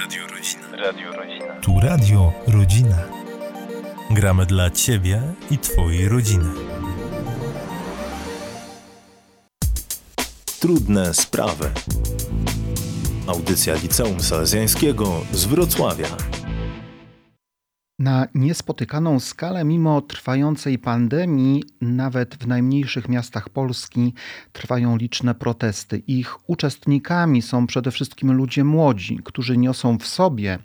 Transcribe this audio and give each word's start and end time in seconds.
Radio 0.00 0.26
Rodzina. 0.26 0.76
Radio 0.76 1.12
Rodzina. 1.12 1.60
Tu 1.60 1.80
Radio 1.80 2.32
Rodzina. 2.46 2.96
Gramy 4.10 4.46
dla 4.46 4.70
Ciebie 4.70 5.22
i 5.50 5.58
Twojej 5.58 6.08
rodziny. 6.08 6.44
Trudne 10.60 11.14
sprawy. 11.14 11.70
Audycja 13.26 13.74
Liceum 13.74 14.20
Salezjańskiego 14.20 15.20
z 15.32 15.44
Wrocławia. 15.44 16.39
Na 18.00 18.26
niespotykaną 18.34 19.20
skalę, 19.20 19.64
mimo 19.64 20.00
trwającej 20.00 20.78
pandemii, 20.78 21.64
nawet 21.80 22.34
w 22.34 22.46
najmniejszych 22.46 23.08
miastach 23.08 23.48
Polski 23.48 24.14
trwają 24.52 24.96
liczne 24.96 25.34
protesty. 25.34 26.02
Ich 26.06 26.50
uczestnikami 26.50 27.42
są 27.42 27.66
przede 27.66 27.90
wszystkim 27.90 28.32
ludzie 28.32 28.64
młodzi, 28.64 29.20
którzy 29.24 29.56
niosą 29.56 29.98
w 29.98 30.06
sobie 30.06 30.58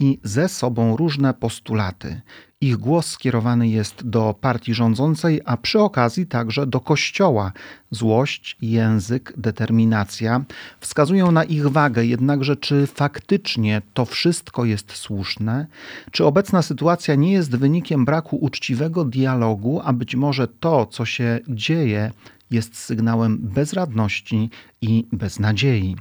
i 0.00 0.20
ze 0.22 0.48
sobą 0.48 0.96
różne 0.96 1.34
postulaty. 1.34 2.20
Ich 2.62 2.76
głos 2.76 3.06
skierowany 3.06 3.68
jest 3.68 4.08
do 4.08 4.34
partii 4.40 4.74
rządzącej, 4.74 5.40
a 5.44 5.56
przy 5.56 5.80
okazji 5.80 6.26
także 6.26 6.66
do 6.66 6.80
Kościoła. 6.80 7.52
Złość, 7.90 8.56
język, 8.60 9.32
determinacja 9.36 10.44
wskazują 10.80 11.32
na 11.32 11.44
ich 11.44 11.68
wagę, 11.68 12.06
jednakże 12.06 12.56
czy 12.56 12.86
faktycznie 12.86 13.82
to 13.94 14.04
wszystko 14.04 14.64
jest 14.64 14.92
słuszne? 14.92 15.66
Czy 16.10 16.24
obecna 16.24 16.62
sytuacja 16.62 17.14
nie 17.14 17.32
jest 17.32 17.56
wynikiem 17.56 18.04
braku 18.04 18.36
uczciwego 18.36 19.04
dialogu, 19.04 19.80
a 19.84 19.92
być 19.92 20.14
może 20.14 20.48
to, 20.48 20.86
co 20.86 21.04
się 21.04 21.40
dzieje, 21.48 22.10
jest 22.52 22.78
sygnałem 22.78 23.38
bezradności 23.38 24.50
i 24.80 25.06
beznadziei. 25.12 25.96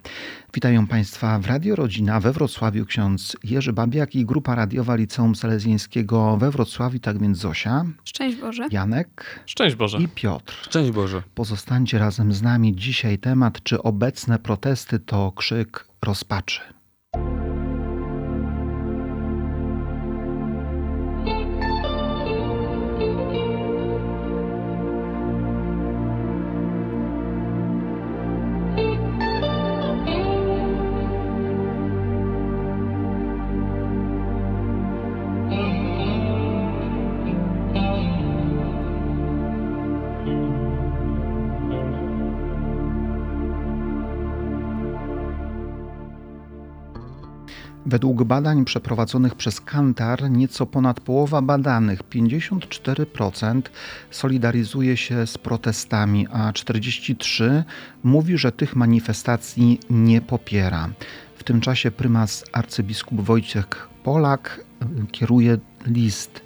Witają 0.54 0.88
Państwa 0.88 1.40
w 1.40 1.46
Radio 1.46 1.76
Rodzina 1.76 2.20
we 2.20 2.32
Wrocławiu 2.34 2.86
ksiądz 2.86 3.38
Jerzy 3.44 3.74
Babiak 3.74 4.16
i 4.16 4.26
grupa 4.26 4.56
radiowa 4.56 4.96
Liceum 4.96 5.36
Salezjańskiego 5.36 6.38
we 6.38 6.52
Wrocławiu, 6.52 7.00
tak 7.00 7.20
więc 7.20 7.38
Zosia. 7.38 7.86
Szczęść 8.04 8.38
Boże. 8.38 8.68
Janek. 8.72 9.40
Szczęść 9.46 9.76
Boże. 9.76 9.98
I 9.98 10.08
Piotr. 10.08 10.54
Szczęść 10.64 10.92
Boże. 10.92 11.24
Pozostańcie 11.36 12.00
razem 12.00 12.34
z 12.34 12.42
nami. 12.42 12.76
Dzisiaj 12.76 13.20
temat, 13.20 13.64
czy 13.64 13.84
obecne 13.84 14.40
protesty 14.40 15.00
to 15.00 15.32
krzyk 15.32 15.88
rozpaczy. 16.06 16.62
Według 47.92 48.24
badań 48.24 48.66
przeprowadzonych 48.66 49.36
przez 49.36 49.62
Kantar, 49.62 50.32
nieco 50.32 50.66
ponad 50.66 51.00
połowa 51.00 51.42
badanych, 51.42 52.04
54%, 52.04 53.62
solidaryzuje 54.12 54.98
się 54.98 55.28
z 55.28 55.38
protestami, 55.38 56.28
a 56.32 56.52
43% 56.52 57.64
mówi, 58.04 58.38
że 58.38 58.52
tych 58.52 58.76
manifestacji 58.76 59.80
nie 59.90 60.22
popiera. 60.22 60.90
W 61.36 61.44
tym 61.44 61.62
czasie 61.62 61.92
prymas 61.92 62.46
arcybiskup 62.52 63.22
Wojciech 63.22 63.90
Polak 64.04 64.66
y, 64.82 65.08
kieruje 65.12 65.58
list. 65.86 66.42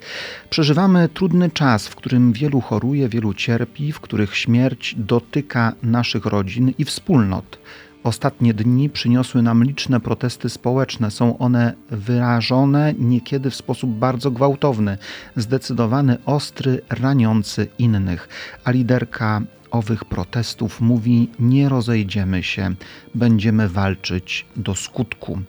Przeżywamy 0.50 1.08
trudny 1.08 1.50
czas, 1.50 1.88
w 1.88 1.96
którym 1.96 2.32
wielu 2.32 2.60
choruje, 2.60 3.08
wielu 3.08 3.34
cierpi, 3.34 3.92
w 3.92 4.00
których 4.00 4.36
śmierć 4.36 4.94
dotyka 4.98 5.72
naszych 5.82 6.26
rodzin 6.26 6.72
i 6.78 6.84
wspólnot. 6.84 7.58
Ostatnie 8.06 8.54
dni 8.54 8.90
przyniosły 8.90 9.42
nam 9.42 9.64
liczne 9.64 10.00
protesty 10.00 10.48
społeczne. 10.48 11.10
Są 11.10 11.38
one 11.38 11.74
wyrażone 11.90 12.94
niekiedy 12.98 13.50
w 13.50 13.54
sposób 13.54 13.90
bardzo 13.90 14.30
gwałtowny, 14.30 14.98
zdecydowany, 15.36 16.16
ostry, 16.26 16.82
raniący 16.90 17.68
innych. 17.78 18.28
A 18.64 18.70
liderka 18.70 19.42
owych 19.70 20.04
protestów 20.04 20.80
mówi: 20.80 21.30
Nie 21.38 21.68
rozejdziemy 21.68 22.42
się, 22.42 22.74
będziemy 23.16 23.68
walczyć 23.68 24.46
do 24.56 24.74
skutku. 24.74 25.40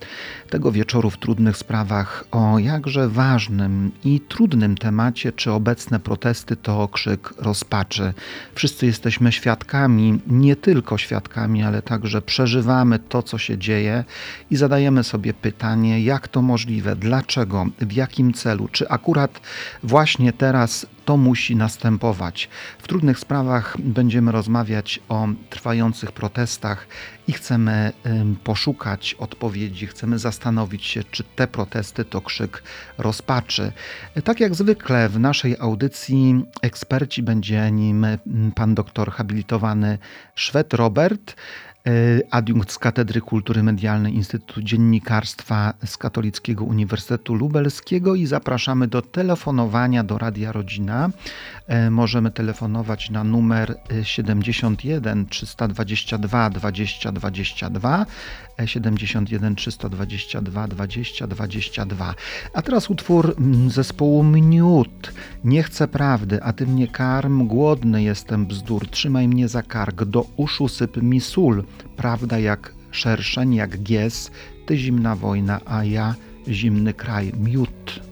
Tego 0.49 0.71
wieczoru 0.71 1.09
w 1.09 1.17
trudnych 1.17 1.57
sprawach 1.57 2.23
o 2.31 2.59
jakże 2.59 3.09
ważnym 3.09 3.91
i 4.03 4.19
trudnym 4.19 4.77
temacie, 4.77 5.31
czy 5.31 5.51
obecne 5.51 5.99
protesty 5.99 6.55
to 6.55 6.87
krzyk 6.87 7.33
rozpaczy. 7.37 8.13
Wszyscy 8.55 8.85
jesteśmy 8.85 9.31
świadkami, 9.31 10.19
nie 10.27 10.55
tylko 10.55 10.97
świadkami, 10.97 11.63
ale 11.63 11.81
także 11.81 12.21
przeżywamy 12.21 12.99
to, 12.99 13.23
co 13.23 13.37
się 13.37 13.57
dzieje 13.57 14.03
i 14.51 14.55
zadajemy 14.55 15.03
sobie 15.03 15.33
pytanie, 15.33 16.03
jak 16.03 16.27
to 16.27 16.41
możliwe, 16.41 16.95
dlaczego, 16.95 17.65
w 17.81 17.93
jakim 17.93 18.33
celu, 18.33 18.67
czy 18.67 18.89
akurat 18.89 19.41
właśnie 19.83 20.33
teraz 20.33 20.87
to 21.05 21.17
musi 21.17 21.55
następować. 21.55 22.49
W 22.79 22.87
trudnych 22.87 23.19
sprawach 23.19 23.77
będziemy 23.79 24.31
rozmawiać 24.31 24.99
o 25.09 25.27
trwających 25.49 26.11
protestach 26.11 26.87
i 27.27 27.33
chcemy 27.33 27.93
poszukać 28.43 29.13
odpowiedzi, 29.19 29.87
chcemy 29.87 30.19
zastanowić 30.19 30.85
się, 30.85 31.03
czy 31.03 31.23
te 31.23 31.47
protesty 31.47 32.05
to 32.05 32.21
krzyk 32.21 32.63
rozpaczy. 32.97 33.71
Tak 34.23 34.39
jak 34.39 34.55
zwykle 34.55 35.09
w 35.09 35.19
naszej 35.19 35.55
audycji 35.59 36.43
eksperci 36.61 37.23
będzie 37.23 37.71
nim 37.71 38.05
pan 38.55 38.75
doktor 38.75 39.11
habilitowany 39.11 39.97
Szwed 40.35 40.73
Robert. 40.73 41.35
E, 41.87 41.91
adiunkt 42.31 42.71
z 42.71 42.77
Katedry 42.77 43.21
Kultury 43.21 43.63
Medialnej 43.63 44.15
Instytutu 44.15 44.61
Dziennikarstwa 44.61 45.73
z 45.85 45.97
Katolickiego 45.97 46.65
Uniwersytetu 46.65 47.35
Lubelskiego 47.35 48.15
i 48.15 48.25
zapraszamy 48.25 48.87
do 48.87 49.01
telefonowania 49.01 50.03
do 50.03 50.17
Radia 50.17 50.51
Rodzina. 50.51 51.09
E, 51.67 51.89
możemy 51.89 52.31
telefonować 52.31 53.09
na 53.09 53.23
numer 53.23 53.75
71 54.03 55.25
322 55.25 56.49
20 56.49 57.11
22 57.11 58.05
71 58.65 59.55
322 59.55 60.67
20 60.67 61.27
22. 61.27 62.15
A 62.53 62.61
teraz 62.61 62.89
utwór 62.89 63.35
mm, 63.37 63.69
zespołu 63.69 64.23
Mniut. 64.23 65.13
Nie 65.43 65.63
chcę 65.63 65.87
prawdy, 65.87 66.43
a 66.43 66.53
ty 66.53 66.67
mnie 66.67 66.87
karm, 66.87 67.47
głodny 67.47 68.03
jestem 68.03 68.45
bzdur. 68.45 68.89
Trzymaj 68.89 69.27
mnie 69.27 69.47
za 69.47 69.63
kark, 69.63 70.03
do 70.03 70.25
uszu 70.37 70.67
syp 70.67 70.97
mi 70.97 71.21
sól. 71.21 71.63
Prawda 71.95 72.39
jak 72.39 72.73
szerszeń, 72.91 73.55
jak 73.55 73.83
gies, 73.83 74.31
ty 74.65 74.77
zimna 74.77 75.15
wojna, 75.15 75.59
a 75.65 75.83
ja 75.83 76.15
zimny 76.47 76.93
kraj, 76.93 77.31
miód. 77.39 78.06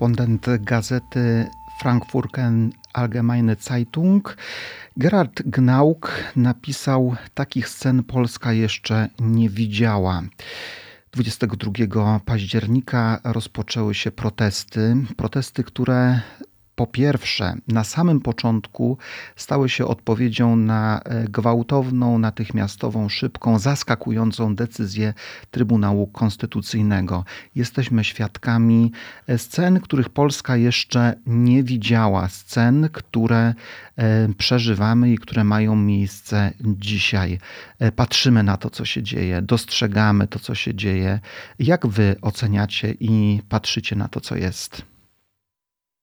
Korespondent 0.00 0.46
gazety 0.60 1.46
Frankfurter 1.80 2.52
Allgemeine 2.92 3.56
Zeitung 3.60 4.36
Gerard 4.96 5.42
Gnauk 5.42 6.12
napisał: 6.36 7.16
Takich 7.34 7.68
scen 7.68 8.04
Polska 8.04 8.52
jeszcze 8.52 9.08
nie 9.18 9.50
widziała. 9.50 10.22
22 11.12 12.20
października 12.24 13.20
rozpoczęły 13.24 13.94
się 13.94 14.10
protesty. 14.10 14.96
Protesty, 15.16 15.64
które 15.64 16.20
po 16.80 16.86
pierwsze, 16.86 17.54
na 17.68 17.84
samym 17.84 18.20
początku 18.20 18.98
stały 19.36 19.68
się 19.68 19.86
odpowiedzią 19.86 20.56
na 20.56 21.00
e, 21.00 21.24
gwałtowną, 21.24 22.18
natychmiastową, 22.18 23.08
szybką, 23.08 23.58
zaskakującą 23.58 24.54
decyzję 24.54 25.14
Trybunału 25.50 26.06
Konstytucyjnego. 26.06 27.24
Jesteśmy 27.54 28.04
świadkami 28.04 28.92
e, 29.26 29.38
scen, 29.38 29.80
których 29.80 30.08
Polska 30.08 30.56
jeszcze 30.56 31.14
nie 31.26 31.62
widziała, 31.62 32.28
scen, 32.28 32.88
które 32.92 33.54
e, 33.96 34.28
przeżywamy 34.38 35.12
i 35.12 35.18
które 35.18 35.44
mają 35.44 35.76
miejsce 35.76 36.52
dzisiaj. 36.60 37.38
Patrzymy 37.96 38.42
na 38.42 38.56
to, 38.56 38.70
co 38.70 38.84
się 38.84 39.02
dzieje, 39.02 39.42
dostrzegamy 39.42 40.26
to, 40.28 40.38
co 40.38 40.54
się 40.54 40.74
dzieje. 40.74 41.20
Jak 41.58 41.86
wy 41.86 42.16
oceniacie 42.22 42.94
i 43.00 43.42
patrzycie 43.48 43.96
na 43.96 44.08
to, 44.08 44.20
co 44.20 44.36
jest? 44.36 44.89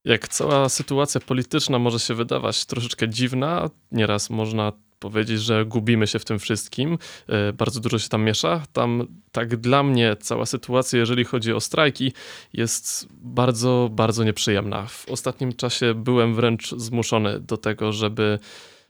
Jak 0.07 0.27
cała 0.27 0.69
sytuacja 0.69 1.21
polityczna 1.21 1.79
może 1.79 1.99
się 1.99 2.13
wydawać 2.13 2.65
troszeczkę 2.65 3.09
dziwna, 3.09 3.69
nieraz 3.91 4.29
można 4.29 4.71
powiedzieć, 4.99 5.41
że 5.41 5.65
gubimy 5.65 6.07
się 6.07 6.19
w 6.19 6.25
tym 6.25 6.39
wszystkim, 6.39 6.97
e, 7.27 7.53
bardzo 7.53 7.79
dużo 7.79 7.99
się 7.99 8.09
tam 8.09 8.23
miesza. 8.23 8.63
Tam, 8.73 9.07
tak 9.31 9.55
dla 9.55 9.83
mnie, 9.83 10.15
cała 10.19 10.45
sytuacja, 10.45 10.99
jeżeli 10.99 11.23
chodzi 11.23 11.53
o 11.53 11.59
strajki, 11.59 12.13
jest 12.53 13.07
bardzo, 13.11 13.89
bardzo 13.91 14.23
nieprzyjemna. 14.23 14.85
W 14.85 15.09
ostatnim 15.09 15.53
czasie 15.53 15.93
byłem 15.93 16.35
wręcz 16.35 16.71
zmuszony 16.71 17.39
do 17.39 17.57
tego, 17.57 17.93
żeby 17.93 18.39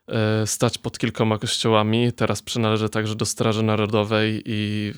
e, 0.07 0.47
stać 0.47 0.77
pod 0.77 0.99
kilkoma 0.99 1.37
kościołami. 1.37 2.13
Teraz 2.13 2.41
przynależę 2.41 2.89
także 2.89 3.15
do 3.15 3.25
Straży 3.25 3.63
Narodowej 3.63 4.43
i 4.45 4.93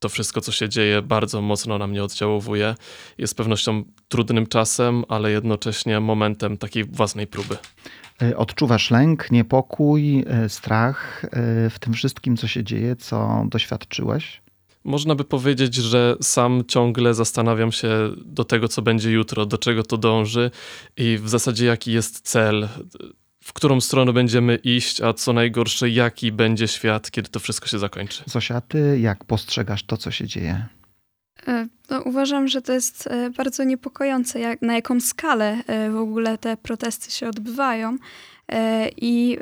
to 0.00 0.08
wszystko, 0.08 0.40
co 0.40 0.52
się 0.52 0.68
dzieje, 0.68 1.02
bardzo 1.02 1.42
mocno 1.42 1.78
na 1.78 1.86
mnie 1.86 2.04
oddziałuje. 2.04 2.74
Jest 3.18 3.36
pewnością 3.36 3.84
trudnym 4.08 4.46
czasem, 4.46 5.04
ale 5.08 5.30
jednocześnie 5.30 6.00
momentem 6.00 6.58
takiej 6.58 6.84
własnej 6.84 7.26
próby. 7.26 7.56
E, 8.22 8.36
odczuwasz 8.36 8.90
lęk, 8.90 9.30
niepokój, 9.30 10.24
e, 10.26 10.48
strach 10.48 11.24
e, 11.24 11.70
w 11.70 11.78
tym 11.78 11.92
wszystkim, 11.92 12.36
co 12.36 12.48
się 12.48 12.64
dzieje, 12.64 12.96
co 12.96 13.44
doświadczyłeś? 13.48 14.42
Można 14.84 15.14
by 15.14 15.24
powiedzieć, 15.24 15.74
że 15.74 16.16
sam 16.22 16.62
ciągle 16.68 17.14
zastanawiam 17.14 17.72
się 17.72 17.88
do 18.16 18.44
tego, 18.44 18.68
co 18.68 18.82
będzie 18.82 19.10
jutro, 19.10 19.46
do 19.46 19.58
czego 19.58 19.82
to 19.82 19.96
dąży 19.96 20.50
i 20.96 21.18
w 21.22 21.28
zasadzie 21.28 21.66
jaki 21.66 21.92
jest 21.92 22.20
cel, 22.20 22.68
w 23.44 23.52
którą 23.52 23.80
stronę 23.80 24.12
będziemy 24.12 24.56
iść, 24.56 25.00
a 25.00 25.12
co 25.12 25.32
najgorsze, 25.32 25.90
jaki 25.90 26.32
będzie 26.32 26.68
świat, 26.68 27.10
kiedy 27.10 27.28
to 27.28 27.40
wszystko 27.40 27.66
się 27.66 27.78
zakończy. 27.78 28.24
Zosia, 28.26 28.60
ty 28.60 29.00
jak 29.00 29.24
postrzegasz 29.24 29.82
to, 29.84 29.96
co 29.96 30.10
się 30.10 30.26
dzieje? 30.26 30.66
No, 31.90 32.00
uważam, 32.00 32.48
że 32.48 32.62
to 32.62 32.72
jest 32.72 33.08
bardzo 33.36 33.64
niepokojące, 33.64 34.40
jak, 34.40 34.62
na 34.62 34.74
jaką 34.74 35.00
skalę 35.00 35.62
w 35.92 35.96
ogóle 35.96 36.38
te 36.38 36.56
protesty 36.56 37.10
się 37.10 37.28
odbywają. 37.28 37.96
I 38.96 39.38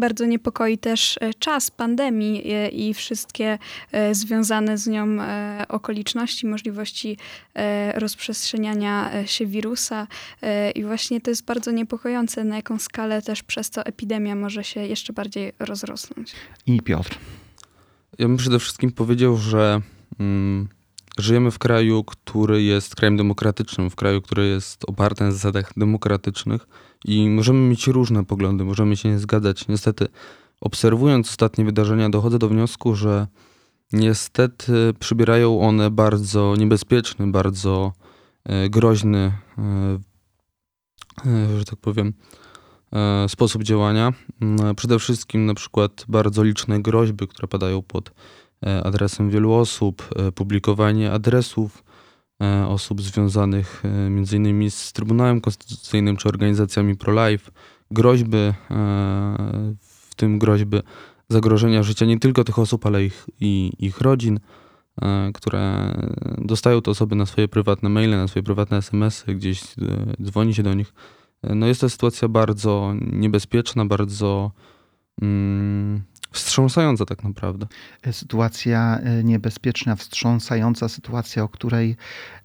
bardzo 0.00 0.26
niepokoi 0.26 0.78
też 0.78 1.18
czas 1.38 1.70
pandemii 1.70 2.42
i 2.72 2.94
wszystkie 2.94 3.58
związane 4.12 4.78
z 4.78 4.86
nią 4.86 5.06
okoliczności, 5.68 6.46
możliwości 6.46 7.16
rozprzestrzeniania 7.94 9.10
się 9.26 9.46
wirusa. 9.46 10.06
I 10.74 10.84
właśnie 10.84 11.20
to 11.20 11.30
jest 11.30 11.44
bardzo 11.44 11.70
niepokojące, 11.70 12.44
na 12.44 12.56
jaką 12.56 12.78
skalę 12.78 13.22
też 13.22 13.42
przez 13.42 13.70
to 13.70 13.86
epidemia 13.86 14.34
może 14.34 14.64
się 14.64 14.80
jeszcze 14.80 15.12
bardziej 15.12 15.52
rozrosnąć. 15.58 16.32
I 16.66 16.82
Piotr. 16.82 17.18
Ja 18.18 18.28
bym 18.28 18.36
przede 18.36 18.58
wszystkim 18.58 18.92
powiedział, 18.92 19.36
że 19.36 19.80
mm, 20.20 20.68
żyjemy 21.20 21.50
w 21.50 21.58
kraju, 21.58 22.04
który 22.04 22.62
jest 22.62 22.96
krajem 22.96 23.16
demokratycznym, 23.16 23.90
w 23.90 23.96
kraju, 23.96 24.22
który 24.22 24.46
jest 24.46 24.84
oparty 24.84 25.24
na 25.24 25.32
zasadach 25.32 25.72
demokratycznych 25.76 26.66
i 27.04 27.28
możemy 27.28 27.68
mieć 27.68 27.86
różne 27.86 28.24
poglądy, 28.24 28.64
możemy 28.64 28.96
się 28.96 29.08
nie 29.08 29.18
zgadzać. 29.18 29.68
Niestety, 29.68 30.08
obserwując 30.60 31.28
ostatnie 31.28 31.64
wydarzenia, 31.64 32.10
dochodzę 32.10 32.38
do 32.38 32.48
wniosku, 32.48 32.94
że 32.94 33.26
niestety 33.92 34.94
przybierają 34.98 35.60
one 35.60 35.90
bardzo 35.90 36.54
niebezpieczny, 36.58 37.26
bardzo 37.26 37.92
e, 38.44 38.68
groźny, 38.68 39.32
e, 39.58 39.98
e, 41.26 41.58
że 41.58 41.64
tak 41.64 41.78
powiem, 41.78 42.12
sposób 43.28 43.62
działania. 43.62 44.12
Mm, 44.40 44.74
Przede 44.74 44.98
wszystkim 44.98 45.46
na 45.46 45.54
przykład 45.54 46.04
bardzo 46.08 46.42
liczne 46.42 46.82
groźby, 46.82 47.28
które 47.28 47.48
padają 47.48 47.82
pod 47.82 48.10
adresem 48.84 49.30
wielu 49.30 49.52
osób, 49.52 50.08
e, 50.16 50.32
publikowanie 50.32 51.12
adresów 51.12 51.84
e, 52.42 52.66
osób 52.66 53.02
związanych 53.02 53.82
e, 53.84 53.88
m.in. 53.88 54.70
z 54.70 54.92
Trybunałem 54.92 55.40
Konstytucyjnym 55.40 56.16
czy 56.16 56.28
organizacjami 56.28 56.96
pro-life, 56.96 57.50
groźby, 57.90 58.36
e, 58.36 58.54
w 59.78 60.14
tym 60.16 60.38
groźby 60.38 60.78
zagrożenia 61.28 61.82
życia 61.82 62.06
nie 62.06 62.18
tylko 62.18 62.44
tych 62.44 62.58
osób, 62.58 62.86
ale 62.86 63.04
ich, 63.04 63.26
i 63.40 63.72
ich 63.78 64.00
rodzin, 64.00 64.40
e, 65.02 65.30
które 65.34 65.94
dostają 66.38 66.82
te 66.82 66.90
osoby 66.90 67.16
na 67.16 67.26
swoje 67.26 67.48
prywatne 67.48 67.88
maile, 67.88 68.10
na 68.10 68.28
swoje 68.28 68.42
prywatne 68.42 68.76
SMS-y, 68.76 69.34
gdzieś 69.34 69.62
e, 69.62 69.66
dzwoni 70.22 70.54
się 70.54 70.62
do 70.62 70.74
nich. 70.74 70.92
E, 71.42 71.54
No 71.54 71.66
jest 71.66 71.80
to 71.80 71.88
sytuacja 71.88 72.28
bardzo 72.28 72.94
niebezpieczna, 73.12 73.84
bardzo 73.84 74.50
mm, 75.22 76.02
wstrząsająca 76.30 77.04
tak 77.04 77.24
naprawdę. 77.24 77.66
sytuacja 78.12 78.98
e, 78.98 79.24
niebezpieczna, 79.24 79.96
wstrząsająca 79.96 80.88
sytuacja, 80.88 81.42
o 81.42 81.48
której 81.48 81.96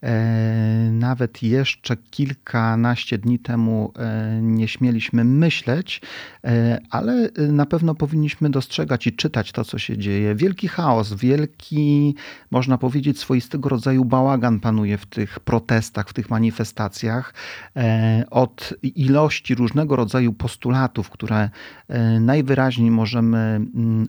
e, 0.04 0.90
nawet 0.92 1.44
jeszcze 1.44 1.98
kilkanaście 1.98 3.18
dni 3.18 3.40
temu 3.40 3.94
e, 3.98 4.40
nie 4.42 4.68
śmieliśmy 4.68 5.24
myśleć, 5.24 6.02
e, 6.44 6.80
ale 6.90 7.14
e, 7.14 7.42
na 7.42 7.66
pewno 7.66 7.96
powinniśmy 7.96 8.50
dostrzegać 8.50 9.08
i 9.08 9.14
czytać 9.14 9.52
to, 9.52 9.66
co 9.66 9.78
się 9.80 9.98
dzieje. 9.98 10.36
Wielki 10.36 10.68
chaos, 10.68 11.14
wielki, 11.14 12.16
można 12.52 12.78
powiedzieć, 12.78 13.20
swoistego 13.20 13.70
rodzaju 13.70 14.06
bałagan 14.06 14.60
panuje 14.60 14.98
w 14.98 15.06
tych 15.06 15.40
protestach, 15.40 16.10
w 16.10 16.14
tych 16.14 16.30
manifestacjach. 16.30 17.34
E, 17.76 18.26
Od 18.30 18.74
ilości 18.84 19.56
różnego 19.56 19.96
rodzaju 19.96 20.34
postulatów, 20.34 21.10
które 21.10 21.50
e, 21.88 22.20
najwyraźniej 22.20 22.92
możemy 22.92 23.62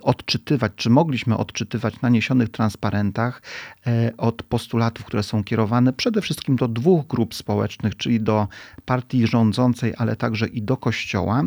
odczytywać, 0.02 0.72
czy 0.76 0.90
mogliśmy 0.90 1.36
odczytywać 1.36 2.00
na 2.00 2.08
niesionych 2.08 2.48
transparentach, 2.48 3.42
e, 3.86 4.12
od 4.16 4.42
postulatów, 4.42 5.04
które 5.04 5.22
są 5.22 5.44
kierowane 5.44 5.92
przede 5.92 6.20
wszystkim 6.20 6.56
do 6.56 6.68
dwóch 6.68 7.06
grup 7.06 7.34
społecznych, 7.34 7.96
czyli 7.96 8.20
do 8.20 8.48
partii 8.84 9.26
rządzącej, 9.26 9.94
ale 9.96 10.16
także 10.16 10.46
i 10.46 10.62
do 10.62 10.76
Kościoła. 10.76 11.42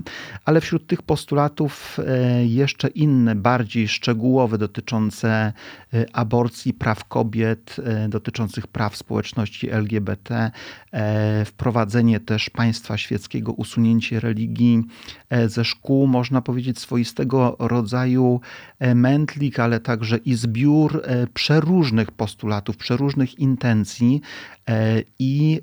Ale 0.46 0.62
wśród 0.62 0.88
tych 0.88 1.02
postulatów 1.02 1.98
e, 2.08 2.46
jeszcze 2.46 2.88
inne, 2.88 3.36
bardziej 3.36 3.88
szczegółowe, 3.88 4.58
dotyczące 4.58 5.54
e, 5.94 6.06
aborcji, 6.14 6.74
praw 6.74 7.06
kobiet, 7.06 7.76
dotyczących 8.10 8.68
praw 8.68 8.98
społeczności 8.98 9.70
LGBT, 9.70 10.52
wprowadzenie 11.46 12.20
też 12.20 12.50
państwa 12.50 12.98
świeckiego, 12.98 13.52
usunięcie 13.52 14.20
religii 14.20 14.84
ze 15.48 15.66
szkół, 15.66 16.08
można 16.08 16.42
powiedzieć 16.42 16.80
swoistego 16.80 17.56
rodzaju 17.60 18.09
e, 18.80 18.96
mętlik, 18.96 19.60
ale 19.60 19.80
także 19.80 20.18
i 20.18 20.36
zbiór 20.36 21.02
e, 21.04 21.28
przeróżnych 21.28 22.12
postulatów, 22.12 22.78
przeróżnych 22.78 23.40
intencji 23.40 24.22
e, 24.70 25.04
i 25.20 25.62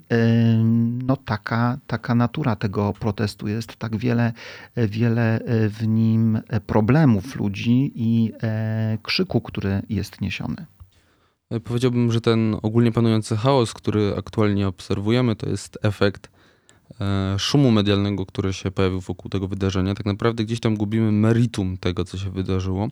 no 1.06 1.16
taka, 1.16 1.78
taka 1.86 2.14
natura 2.14 2.56
tego 2.56 2.92
protestu 2.92 3.48
jest, 3.48 3.76
tak 3.76 3.96
wiele, 3.96 4.32
wiele 4.76 5.40
w 5.46 5.86
nim 5.86 6.40
problemów 6.66 7.36
ludzi 7.36 7.92
i 7.94 8.32
krzyku, 9.02 9.40
który 9.40 9.82
jest 9.88 10.20
niesiony. 10.20 10.66
E, 11.50 11.60
Powiedziałbym, 11.60 12.12
że 12.12 12.20
ten 12.20 12.56
ogólnie 12.62 12.92
panujący 12.92 13.36
chaos, 13.36 13.74
który 13.74 14.14
aktualnie 14.18 14.68
obserwujemy, 14.68 15.36
to 15.36 15.48
jest 15.48 15.78
efekt 15.82 16.35
szumu 17.38 17.70
medialnego, 17.70 18.26
który 18.26 18.52
się 18.52 18.70
pojawił 18.70 19.00
wokół 19.00 19.30
tego 19.30 19.48
wydarzenia. 19.48 19.94
Tak 19.94 20.06
naprawdę 20.06 20.44
gdzieś 20.44 20.60
tam 20.60 20.76
gubimy 20.76 21.12
meritum 21.12 21.76
tego, 21.76 22.04
co 22.04 22.18
się 22.18 22.30
wydarzyło. 22.30 22.88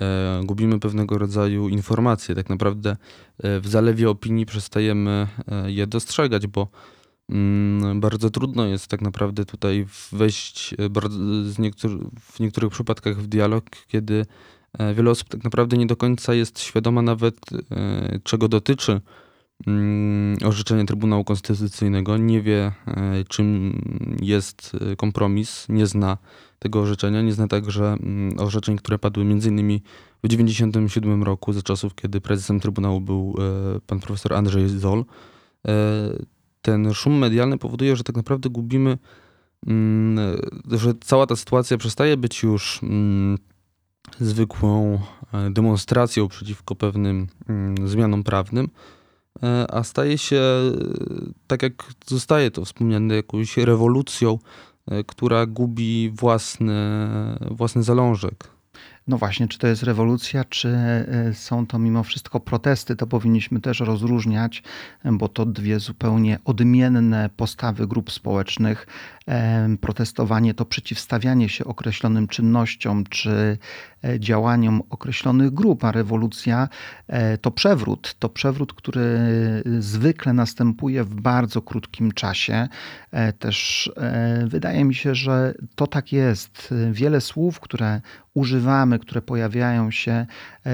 E, 0.00 0.40
Gubimy 0.44 0.80
pewnego 0.80 1.18
rodzaju 1.18 1.68
informacje. 1.68 2.34
Tak 2.34 2.48
naprawdę 2.48 2.96
e, 3.38 3.60
w 3.60 3.68
zalewie 3.68 4.10
opinii 4.10 4.46
przestajemy 4.46 5.28
e, 5.48 5.72
je 5.72 5.86
dostrzegać, 5.86 6.46
bo 6.46 6.68
mm, 7.28 8.00
bardzo 8.00 8.30
trudno 8.30 8.66
jest 8.66 8.88
tak 8.88 9.02
naprawdę 9.02 9.44
tutaj 9.44 9.86
wejść 10.12 10.74
e, 10.74 10.76
w 12.20 12.40
niektórych 12.40 12.70
przypadkach 12.70 13.16
w 13.16 13.26
dialog, 13.26 13.64
kiedy 13.88 14.26
e, 14.78 14.94
wiele 14.94 15.10
osób 15.10 15.28
tak 15.28 15.44
naprawdę 15.44 15.76
nie 15.76 15.86
do 15.86 15.96
końca 15.96 16.34
jest 16.34 16.60
świadoma 16.60 17.02
nawet 17.02 17.36
e, 17.52 18.18
czego 18.24 18.48
dotyczy 18.48 19.00
orzeczenie 20.44 20.84
Trybunału 20.84 21.24
Konstytucyjnego, 21.24 22.16
nie 22.16 22.42
wie 22.42 22.72
e, 22.86 23.24
czym 23.28 23.78
jest 24.22 24.76
e, 24.92 24.96
kompromis, 24.96 25.66
nie 25.68 25.86
zna 25.86 26.18
tego 26.58 26.80
orzeczenia, 26.80 27.22
nie 27.22 27.32
zna 27.32 27.48
także 27.48 27.84
mm, 27.84 28.38
orzeczeń, 28.38 28.76
które 28.76 28.98
padły 28.98 29.22
m.in. 29.22 29.80
w 30.22 30.28
1997 30.28 31.22
roku, 31.22 31.52
za 31.52 31.62
czasów, 31.62 31.94
kiedy 31.94 32.20
prezesem 32.20 32.60
Trybunału 32.60 33.00
był 33.00 33.34
e, 33.38 33.80
pan 33.80 34.00
profesor 34.00 34.34
Andrzej 34.34 34.68
Zoll. 34.68 35.04
Ten 36.62 36.94
szum 36.94 37.18
medialny 37.18 37.58
powoduje, 37.58 37.96
że 37.96 38.04
tak 38.04 38.16
naprawdę 38.16 38.50
gubimy, 38.50 38.98
mm, 39.66 40.36
że 40.70 40.94
cała 41.00 41.26
ta 41.26 41.36
sytuacja 41.36 41.78
przestaje 41.78 42.16
być 42.16 42.42
już 42.42 42.80
mm, 42.82 43.38
zwykłą 44.20 45.00
demonstracją 45.50 46.28
przeciwko 46.28 46.74
pewnym 46.74 47.26
mm, 47.48 47.88
zmianom 47.88 48.24
prawnym, 48.24 48.68
a 49.68 49.82
staje 49.82 50.18
się, 50.18 50.36
e, 50.36 50.72
tak 51.46 51.62
jak 51.62 51.72
zostaje 52.06 52.50
to 52.50 52.64
wspomniane, 52.64 53.14
jakąś 53.16 53.56
rewolucją, 53.56 54.38
e, 54.90 55.04
która 55.04 55.46
gubi 55.46 56.10
własny, 56.10 56.98
własny 57.50 57.82
zalążek. 57.82 58.54
No 59.06 59.18
właśnie, 59.18 59.48
czy 59.48 59.58
to 59.58 59.66
jest 59.66 59.82
rewolucja, 59.82 60.44
czy 60.44 60.68
e, 60.68 61.34
są 61.34 61.66
to 61.66 61.78
mimo 61.78 62.02
wszystko 62.02 62.40
protesty, 62.40 62.96
to 62.96 63.06
powinniśmy 63.06 63.60
też 63.60 63.80
rozróżniać, 63.80 64.62
bo 65.04 65.28
to 65.28 65.46
dwie 65.46 65.80
zupełnie 65.80 66.38
odmienne 66.44 67.30
postawy 67.36 67.86
grup 67.86 68.12
społecznych. 68.12 68.86
Protestowanie 69.80 70.54
to 70.54 70.64
przeciwstawianie 70.64 71.48
się 71.48 71.64
określonym 71.64 72.28
czynnościom 72.28 73.04
czy 73.10 73.58
e, 74.04 74.20
działaniom 74.20 74.82
określonych 74.90 75.50
grup, 75.50 75.84
a 75.84 75.92
rewolucja 75.92 76.68
e, 77.08 77.38
to 77.38 77.50
przewrót. 77.50 78.14
To 78.18 78.28
przewrót, 78.28 78.72
który 78.72 79.18
zwykle 79.78 80.32
następuje 80.32 81.04
w 81.04 81.14
bardzo 81.14 81.62
krótkim 81.62 82.12
czasie. 82.12 82.68
E, 83.10 83.32
Też 83.32 83.90
e, 83.96 84.44
wydaje 84.46 84.84
mi 84.84 84.94
się, 84.94 85.14
że 85.14 85.54
to 85.74 85.86
tak 85.86 86.12
jest. 86.12 86.74
Wiele 86.92 87.20
słów, 87.20 87.60
które 87.60 88.00
używamy, 88.34 88.98
które 88.98 89.22
pojawiają 89.22 89.90
się, 89.90 90.12
e, 90.12 90.26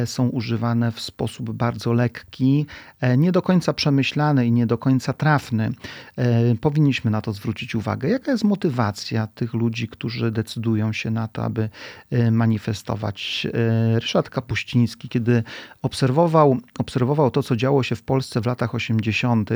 są 0.07 0.29
używane 0.29 0.93
w 0.93 1.01
sposób 1.01 1.51
bardzo 1.53 1.93
lekki, 1.93 2.67
e, 3.01 3.17
nie 3.17 3.33
do 3.33 3.43
końca 3.43 3.73
przemyślany 3.73 4.47
i 4.47 4.53
nie 4.53 4.67
do 4.67 4.79
końca 4.79 5.13
trafny. 5.13 5.73
E, 6.17 6.55
Powinniśmy 6.55 7.11
na 7.11 7.21
to 7.21 7.33
zwrócić 7.33 7.75
uwagę. 7.75 8.09
Jaka 8.09 8.33
jest 8.33 8.45
motywacja 8.45 9.27
tych 9.27 9.55
ludzi, 9.55 9.89
którzy 9.89 10.31
decydują 10.31 10.93
się 10.93 11.11
na 11.11 11.29
to, 11.29 11.45
aby 11.45 11.69
e, 12.11 12.31
manifestować? 12.31 13.47
E, 13.55 14.01
Ryszard 14.01 14.31
Kapuściński, 14.31 15.09
kiedy 15.09 15.43
obserwował, 15.83 16.59
obserwował 16.79 17.31
to, 17.31 17.43
co 17.43 17.57
działo 17.57 17.83
się 17.83 17.97
w 17.97 18.03
Polsce 18.03 18.41
w 18.41 18.47
latach 18.47 18.75
80., 18.75 19.51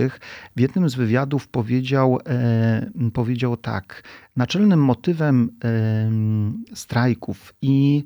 w 0.57 0.61
jednym 0.61 0.89
z 0.89 0.95
wywiadów 0.95 1.49
powiedział, 1.49 2.19
e, 2.27 3.11
powiedział 3.13 3.57
tak: 3.57 4.03
Naczelnym 4.37 4.85
motywem 4.85 5.51
em, 5.61 6.65
strajków 6.75 7.55
i 7.63 8.05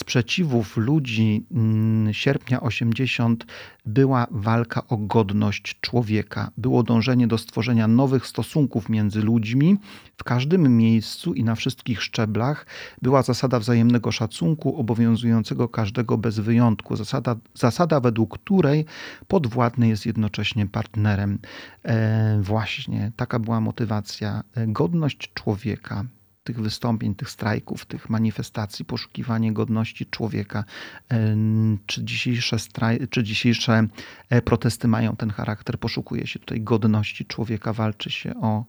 sprzeciwów 0.00 0.76
ludzi 0.76 1.46
mm, 1.50 2.14
sierpnia 2.14 2.60
80 2.60 3.46
była 3.86 4.26
walka 4.30 4.86
o 4.88 4.96
godność 4.96 5.78
człowieka. 5.80 6.50
Było 6.56 6.82
dążenie 6.82 7.26
do 7.26 7.38
stworzenia 7.38 7.88
nowych 7.88 8.26
stosunków 8.26 8.88
między 8.88 9.22
ludźmi 9.22 9.76
w 10.16 10.24
każdym 10.24 10.76
miejscu 10.76 11.34
i 11.34 11.44
na 11.44 11.54
wszystkich 11.54 12.02
szczeblach. 12.02 12.66
Była 13.02 13.22
zasada 13.22 13.58
wzajemnego 13.58 14.12
szacunku 14.12 14.76
obowiązującego 14.76 15.68
każdego 15.68 16.18
bez 16.18 16.38
wyjątku. 16.38 16.96
Zasada, 16.96 17.36
zasada 17.54 18.00
według 18.00 18.38
której 18.38 18.84
podwładny 19.28 19.88
jest 19.88 20.06
jednocześnie 20.06 20.66
partnerem. 20.66 21.38
E, 21.82 22.38
właśnie 22.42 23.12
taka 23.16 23.38
była 23.38 23.60
motywacja. 23.60 24.42
E, 24.54 24.66
Godność 24.66 25.32
człowieka 25.34 26.04
tych 26.48 26.60
wystąpień, 26.60 27.14
tych 27.14 27.30
strajków, 27.30 27.86
tych 27.86 28.10
manifestacji, 28.10 28.84
poszukiwanie 28.84 29.52
godności 29.52 30.06
człowieka. 30.06 30.64
Em, 31.08 31.78
Czy 31.86 32.04
dzisiejsze, 32.04 32.58
straj, 32.58 33.08
czy 33.10 33.22
dzisiejsze 33.22 33.86
e, 34.30 34.42
protesty 34.42 34.88
mają 34.88 35.16
ten 35.16 35.30
charakter? 35.30 35.78
Poszukuje 35.78 36.26
się 36.26 36.38
tutaj 36.38 36.60
godności 36.60 37.26
człowieka, 37.26 37.72
walczy 37.72 38.10
się 38.10 38.34
o, 38.40 38.64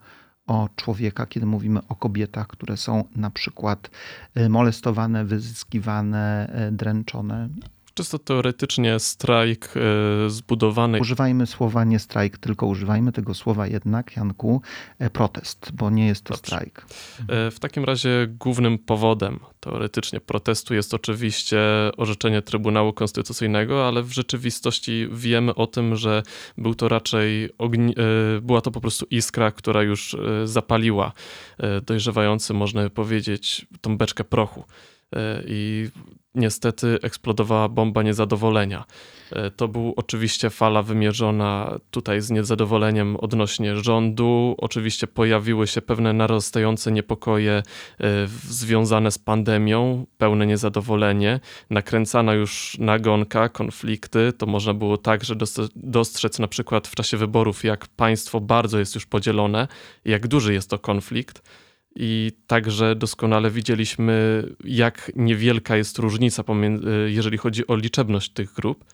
o 0.48 0.70
człowieka, 0.76 1.26
kiedy 1.26 1.46
mówimy 1.46 1.80
o 1.88 1.96
kobietach, 1.96 2.48
które 2.48 2.78
są 2.78 3.04
na 3.16 3.30
przykład 3.30 3.90
e, 4.36 4.50
molestowane, 4.50 5.26
wyzyskiwane, 5.26 6.50
e, 6.54 6.72
dręczone. 6.72 7.50
Czysto 7.94 8.20
teoretycznie 8.20 9.00
strajk 9.00 9.74
e, 9.76 10.30
zbudowany. 10.30 11.00
Używajmy 11.00 11.48
słowa 11.48 11.84
nie 11.84 12.00
strajk, 12.00 12.38
tylko 12.38 12.66
używajmy 12.66 13.12
tego 13.12 13.34
słowa 13.34 13.68
jednak, 13.68 14.16
Janku, 14.18 14.62
e, 15.00 15.10
protest, 15.10 15.72
bo 15.74 15.90
nie 15.90 16.08
jest 16.08 16.24
to 16.24 16.34
Dobrze. 16.34 16.46
strajk. 16.48 16.86
E, 17.30 17.52
W 17.52 17.60
takim 17.60 17.84
razie 17.86 18.28
głównym 18.40 18.78
powodem 18.78 19.40
teoretycznie 19.60 20.20
protestu 20.20 20.74
jest 20.74 20.94
oczywiście 20.94 21.60
orzeczenie 21.98 22.42
Trybunału 22.42 22.94
Konstytucyjnego, 22.94 23.88
ale 23.88 24.04
w 24.04 24.12
rzeczywistości 24.12 25.08
wiemy 25.12 25.56
o 25.56 25.68
tym, 25.68 25.96
że 25.96 26.24
był 26.58 26.76
to 26.76 26.90
raczej 26.90 27.50
ogni- 27.58 27.96
była 28.42 28.62
to 28.62 28.72
po 28.72 28.82
prostu 28.82 29.06
iskra, 29.10 29.52
która 29.52 29.84
już 29.84 30.16
zapaliła 30.46 31.12
dojrzewający, 31.86 32.54
można 32.54 32.90
powiedzieć, 32.90 33.66
tą 33.82 33.98
beczkę 33.98 34.24
prochu. 34.24 34.64
E, 35.16 35.44
I 35.48 35.90
niestety 36.36 36.98
eksplodowała 37.02 37.70
bomba 37.70 38.04
niezadowolenia. 38.04 38.86
E, 39.32 39.52
To 39.52 39.68
był 39.68 39.94
oczywiście 39.98 40.50
fala 40.50 40.84
wymierzona 40.84 41.80
tutaj 41.92 42.22
z 42.22 42.30
niezadowoleniem 42.32 43.16
odnośnie 43.16 43.76
rządu. 43.78 44.56
Oczywiście 44.58 45.08
pojawiły 45.08 45.68
się 45.68 45.82
pewne 45.82 46.14
narastające 46.14 46.92
niepokoje 46.92 47.52
e, 47.52 47.64
związane 48.50 49.12
z 49.12 49.18
pandemią, 49.18 50.06
pełne 50.18 50.46
niezadowolenie, 50.48 51.40
nakręcana 51.70 52.34
już 52.34 52.78
nagonka, 52.80 53.50
konflikty. 53.50 54.34
To 54.38 54.46
można 54.46 54.74
było 54.74 54.98
także 54.98 55.36
dos- 55.36 55.70
dostrzec 55.76 56.40
na 56.40 56.48
przykład 56.48 56.88
w 56.88 56.96
czasie 56.96 57.18
wyborów, 57.18 57.64
jak 57.64 57.88
państwo 57.88 58.40
bardzo 58.40 58.80
jest 58.80 58.96
już 58.96 59.06
podzielone, 59.06 59.68
jak 60.06 60.28
duży 60.28 60.54
jest 60.54 60.70
to 60.70 60.80
konflikt. 60.80 61.42
I 61.96 62.32
także 62.48 62.96
doskonale 62.96 63.52
widzieliśmy, 63.52 64.44
jak 64.64 65.12
niewielka 65.16 65.78
jest 65.78 65.98
różnica, 65.98 66.44
pomiędzy, 66.44 67.10
jeżeli 67.12 67.38
chodzi 67.38 67.68
o 67.68 67.76
liczebność 67.76 68.34
tych 68.34 68.54
grup. 68.54 68.86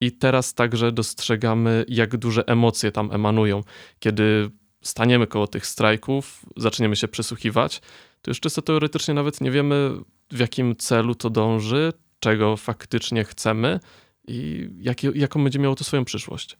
I 0.00 0.12
teraz 0.12 0.54
także 0.54 0.92
dostrzegamy, 0.92 1.84
jak 1.88 2.16
duże 2.16 2.46
emocje 2.46 2.92
tam 2.92 3.12
emanują. 3.12 3.62
Kiedy 3.98 4.50
staniemy 4.82 5.26
koło 5.26 5.46
tych 5.46 5.66
strajków, 5.66 6.44
zaczniemy 6.56 6.96
się 6.96 7.08
przysłuchiwać, 7.08 7.80
to 8.22 8.30
już 8.30 8.40
czysto 8.40 8.62
teoretycznie 8.62 9.14
nawet 9.14 9.40
nie 9.40 9.50
wiemy, 9.50 9.90
w 10.30 10.38
jakim 10.38 10.76
celu 10.76 11.14
to 11.14 11.30
dąży, 11.30 11.92
czego 12.20 12.56
faktycznie 12.56 13.24
chcemy 13.24 13.80
i 14.28 14.68
jakie, 14.80 15.12
jaką 15.14 15.44
będzie 15.44 15.58
miało 15.58 15.74
to 15.74 15.84
swoją 15.84 16.04
przyszłość. 16.04 16.56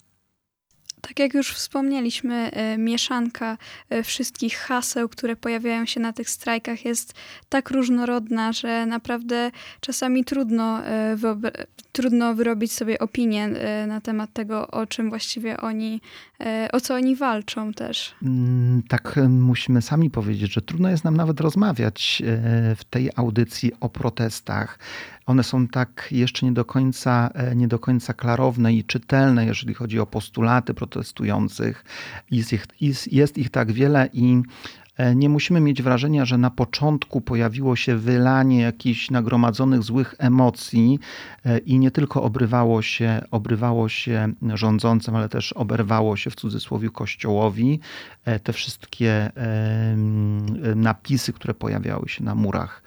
Tak 1.08 1.18
jak 1.18 1.34
już 1.34 1.52
wspomnieliśmy, 1.52 2.50
e, 2.52 2.78
mieszanka 2.78 3.58
e, 3.90 4.02
wszystkich 4.02 4.56
haseł, 4.56 5.08
które 5.08 5.37
pojawiają 5.37 5.87
się 5.87 6.00
na 6.00 6.12
tych 6.12 6.30
strajkach, 6.30 6.84
jest 6.84 7.14
tak 7.49 7.70
różnorodna, 7.70 8.52
że 8.52 8.87
naprawdę 8.87 9.50
czasami 9.80 10.25
trudno, 10.25 10.82
wyobra- 11.16 11.66
trudno 11.92 12.34
wyrobić 12.34 12.73
sobie 12.73 12.99
opinię 12.99 13.49
na 13.87 14.00
temat 14.00 14.32
tego, 14.32 14.68
o 14.68 14.87
czym 14.87 15.08
właściwie 15.11 15.61
oni, 15.61 16.00
o 16.73 16.80
co 16.80 16.94
oni 16.94 17.16
walczą 17.16 17.73
też. 17.73 18.14
Mm, 18.23 18.82
Tak 18.88 19.20
musimy 19.28 19.82
sami 19.82 20.11
powiedzieć, 20.11 20.52
że 20.52 20.62
trudno 20.62 20.90
jest 20.90 21.04
nam 21.04 21.16
nawet 21.16 21.40
rozmawiać 21.40 22.23
w 22.76 22.84
tej 22.90 23.11
audycji 23.16 23.73
o 23.80 23.88
protestach. 23.88 24.78
One 25.26 25.45
są 25.45 25.69
tak 25.69 26.09
jeszcze 26.11 26.47
nie 26.47 26.52
do 26.52 26.64
końca, 26.64 27.31
e, 27.35 27.57
nie 27.57 27.69
do 27.69 27.78
końca 27.78 28.14
klarowne 28.14 28.75
i 28.75 28.85
czytelne, 28.85 29.47
jeżeli 29.47 29.75
chodzi 29.75 30.00
o 30.00 30.06
postulaty 30.06 30.75
protestujących. 30.75 31.84
Jest 32.30 32.52
ich, 32.52 32.67
jest, 32.80 33.13
jest 33.13 33.39
ich 33.39 33.50
tak 33.50 33.73
wiele 33.73 34.08
i 34.13 34.43
e, 34.97 35.15
nie 35.15 35.28
musimy 35.28 35.60
mieć 35.60 35.82
wrażenia, 35.82 36.25
że 36.25 36.39
na 36.39 36.50
początku 36.50 37.21
pojawiło 37.21 37.76
się 37.76 37.97
wylanie 37.97 38.60
jakichś 38.60 39.10
nagromadzonych 39.10 39.82
złych 39.82 40.15
emocji 40.19 40.99
e, 41.45 41.58
i 41.58 41.78
nie 41.78 41.91
tylko 41.91 42.23
obrywało 42.23 42.82
się, 42.82 43.21
obrywało 43.30 43.89
się 43.89 44.32
rządzącym, 44.54 45.17
ale 45.17 45.28
też 45.28 45.52
oberwało 45.52 46.17
się 46.17 46.30
w 46.30 46.37
cudzysłowie 46.37 46.91
kościołowi. 46.91 47.80
Te 48.43 48.52
wszystkie 48.52 49.30
napisy, 50.76 51.32
które 51.32 51.54
pojawiały 51.54 52.08
się 52.08 52.25
na 52.25 52.34
murach 52.34 52.82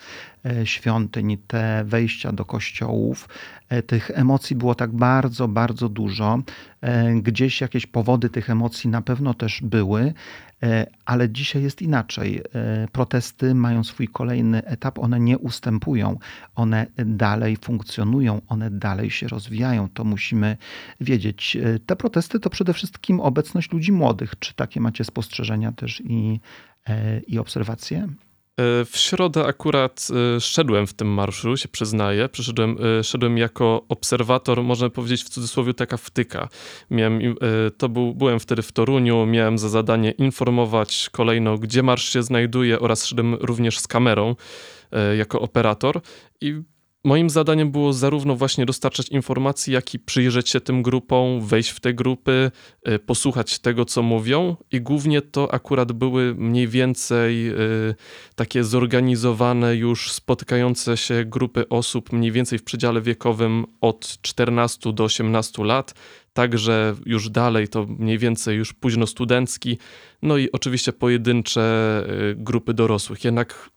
świątyń, 0.63 1.37
te 1.47 1.83
wejścia 1.85 2.31
do 2.31 2.45
kościołów, 2.45 3.29
e, 3.69 3.83
tych 3.83 4.11
emocji 4.13 4.55
było 4.55 4.75
tak 4.75 4.91
bardzo, 4.91 5.47
bardzo 5.47 5.89
dużo. 5.89 6.39
E, 6.81 7.13
Gdzieś 7.15 7.61
jakieś 7.61 7.85
powody 7.85 8.29
tych 8.29 8.49
emocji 8.49 8.89
na 8.89 9.01
pewno 9.01 9.33
też 9.33 9.61
były, 9.61 10.13
e, 10.63 10.87
ale 11.05 11.29
dzisiaj 11.29 11.63
jest 11.63 11.81
inaczej. 11.81 12.41
E, 12.53 12.87
Protesty 12.91 13.55
mają 13.55 13.83
swój 13.83 14.07
kolejny 14.07 14.65
etap, 14.65 14.99
one 14.99 15.19
nie 15.19 15.37
ustępują, 15.37 16.19
one 16.55 16.85
dalej 16.97 17.57
funkcjonują, 17.57 18.41
one 18.47 18.71
dalej 18.71 19.09
się 19.11 19.27
rozwijają. 19.27 19.89
To 19.89 20.03
musimy 20.03 20.57
wiedzieć. 21.01 21.55
E, 21.55 21.79
Te 21.79 21.95
protesty 21.95 22.39
to 22.39 22.49
przede 22.49 22.73
wszystkim 22.73 23.19
obecność 23.19 23.71
ludzi 23.71 23.91
młodych. 23.91 24.33
Czy 24.39 24.53
takie 24.55 24.81
macie 24.81 25.03
spostrzeżenia 25.03 25.71
też 25.71 26.01
i, 26.05 26.39
e, 26.87 27.19
i 27.19 27.39
obserwacje? 27.39 28.07
E, 28.57 28.85
W 28.85 28.97
środę 28.97 29.45
akurat 29.45 30.07
e, 30.35 30.41
szedłem 30.41 30.87
w 30.87 30.93
tym 30.93 31.07
marszu, 31.07 31.57
się 31.57 31.67
przyznaję. 31.67 32.29
Przyszedłem, 32.29 32.77
e, 32.99 33.03
szedłem 33.03 33.37
jako 33.37 33.85
obserwator, 33.89 34.63
można 34.63 34.89
powiedzieć 34.89 35.23
w 35.23 35.29
cudzysłowie 35.29 35.73
taka 35.73 35.97
wtyka. 35.97 36.49
Miałem, 36.91 37.35
to 37.77 37.89
był, 37.89 38.15
byłem 38.15 38.39
wtedy 38.39 38.61
w 38.61 38.71
Toruniu, 38.71 39.25
miałem 39.25 39.57
za 39.57 39.69
zadanie 39.69 40.11
informować 40.11 41.09
kolejno, 41.11 41.57
gdzie 41.57 41.83
marsz 41.83 42.13
się 42.13 42.23
znajduje 42.23 42.79
oraz 42.79 43.05
szedłem 43.05 43.33
również 43.33 43.79
z 43.79 43.87
kamerą 43.87 44.35
jako 45.17 45.41
operator 45.41 46.01
i 46.41 46.61
Moim 47.07 47.29
zadaniem 47.29 47.71
było 47.71 47.93
zarówno 47.93 48.35
właśnie 48.35 48.65
dostarczać 48.65 49.09
informacji, 49.09 49.73
jak 49.73 49.93
i 49.93 49.99
przyjrzeć 49.99 50.49
się 50.49 50.61
tym 50.61 50.83
grupom, 50.83 51.41
wejść 51.41 51.69
w 51.69 51.79
te 51.79 51.93
grupy, 51.93 52.51
y, 52.89 52.99
posłuchać 52.99 53.59
tego, 53.59 53.85
co 53.85 54.01
mówią, 54.03 54.55
i 54.71 54.81
głównie 54.81 55.21
to 55.21 55.53
akurat 55.53 55.91
były 55.91 56.35
mniej 56.35 56.67
więcej 56.67 57.49
y, 57.49 57.95
takie 58.35 58.63
zorganizowane, 58.63 59.75
już 59.75 60.11
spotykające 60.11 60.97
się 60.97 61.25
grupy 61.25 61.69
osób 61.69 62.13
mniej 62.13 62.31
więcej 62.31 62.59
w 62.59 62.63
przedziale 62.63 63.01
wiekowym 63.01 63.65
od 63.81 64.17
14 64.21 64.93
do 64.93 65.03
18 65.03 65.63
lat. 65.63 65.93
Także 66.33 66.95
już 67.05 67.29
dalej 67.29 67.67
to 67.67 67.85
mniej 67.85 68.17
więcej 68.17 68.57
już 68.57 68.73
późno 68.73 69.07
studencki, 69.07 69.77
no 70.21 70.37
i 70.37 70.51
oczywiście 70.51 70.93
pojedyncze 70.93 72.03
y, 72.31 72.35
grupy 72.35 72.73
dorosłych. 72.73 73.23
Jednak 73.23 73.69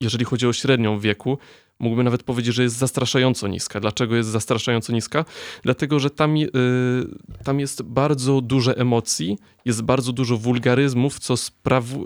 jeżeli 0.00 0.24
chodzi 0.24 0.46
o 0.46 0.52
średnią 0.52 0.98
wieku, 0.98 1.38
mógłbym 1.80 2.04
nawet 2.04 2.22
powiedzieć, 2.22 2.54
że 2.54 2.62
jest 2.62 2.76
zastraszająco 2.76 3.48
niska. 3.48 3.80
Dlaczego 3.80 4.16
jest 4.16 4.28
zastraszająco 4.28 4.92
niska? 4.92 5.24
Dlatego, 5.62 5.98
że 5.98 6.10
tam, 6.10 6.36
y, 6.36 6.48
tam 7.44 7.60
jest 7.60 7.82
bardzo 7.82 8.40
dużo 8.40 8.76
emocji, 8.76 9.38
jest 9.64 9.82
bardzo 9.82 10.12
dużo 10.12 10.36
wulgaryzmów, 10.36 11.18
co 11.18 11.36
spraw, 11.36 11.84
y, 11.92 11.96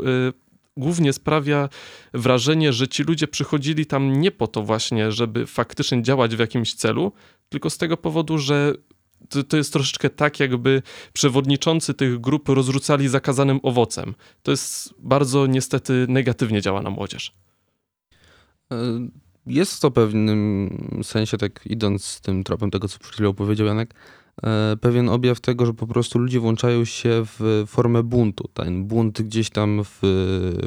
głównie 0.76 1.12
sprawia 1.12 1.68
wrażenie, 2.14 2.72
że 2.72 2.88
ci 2.88 3.02
ludzie 3.02 3.28
przychodzili 3.28 3.86
tam 3.86 4.20
nie 4.20 4.30
po 4.30 4.46
to 4.46 4.62
właśnie, 4.62 5.12
żeby 5.12 5.46
faktycznie 5.46 6.02
działać 6.02 6.36
w 6.36 6.38
jakimś 6.38 6.74
celu, 6.74 7.12
tylko 7.48 7.70
z 7.70 7.78
tego 7.78 7.96
powodu, 7.96 8.38
że 8.38 8.74
to, 9.28 9.42
to 9.44 9.56
jest 9.56 9.72
troszeczkę 9.72 10.10
tak, 10.10 10.40
jakby 10.40 10.82
przewodniczący 11.12 11.94
tych 11.94 12.20
grup 12.20 12.48
rozrzucali 12.48 13.08
zakazanym 13.08 13.60
owocem. 13.62 14.14
To 14.42 14.50
jest 14.50 14.94
bardzo 14.98 15.46
niestety 15.46 16.06
negatywnie 16.08 16.62
działa 16.62 16.82
na 16.82 16.90
młodzież. 16.90 17.32
Jest 19.46 19.82
to 19.82 19.90
pewnym 19.90 20.70
sensie, 21.02 21.38
tak 21.38 21.66
idąc 21.66 22.04
z 22.04 22.20
tym 22.20 22.44
tropem 22.44 22.70
tego, 22.70 22.88
co 22.88 22.98
przed 22.98 23.14
chwilą 23.14 23.34
powiedział 23.34 23.66
Janek, 23.66 23.94
e, 24.42 24.76
pewien 24.80 25.08
objaw 25.08 25.40
tego, 25.40 25.66
że 25.66 25.74
po 25.74 25.86
prostu 25.86 26.18
ludzie 26.18 26.40
włączają 26.40 26.84
się 26.84 27.22
w 27.24 27.64
formę 27.66 28.02
buntu. 28.02 28.48
Ten 28.54 28.84
bunt 28.84 29.22
gdzieś 29.22 29.50
tam 29.50 29.84
w, 29.84 29.98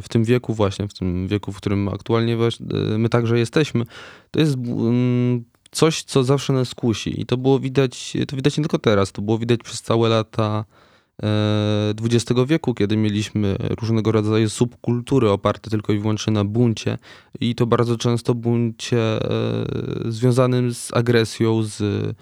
w 0.01 0.09
tym 0.09 0.23
wieku 0.23 0.53
właśnie, 0.53 0.87
w 0.87 0.93
tym 0.93 1.27
wieku, 1.27 1.51
w 1.51 1.57
którym 1.57 1.87
aktualnie 1.87 2.33
e, 2.33 2.97
my 2.97 3.09
także 3.09 3.39
jesteśmy, 3.39 3.85
to 4.31 4.39
jest 4.39 4.57
coś, 5.71 6.03
co 6.03 6.23
zawsze 6.23 6.53
nas 6.53 6.75
kusi. 6.75 7.21
I 7.21 7.25
to 7.25 7.37
było 7.37 7.59
widać, 7.59 8.13
to 8.27 8.35
widać 8.35 8.57
nie 8.57 8.63
tylko 8.63 8.79
teraz, 8.79 9.11
to 9.11 9.21
było 9.21 9.37
widać 9.37 9.59
przez 9.63 9.81
całe 9.81 10.09
lata 10.09 10.65
XX 12.01 12.41
wieku, 12.47 12.73
kiedy 12.73 12.97
mieliśmy 12.97 13.55
różnego 13.81 14.11
rodzaju 14.11 14.49
subkultury 14.49 15.29
oparte 15.29 15.69
tylko 15.69 15.93
i 15.93 15.99
wyłącznie 15.99 16.33
na 16.33 16.43
buncie 16.43 16.97
i 17.39 17.55
to 17.55 17.65
bardzo 17.65 17.97
często 17.97 18.35
buncie 18.35 18.99
e, 18.99 19.65
związanym 20.05 20.73
z 20.73 20.93
agresją, 20.93 21.63
z, 21.63 21.81
e, 21.81 22.13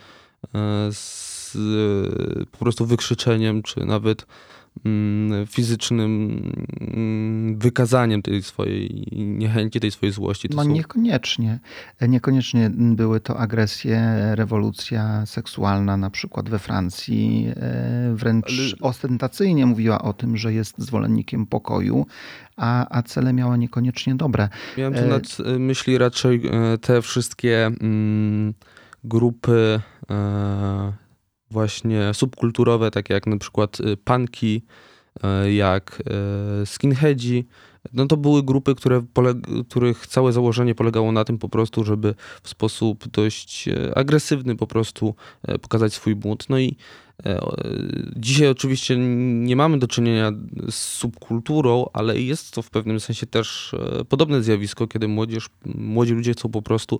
z 0.91 1.55
e, 1.55 2.45
po 2.45 2.57
prostu 2.57 2.85
wykrzyczeniem, 2.85 3.63
czy 3.63 3.85
nawet 3.85 4.25
fizycznym 5.47 6.41
mm, 6.81 7.59
wykazaniem 7.59 8.21
tej 8.21 8.43
swojej 8.43 9.07
niechęci, 9.15 9.79
tej 9.79 9.91
swojej 9.91 10.13
złości. 10.13 10.49
To 10.49 10.55
No 10.57 10.63
są- 10.63 10.69
niekoniecznie. 10.69 11.59
Niekoniecznie 12.07 12.71
były 12.75 13.19
to 13.19 13.37
agresje, 13.39 14.15
rewolucja 14.35 15.25
seksualna 15.25 15.97
na 15.97 16.09
przykład 16.09 16.49
we 16.49 16.59
Francji. 16.59 17.47
e, 17.55 18.13
Wręcz 18.15 18.45
Ale- 18.47 18.89
ostentacyjnie 18.89 19.65
mówiła 19.65 20.01
o 20.01 20.13
tym, 20.13 20.37
że 20.37 20.53
jest 20.53 20.79
zwolennikiem 20.79 21.45
pokoju, 21.45 22.05
a, 22.57 22.97
a 22.97 23.03
cele 23.03 23.33
miała 23.33 23.57
niekoniecznie 23.57 24.15
dobre. 24.15 24.49
Miałem 24.77 24.93
tu 24.93 24.99
E, 24.99 25.07
na 25.07 25.59
myśli 25.59 25.97
raczej 25.97 26.41
e, 26.47 26.77
te 26.77 27.01
wszystkie 27.01 27.65
mm, 27.65 28.53
grupy 29.03 29.79
właśnie 31.51 32.13
subkulturowe, 32.13 32.91
takie 32.91 33.13
jak 33.13 33.27
na 33.27 33.37
przykład 33.37 33.79
y, 33.79 33.97
punki, 33.97 34.61
e, 35.23 35.53
jak 35.53 36.03
e, 36.61 36.65
skinheadzi. 36.65 37.45
No 37.93 38.05
to 38.05 38.17
były 38.17 38.43
grupy, 38.43 38.75
które 38.75 39.03
których 39.69 40.07
całe 40.07 40.33
założenie 40.33 40.75
polegało 40.75 41.11
na 41.11 41.23
tym 41.23 41.37
po 41.37 41.49
prostu, 41.49 41.83
żeby 41.83 42.15
w 42.43 42.49
sposób 42.49 43.07
dość 43.07 43.69
agresywny 43.95 44.55
po 44.55 44.67
prostu 44.67 45.15
pokazać 45.61 45.93
swój 45.93 46.15
bunt. 46.15 46.49
No 46.49 46.59
i 46.59 46.75
dzisiaj 48.15 48.47
oczywiście 48.47 48.97
nie 48.97 49.55
mamy 49.55 49.79
do 49.79 49.87
czynienia 49.87 50.31
z 50.69 50.75
subkulturą, 50.75 51.85
ale 51.93 52.19
jest 52.19 52.51
to 52.51 52.61
w 52.61 52.69
pewnym 52.69 52.99
sensie 52.99 53.25
też 53.25 53.75
podobne 54.09 54.43
zjawisko, 54.43 54.87
kiedy 54.87 55.07
młodzież, 55.07 55.49
młodzi 55.65 56.13
ludzie 56.13 56.33
chcą 56.33 56.49
po 56.49 56.61
prostu 56.61 56.99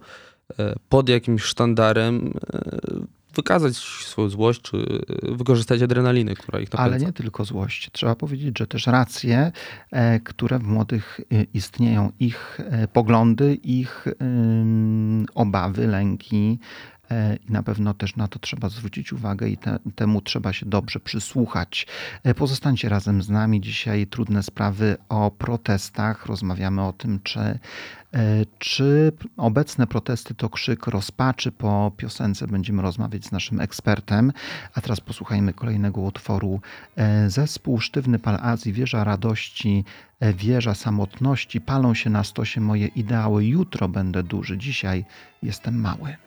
pod 0.90 1.10
jakimś 1.10 1.44
sztandarem 1.44 2.34
e, 2.54 3.16
wykazać 3.36 3.78
swoją 3.78 4.30
złość, 4.30 4.62
czy 4.62 4.78
wykorzystać 5.22 5.82
adrenalinę, 5.82 6.34
która 6.36 6.60
ich 6.60 6.74
napędza. 6.74 6.96
Ale 6.96 7.06
nie 7.06 7.14
tylko 7.14 7.46
złość. 7.46 7.90
Trzeba 7.92 8.16
powiedzieć, 8.16 8.60
że 8.60 8.68
też 8.68 8.88
racje, 8.88 9.52
e, 9.92 10.20
które 10.20 10.60
w 10.60 10.64
młodych 10.64 11.20
e, 11.32 11.44
istnieją, 11.54 12.12
ich 12.20 12.60
e, 12.60 12.88
poglądy, 12.88 13.56
ich 13.64 14.06
obawy, 15.36 15.88
lęki. 15.88 16.60
e, 17.12 17.36
I 17.36 17.52
na 17.52 17.64
pewno 17.64 17.94
też 17.94 18.16
na 18.16 18.28
to 18.28 18.40
trzeba 18.40 18.70
zwrócić 18.70 19.14
uwagę 19.14 19.50
i 19.50 19.58
te, 19.58 19.80
temu 19.96 20.22
trzeba 20.22 20.54
się 20.54 20.66
dobrze 20.66 21.00
przysłuchać. 21.00 21.88
E, 22.24 22.34
Pozostańcie 22.34 22.90
razem 22.90 23.22
z 23.22 23.30
nami. 23.30 23.62
Dzisiaj 23.62 24.08
trudne 24.08 24.44
sprawy 24.44 24.98
o 25.10 25.32
protestach. 25.32 26.26
Rozmawiamy 26.26 26.82
o 26.82 26.94
tym, 26.94 27.20
czy, 27.24 27.40
e, 27.40 27.60
czy 28.60 29.12
obecne 29.38 29.88
protesty 29.88 30.36
to 30.36 30.50
krzyk 30.50 30.88
rozpaczy. 30.88 31.52
Po 31.52 31.92
piosence 31.98 32.48
będziemy 32.48 32.82
rozmawiać 32.82 33.26
z 33.26 33.32
naszym 33.32 33.62
ekspertem. 33.62 34.32
A 34.74 34.82
teraz 34.82 35.02
posłuchajmy 35.02 35.54
kolejnego 35.54 36.02
utworu. 36.02 36.62
E, 36.96 37.30
Zespół 37.30 37.80
Sztywny 37.80 38.20
Pal 38.20 38.38
Azji, 38.42 38.74
Wieża 38.74 39.04
Radości, 39.04 39.84
e, 40.20 40.34
Wieża 40.34 40.74
Samotności. 40.74 41.62
Palą 41.62 41.94
się 41.94 42.10
na 42.10 42.24
stosie 42.24 42.62
moje 42.62 42.88
ideały. 42.88 43.46
Jutro 43.46 43.90
będę 43.90 44.24
duży, 44.24 44.58
dzisiaj 44.58 45.06
jestem 45.44 45.80
mały. 45.82 46.25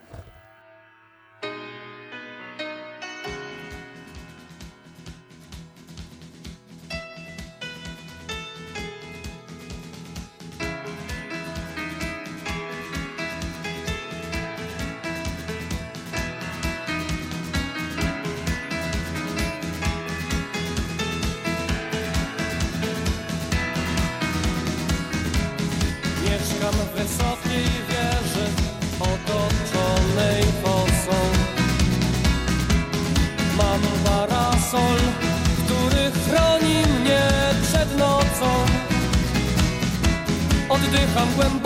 dejan 40.99 41.29
buen 41.37 41.58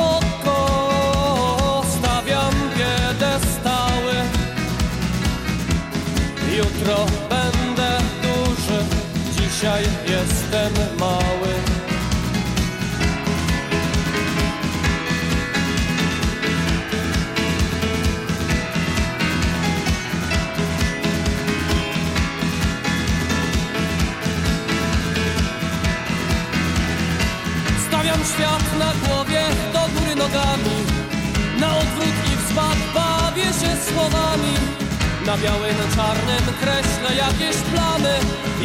Na 35.32 35.38
białym, 35.38 35.76
czarnym 35.96 36.54
kreślę 36.60 37.16
jakieś 37.16 37.56
plany 37.56 38.14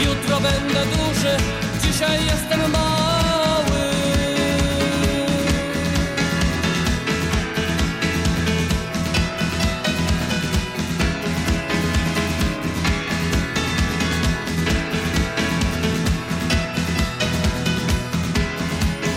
Jutro 0.05 0.39
będę 0.39 0.85
duży, 0.85 1.37
dzisiaj 1.81 2.25
jestem 2.25 2.71
mały 2.71 3.91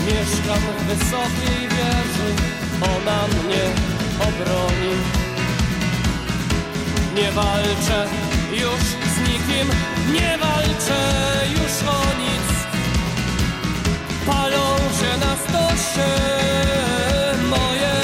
Mieszkam 0.07 0.61
w 0.79 0.85
wysokiej 0.85 1.69
wieży, 1.69 2.35
ona 2.83 3.27
mnie 3.27 3.65
obroni. 4.21 5.10
Nie 7.21 7.33
walczę 7.33 8.07
już 8.53 8.83
z 9.15 9.19
nikim, 9.29 9.69
nie 10.13 10.39
walczę 10.39 11.01
już 11.51 11.89
o 11.89 12.01
nic. 12.23 12.49
Palą 14.27 14.77
się 14.77 15.19
na 15.27 15.37
stosie 15.37 16.11
moje 17.51 17.95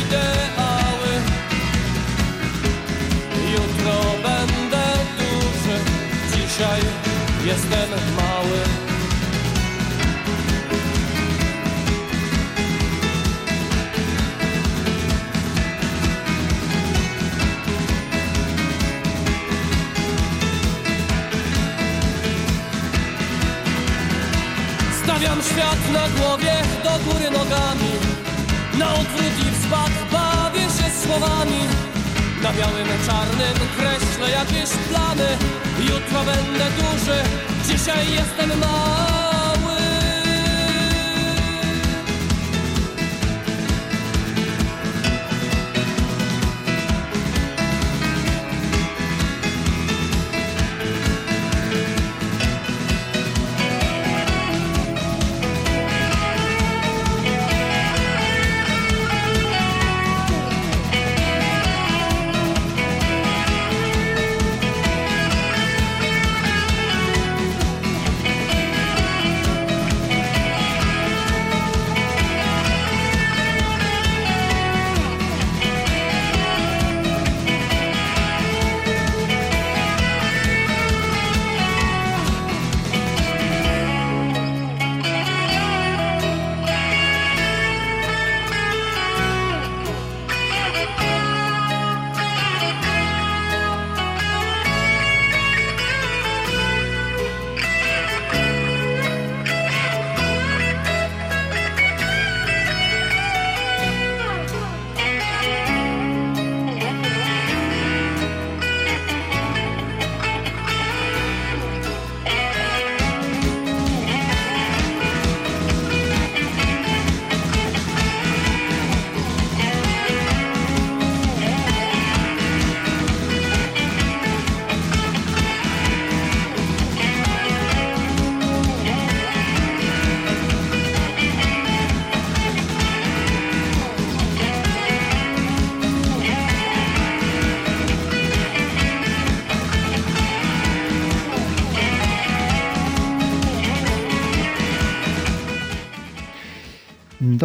ideały. 0.00 1.12
Jutro 3.52 4.00
będę 4.22 4.84
duży, 5.18 5.76
dzisiaj 6.36 6.80
jestem 7.46 7.89
do 26.90 27.04
góry 27.04 27.30
nogami 27.30 27.92
Na 28.78 28.92
odwrót 28.92 29.36
i 29.46 29.50
w 29.50 29.62
zbak 29.62 29.92
bawię 30.12 30.60
się 30.60 30.88
słowami. 31.02 31.60
Na 32.42 32.52
białym, 32.52 32.88
czarnym 33.06 33.56
kreślę 33.76 34.30
jakieś 34.30 34.70
plany. 34.88 35.28
Jutro 35.80 36.24
będę 36.24 36.66
duży, 36.78 37.18
dzisiaj 37.66 38.12
jestem 38.12 38.58
mały 38.60 39.29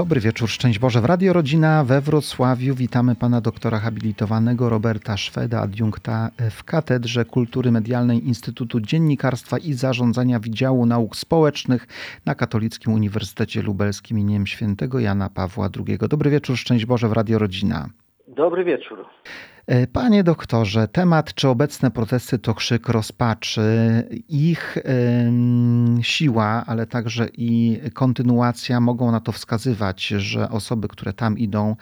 Dobry 0.05 0.21
wieczór, 0.21 0.49
szczęść 0.49 0.79
Boże. 0.79 1.01
W 1.01 1.05
Radio 1.05 1.33
Rodzina 1.33 1.83
we 1.83 2.01
Wrocławiu 2.01 2.75
witamy 2.75 3.15
pana 3.15 3.41
doktora 3.41 3.79
habilitowanego 3.79 4.69
Roberta 4.69 5.17
Szweda, 5.17 5.61
adiunkta 5.61 6.29
w 6.51 6.63
Katedrze 6.63 7.25
Kultury 7.25 7.71
Medialnej 7.71 8.27
Instytutu 8.27 8.81
Dziennikarstwa 8.81 9.57
i 9.57 9.73
Zarządzania 9.73 10.39
Wydziału 10.39 10.85
Nauk 10.85 11.15
Społecznych 11.15 11.87
na 12.25 12.35
Katolickim 12.35 12.93
Uniwersytecie 12.93 13.61
Lubelskim 13.61 14.19
im. 14.19 14.47
Świętego 14.47 14.99
Jana 14.99 15.29
Pawła 15.29 15.69
II. 15.87 15.97
Dobry 16.09 16.29
wieczór, 16.29 16.57
szczęść 16.57 16.85
Boże 16.85 17.07
w 17.09 17.13
Radio 17.13 17.39
Rodzina. 17.39 17.89
Dobry 18.27 18.63
wieczór. 18.63 19.05
E, 19.67 19.87
panie 19.87 20.23
doktorze, 20.23 20.87
temat 20.87 21.33
czy 21.33 21.49
obecne 21.49 21.91
protesty 21.91 22.39
to 22.39 22.53
krzyk 22.53 22.89
rozpaczy. 22.89 23.61
Ich 24.29 24.77
siła, 26.01 26.63
ale 26.67 26.87
także 26.87 27.27
i 27.37 27.79
kontynuacja 27.93 28.79
mogą 28.79 29.11
na 29.11 29.19
to 29.19 29.31
wskazywać, 29.31 30.07
że 30.07 30.49
osoby, 30.49 30.87
które 30.87 31.13
tam 31.13 31.37
idą, 31.37 31.75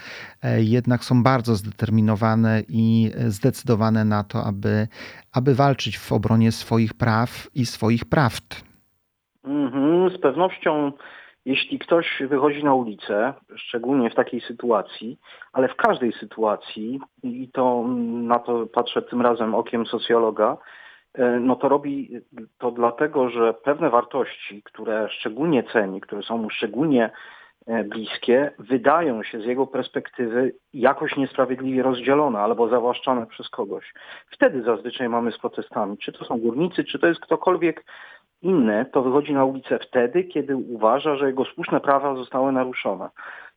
e, 0.43 0.63
jednak 0.63 1.03
są 1.03 1.23
bardzo 1.23 1.55
zdeterminowane 1.55 2.63
i 2.69 3.11
zdecydowane 3.27 4.05
na 4.05 4.23
to, 4.23 4.43
aby, 4.43 4.87
aby 5.33 5.55
walczyć 5.55 5.97
w 5.97 6.11
obronie 6.11 6.51
swoich 6.51 6.93
praw 6.93 7.47
i 7.55 7.65
swoich 7.65 8.05
prawd. 8.05 8.63
Mhm, 9.43 10.09
z 10.17 10.21
pewnością 10.21 10.91
jeśli 11.45 11.79
ktoś 11.79 12.23
wychodzi 12.29 12.63
na 12.63 12.73
ulicę, 12.73 13.33
szczególnie 13.55 14.09
w 14.09 14.15
takiej 14.15 14.41
sytuacji, 14.41 15.17
ale 15.53 15.67
w 15.67 15.75
każdej 15.75 16.13
sytuacji, 16.13 16.99
i 17.23 17.49
to 17.53 17.83
na 18.07 18.39
to 18.39 18.65
patrzę 18.65 19.01
tym 19.01 19.21
razem 19.21 19.55
okiem 19.55 19.85
socjologa, 19.85 20.57
e, 21.13 21.39
no 21.39 21.55
to 21.55 21.69
robi 21.69 22.09
to 22.57 22.71
dlatego, 22.71 23.29
że 23.29 23.53
pewne 23.53 23.89
wartości, 23.89 24.63
które 24.63 25.09
szczególnie 25.09 25.63
ceni, 25.63 26.01
które 26.01 26.23
są 26.23 26.37
mu 26.37 26.49
szczególnie 26.49 27.09
e, 27.67 27.83
bliskie, 27.83 28.51
wydają 28.59 29.23
się 29.23 29.41
z 29.41 29.45
jego 29.45 29.67
perspektywy 29.67 30.55
jakoś 30.73 31.17
niesprawiedliwie 31.17 31.83
rozdzielone 31.83 32.39
albo 32.39 32.67
zawłaszczane 32.67 33.27
przez 33.27 33.49
kogoś. 33.49 33.93
Wtedy 34.31 34.63
zazwyczaj 34.63 35.09
mamy 35.09 35.31
z 35.31 35.37
protestami. 35.37 35.97
Czy 35.97 36.11
to 36.11 36.25
są 36.25 36.37
górnicy, 36.37 36.83
czy 36.83 36.99
to 36.99 37.07
jest 37.07 37.19
ktokolwiek 37.19 37.85
inny, 38.43 38.85
to 38.91 39.01
wychodzi 39.01 39.33
na 39.33 39.45
ulicę 39.45 39.79
wtedy, 39.79 40.23
kiedy 40.23 40.55
uważa, 40.55 41.15
że 41.15 41.27
jego 41.27 41.45
słuszne 41.45 41.79
prawa 41.79 42.15
zostały 42.15 42.51
naruszone. 42.51 43.09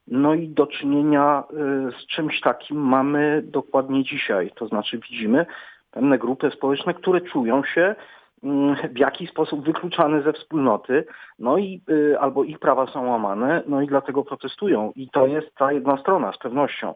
No 0.06 0.34
i 0.34 0.48
do 0.48 0.66
czynienia 0.66 1.44
y, 1.50 1.92
z 1.92 2.06
czymś 2.06 2.40
takim 2.40 2.76
mamy 2.76 3.42
dokładnie 3.44 4.04
dzisiaj. 4.04 4.50
To 4.54 4.66
znaczy 4.66 4.98
widzimy 4.98 5.46
pewne 5.90 6.18
grupy 6.18 6.50
społeczne, 6.50 6.94
które 6.94 7.20
czują 7.20 7.64
się 7.64 7.94
mm, 8.42 8.76
w 8.94 8.98
jakiś 8.98 9.30
sposób 9.30 9.64
wykluczane 9.64 10.22
ze 10.22 10.32
wspólnoty, 10.32 11.04
no 11.38 11.58
i 11.58 11.82
y, 11.90 12.20
albo 12.20 12.44
ich 12.44 12.58
prawa 12.58 12.86
są 12.86 13.10
łamane, 13.10 13.62
no 13.66 13.82
i 13.82 13.86
dlatego 13.86 14.24
protestują. 14.24 14.92
I 14.96 15.10
to 15.10 15.26
jest 15.26 15.54
ta 15.54 15.72
jedna 15.72 15.96
strona 15.96 16.32
z 16.32 16.38
pewnością. 16.38 16.94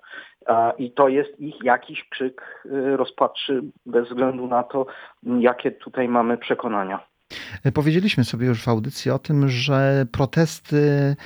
I 0.79 0.93
to 0.93 1.09
jest 1.09 1.41
ich 1.41 1.65
jakiś 1.65 2.09
krzyk 2.09 2.63
y, 2.67 2.97
rozpaczy 2.97 3.63
bez 3.87 4.09
względu 4.09 4.47
na 4.47 4.63
to, 4.63 4.87
jakie 5.23 5.71
tutaj 5.71 6.09
mamy 6.09 6.39
przekonania. 6.39 7.10
Powiedzieliśmy 7.75 8.25
sobie 8.25 8.47
już 8.47 8.63
w 8.63 8.69
audycji 8.69 9.11
o 9.11 9.19
tym, 9.19 9.49
że 9.49 10.07
protesty 10.13 11.17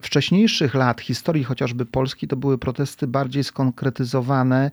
wcześniejszych 0.00 0.74
lat 0.74 1.00
historii 1.00 1.44
chociażby 1.44 1.86
Polski 1.86 2.28
to 2.28 2.36
były 2.36 2.58
protesty 2.58 3.06
bardziej 3.06 3.44
skonkretyzowane, 3.44 4.70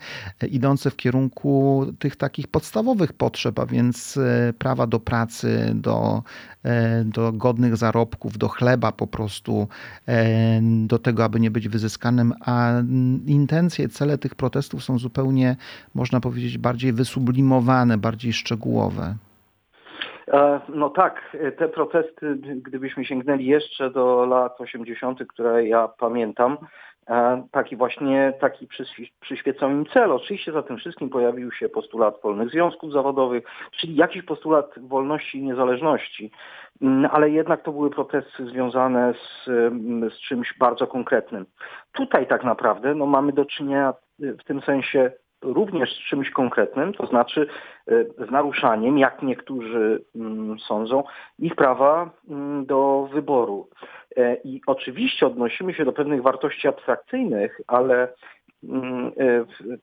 idące 0.52 0.90
w 0.90 0.96
kierunku 0.96 1.86
tych 2.00 2.16
takich 2.16 2.48
podstawowych 2.48 3.14
potrzeb, 3.14 3.60
a 3.60 3.66
więc 3.66 4.18
e, 4.18 4.54
prawa 4.58 4.88
do 4.88 5.00
pracy, 5.00 5.72
do, 5.76 6.24
e, 6.64 7.04
do 7.06 7.32
godnych 7.32 7.78
zarobków, 7.78 8.38
do 8.38 8.48
chleba 8.48 8.92
po 8.92 9.08
prostu, 9.08 9.68
e, 10.08 10.62
do 10.88 11.00
tego, 11.00 11.24
aby 11.24 11.40
nie 11.40 11.52
być 11.52 11.68
wyzyskanym, 11.68 12.34
a 12.42 12.74
intencje, 13.26 13.90
cele 13.90 14.18
tych 14.18 14.36
protestów 14.36 14.84
są 14.84 15.00
zupełnie, 15.00 15.56
można 15.94 16.20
powiedzieć, 16.20 16.58
bardziej 16.58 16.94
wysublimowane, 16.94 17.98
bardziej 17.98 18.34
szczegółowe. 18.34 19.16
E, 20.34 20.60
no 20.70 20.90
tak, 20.90 21.38
te 21.58 21.68
protesty, 21.68 22.36
gdybyśmy 22.36 23.06
sięgnęli 23.06 23.46
jeszcze 23.46 23.90
do 23.90 24.26
lat 24.26 24.62
80., 24.62 25.20
które 25.28 25.68
ja 25.68 25.88
pamiętam, 25.88 26.58
e, 27.10 27.44
taki 27.52 27.76
właśnie, 27.76 28.34
taki 28.40 28.68
przyświecał 29.20 29.70
im 29.70 29.86
cel. 29.86 30.12
Oczywiście 30.12 30.52
za 30.52 30.64
tym 30.64 30.78
wszystkim 30.78 31.10
pojawił 31.10 31.52
się 31.52 31.70
postulat 31.70 32.22
wolnych 32.24 32.50
związków 32.50 32.92
zawodowych, 32.92 33.44
czyli 33.72 33.96
jakiś 33.96 34.24
postulat 34.24 34.72
wolności 34.78 35.38
i 35.38 35.44
niezależności, 35.44 36.32
mm, 36.82 37.10
ale 37.14 37.30
jednak 37.30 37.64
to 37.64 37.72
były 37.72 37.90
protesty 37.90 38.46
związane 38.46 39.14
z, 39.14 39.48
mm, 39.48 40.12
z 40.12 40.14
czymś 40.14 40.58
bardzo 40.60 40.88
konkretnym. 40.88 41.46
Tutaj 41.92 42.28
tak 42.28 42.44
naprawdę 42.44 42.96
no, 42.96 43.06
mamy 43.06 43.34
do 43.34 43.46
czynienia 43.46 43.94
w 44.20 44.44
tym 44.44 44.62
sensie 44.62 45.12
również 45.42 45.96
z 45.96 46.10
czymś 46.10 46.30
konkretnym, 46.30 46.94
to 46.94 47.06
znaczy 47.08 47.48
e, 47.88 48.26
z 48.28 48.32
naruszaniem, 48.32 48.98
jak 48.98 49.22
niektórzy 49.22 50.04
mm, 50.16 50.60
sądzą, 50.60 51.04
ich 51.40 51.56
prawa 51.56 52.10
mm, 52.30 52.66
do 52.66 53.10
wyboru. 53.14 53.70
E, 54.18 54.36
I 54.36 54.62
oczywiście 54.68 55.28
odnosimy 55.28 55.74
się 55.74 55.86
do 55.86 55.94
pewnych 55.94 56.22
wartości 56.22 56.68
abstrakcyjnych, 56.68 57.62
ale 57.68 58.14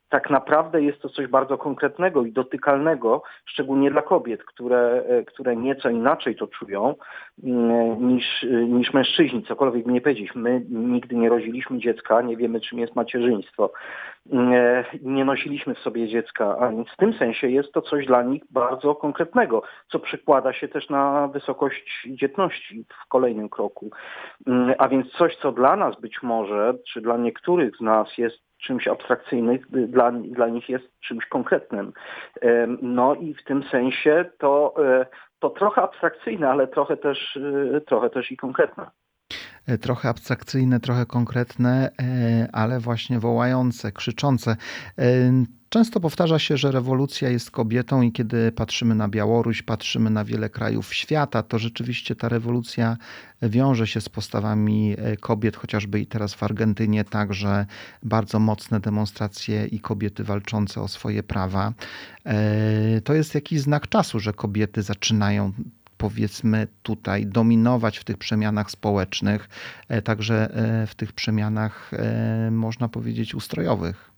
tak 0.08 0.30
naprawdę 0.30 0.82
jest 0.82 1.00
to 1.00 1.08
coś 1.08 1.26
bardzo 1.26 1.58
konkretnego 1.58 2.24
i 2.24 2.32
dotykalnego, 2.32 3.22
szczególnie 3.46 3.90
dla 3.90 4.02
kobiet, 4.02 4.44
które, 4.44 5.04
e, 5.08 5.24
które 5.24 5.56
nieco 5.56 5.90
inaczej 5.90 6.36
to 6.36 6.46
czują 6.46 6.94
mm, 7.44 8.08
niż, 8.08 8.46
niż 8.68 8.94
mężczyźni. 8.94 9.42
Cokolwiek 9.42 9.86
by 9.86 9.92
nie 9.92 10.00
powiedzieć, 10.00 10.34
my 10.34 10.62
nigdy 10.68 11.16
nie 11.16 11.28
rodziliśmy 11.28 11.78
dziecka, 11.78 12.22
nie 12.22 12.36
wiemy 12.36 12.60
czym 12.60 12.78
jest 12.78 12.96
macierzyństwo, 12.96 13.72
mm, 14.32 14.52
e, 14.52 14.84
nie 15.02 15.24
nosiliśmy 15.24 15.74
w 15.74 15.78
sobie 15.78 16.08
dziecka, 16.08 16.58
a 16.58 16.68
więc 16.68 16.88
w 16.88 16.96
tym 16.96 17.12
sensie 17.12 17.48
jest 17.48 17.72
to 17.72 17.82
coś 17.82 18.06
dla 18.06 18.22
nich 18.22 18.42
bardzo 18.50 18.94
konkretnego, 18.94 19.62
co 19.88 19.98
przekłada 19.98 20.52
się 20.52 20.68
też 20.68 20.88
na 20.88 21.28
wysokość 21.28 22.08
dzietności 22.10 22.84
w 23.04 23.08
kolejnym 23.08 23.48
kroku. 23.48 23.90
A 24.78 24.88
więc 24.88 25.12
coś, 25.12 25.36
co 25.36 25.52
dla 25.52 25.76
nas 25.76 26.00
być 26.00 26.22
może, 26.22 26.74
czy 26.92 27.00
dla 27.00 27.16
niektórych 27.16 27.76
z 27.76 27.80
nas 27.80 28.18
jest 28.18 28.46
czymś 28.66 28.88
abstrakcyjnym, 28.88 29.58
dla, 29.70 30.12
dla 30.12 30.48
nich 30.48 30.68
jest 30.68 31.00
czymś 31.00 31.26
konkretnym. 31.26 31.92
No 32.82 33.14
i 33.14 33.34
w 33.34 33.44
tym 33.44 33.62
sensie 33.62 34.24
to, 34.38 34.74
e, 34.86 35.06
to 35.38 35.50
trochę 35.50 35.82
abstrakcyjne, 35.82 36.50
ale 36.50 36.66
trochę 36.68 36.96
też, 36.96 37.38
e, 37.76 37.80
trochę 37.80 38.10
też 38.10 38.32
i 38.32 38.36
konkretne. 38.36 38.90
E, 39.66 39.78
trochę 39.78 40.08
abstrakcyjne, 40.08 40.80
trochę 40.80 41.06
konkretne, 41.06 41.90
ale 42.52 42.80
właśnie 42.80 43.18
wołające, 43.18 43.92
krzyczące. 43.92 44.56
Często 45.68 46.00
powtarza 46.00 46.38
się, 46.38 46.56
że 46.56 46.72
rewolucja 46.72 47.30
jest 47.30 47.50
kobietą, 47.50 48.02
i 48.02 48.12
kiedy 48.12 48.52
patrzymy 48.52 48.94
na 48.94 49.08
Białoruś, 49.08 49.62
patrzymy 49.62 50.10
na 50.10 50.24
wiele 50.24 50.50
krajów 50.50 50.94
świata, 50.94 51.42
to 51.42 51.58
rzeczywiście 51.58 52.16
ta 52.16 52.28
rewolucja 52.28 52.96
wiąże 53.42 53.86
się 53.86 54.00
z 54.00 54.08
postawami 54.08 54.94
e, 54.98 55.16
kobiet, 55.16 55.56
chociażby 55.56 56.00
i 56.00 56.06
teraz 56.06 56.34
w 56.34 56.42
Argentynie, 56.42 57.04
także 57.04 57.66
bardzo 58.02 58.38
mocne 58.38 58.80
demonstracje 58.80 59.66
i 59.66 59.80
kobiety 59.80 60.24
walczące 60.24 60.80
o 60.82 60.88
swoje 60.88 61.22
prawa. 61.22 61.72
E, 62.26 63.00
to 63.00 63.14
jest 63.14 63.34
jakiś 63.34 63.60
znak 63.60 63.88
czasu, 63.88 64.20
że 64.20 64.32
kobiety 64.32 64.82
zaczynają 64.82 65.52
powiedzmy 65.98 66.66
tutaj 66.82 67.26
dominować 67.26 67.98
w 67.98 68.04
tych 68.04 68.18
przemianach 68.18 68.70
społecznych, 68.70 69.48
e, 69.88 70.02
także 70.02 70.48
w 70.86 70.94
tych 70.94 71.12
przemianach 71.12 71.90
można 72.50 72.88
powiedzieć 72.88 73.34
ustrojowych. 73.34 74.16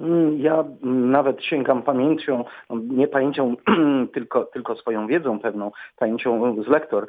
Mm, 0.00 0.38
ja 0.40 0.64
nawet 0.82 1.42
sięgam 1.44 1.82
pamięcią, 1.82 2.44
no, 2.70 2.76
nie 2.90 3.08
pamięcią, 3.08 3.56
tylko, 4.14 4.44
tylko 4.44 4.76
swoją 4.76 5.06
wiedzą 5.06 5.38
pewną, 5.40 5.72
pamięcią 5.96 6.62
z 6.62 6.68
lektor, 6.68 7.06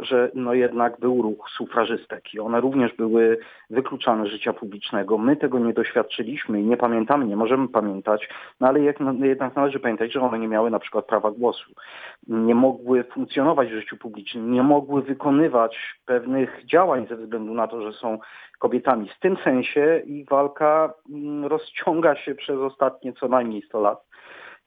że 0.00 0.30
no 0.34 0.54
jednak 0.54 1.00
był 1.00 1.22
ruch 1.22 1.50
sufrażystek 1.50 2.34
i 2.34 2.40
one 2.40 2.60
również 2.60 2.96
były 2.96 3.38
wykluczane 3.70 4.26
z 4.26 4.28
życia 4.28 4.52
publicznego. 4.52 5.18
My 5.18 5.36
tego 5.36 5.58
nie 5.58 5.72
doświadczyliśmy 5.72 6.60
i 6.60 6.64
nie 6.64 6.76
pamiętamy, 6.76 7.24
nie 7.24 7.36
możemy 7.36 7.68
pamiętać, 7.68 8.28
no 8.60 8.68
ale 8.68 8.80
jednak 8.80 9.56
należy 9.56 9.80
pamiętać, 9.80 10.12
że 10.12 10.20
one 10.20 10.38
nie 10.38 10.48
miały 10.48 10.70
na 10.70 10.78
przykład 10.78 11.06
prawa 11.06 11.30
głosu. 11.30 11.70
Nie 12.28 12.54
mogły 12.54 13.04
funkcjonować 13.04 13.68
w 13.68 13.80
życiu 13.80 13.96
publicznym, 13.96 14.52
nie 14.52 14.62
mogły 14.62 15.02
wykonywać 15.02 16.00
pewnych 16.06 16.66
działań 16.66 17.06
ze 17.08 17.16
względu 17.16 17.54
na 17.54 17.66
to, 17.66 17.82
że 17.82 17.92
są 17.92 18.18
kobietami. 18.58 19.08
W 19.08 19.20
tym 19.20 19.36
sensie 19.36 20.02
ich 20.06 20.28
walka 20.28 20.94
mm, 21.10 21.46
rozciąga 21.46 22.16
się 22.16 22.34
przez 22.34 22.58
ostatnie 22.58 23.12
co 23.12 23.28
najmniej 23.28 23.62
100 23.62 23.80
lat. 23.80 24.09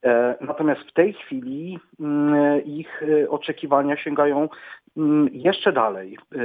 E, 0.04 0.36
natomiast 0.40 0.80
w 0.80 0.92
tej 0.92 1.12
chwili 1.12 1.78
mm, 2.00 2.64
ich 2.64 3.02
e, 3.02 3.30
oczekiwania 3.30 3.96
sięgają 3.96 4.48
mm, 4.96 5.28
jeszcze 5.32 5.72
dalej. 5.72 6.18
E, 6.34 6.38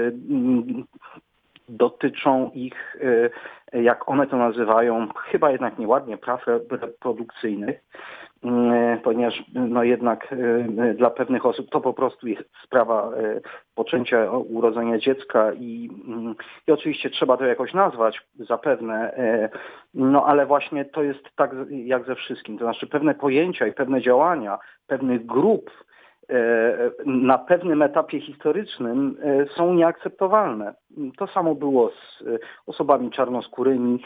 dotyczą 1.71 2.51
ich, 2.53 2.97
jak 3.73 4.09
one 4.09 4.27
to 4.27 4.37
nazywają, 4.37 5.07
chyba 5.31 5.51
jednak 5.51 5.79
nieładnie, 5.79 6.17
praw 6.17 6.47
reprodukcyjnych. 6.71 7.79
Mm, 8.43 8.99
ponieważ 8.99 9.43
no 9.53 9.83
jednak 9.83 10.33
y, 10.33 10.95
dla 10.97 11.09
pewnych 11.09 11.45
osób 11.45 11.69
to 11.69 11.81
po 11.81 11.93
prostu 11.93 12.27
jest 12.27 12.49
sprawa 12.63 13.11
poczęcia, 13.75 14.31
urodzenia 14.31 14.97
dziecka 14.97 15.53
i, 15.53 15.89
mm, 16.07 16.35
i 16.67 16.71
oczywiście 16.71 17.09
trzeba 17.09 17.37
to 17.37 17.45
jakoś 17.45 17.73
nazwać, 17.73 18.21
zapewne, 18.35 19.13
no 19.93 20.25
ale 20.25 20.45
właśnie 20.45 20.85
to 20.85 21.03
jest 21.03 21.23
tak 21.35 21.55
jak 21.69 22.05
ze 22.05 22.15
wszystkim, 22.15 22.57
to 22.57 22.65
znaczy 22.65 22.87
pewne 22.87 23.15
pojęcia 23.15 23.67
i 23.67 23.73
pewne 23.73 24.01
działania 24.01 24.59
pewnych 24.87 25.25
grup 25.25 25.71
na 27.05 27.37
pewnym 27.37 27.81
etapie 27.81 28.21
historycznym 28.21 29.17
są 29.55 29.73
nieakceptowalne. 29.73 30.73
To 31.17 31.27
samo 31.27 31.55
było 31.55 31.89
z 31.89 32.23
osobami 32.67 33.11
czarnoskórymi, 33.11 33.99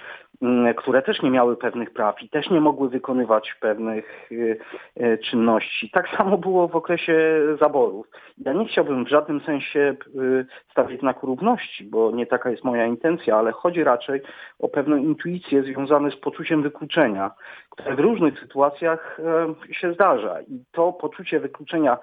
Mm, 0.43 0.73
które 0.73 1.01
też 1.01 1.21
nie 1.21 1.31
miały 1.31 1.57
pewnych 1.57 1.93
praw 1.93 2.23
i 2.23 2.29
też 2.29 2.49
nie 2.49 2.61
mogły 2.61 2.89
wykonywać 2.89 3.55
pewnych 3.59 4.31
y, 4.31 4.57
y, 4.97 5.17
czynności. 5.17 5.89
Tak 5.89 6.09
samo 6.17 6.37
było 6.37 6.67
w 6.67 6.75
okresie 6.75 7.41
zaborów. 7.59 8.07
Ja 8.37 8.53
nie 8.53 8.65
chciałbym 8.65 9.05
w 9.05 9.09
żadnym 9.09 9.41
sensie 9.41 9.95
y, 10.15 10.45
stawiać 10.71 10.99
znaku 10.99 11.27
równości, 11.27 11.83
bo 11.83 12.11
nie 12.11 12.25
taka 12.25 12.49
jest 12.49 12.63
moja 12.63 12.85
intencja, 12.85 13.37
ale 13.37 13.51
chodzi 13.51 13.83
raczej 13.83 14.21
o 14.59 14.69
pewną 14.69 14.97
intuicję 14.97 15.63
związaną 15.63 16.11
z 16.11 16.15
poczuciem 16.15 16.61
wykluczenia, 16.61 17.31
które 17.69 17.95
w 17.95 17.99
różnych 17.99 18.39
sytuacjach 18.39 19.21
się 19.71 19.93
zdarza. 19.93 20.41
I 20.41 20.63
to 20.71 20.93
poczucie 20.93 21.39
wykluczenia 21.39 21.97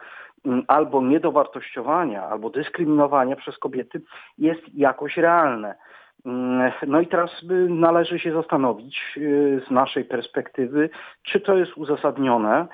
albo 0.69 1.03
niedowartościowania, 1.03 2.23
albo 2.23 2.51
dyskryminowania 2.51 3.37
przez 3.37 3.59
kobiety 3.59 4.03
jest 4.39 4.75
jakoś 4.75 5.17
realne. 5.17 5.75
No 6.87 7.01
i 7.01 7.07
teraz 7.07 7.31
należy 7.69 8.19
się 8.19 8.33
zastanowić 8.33 9.01
y, 9.17 9.63
z 9.69 9.71
naszej 9.71 10.05
perspektywy, 10.05 10.91
czy 11.23 11.41
to 11.41 11.57
jest 11.57 11.77
uzasadnione, 11.77 12.67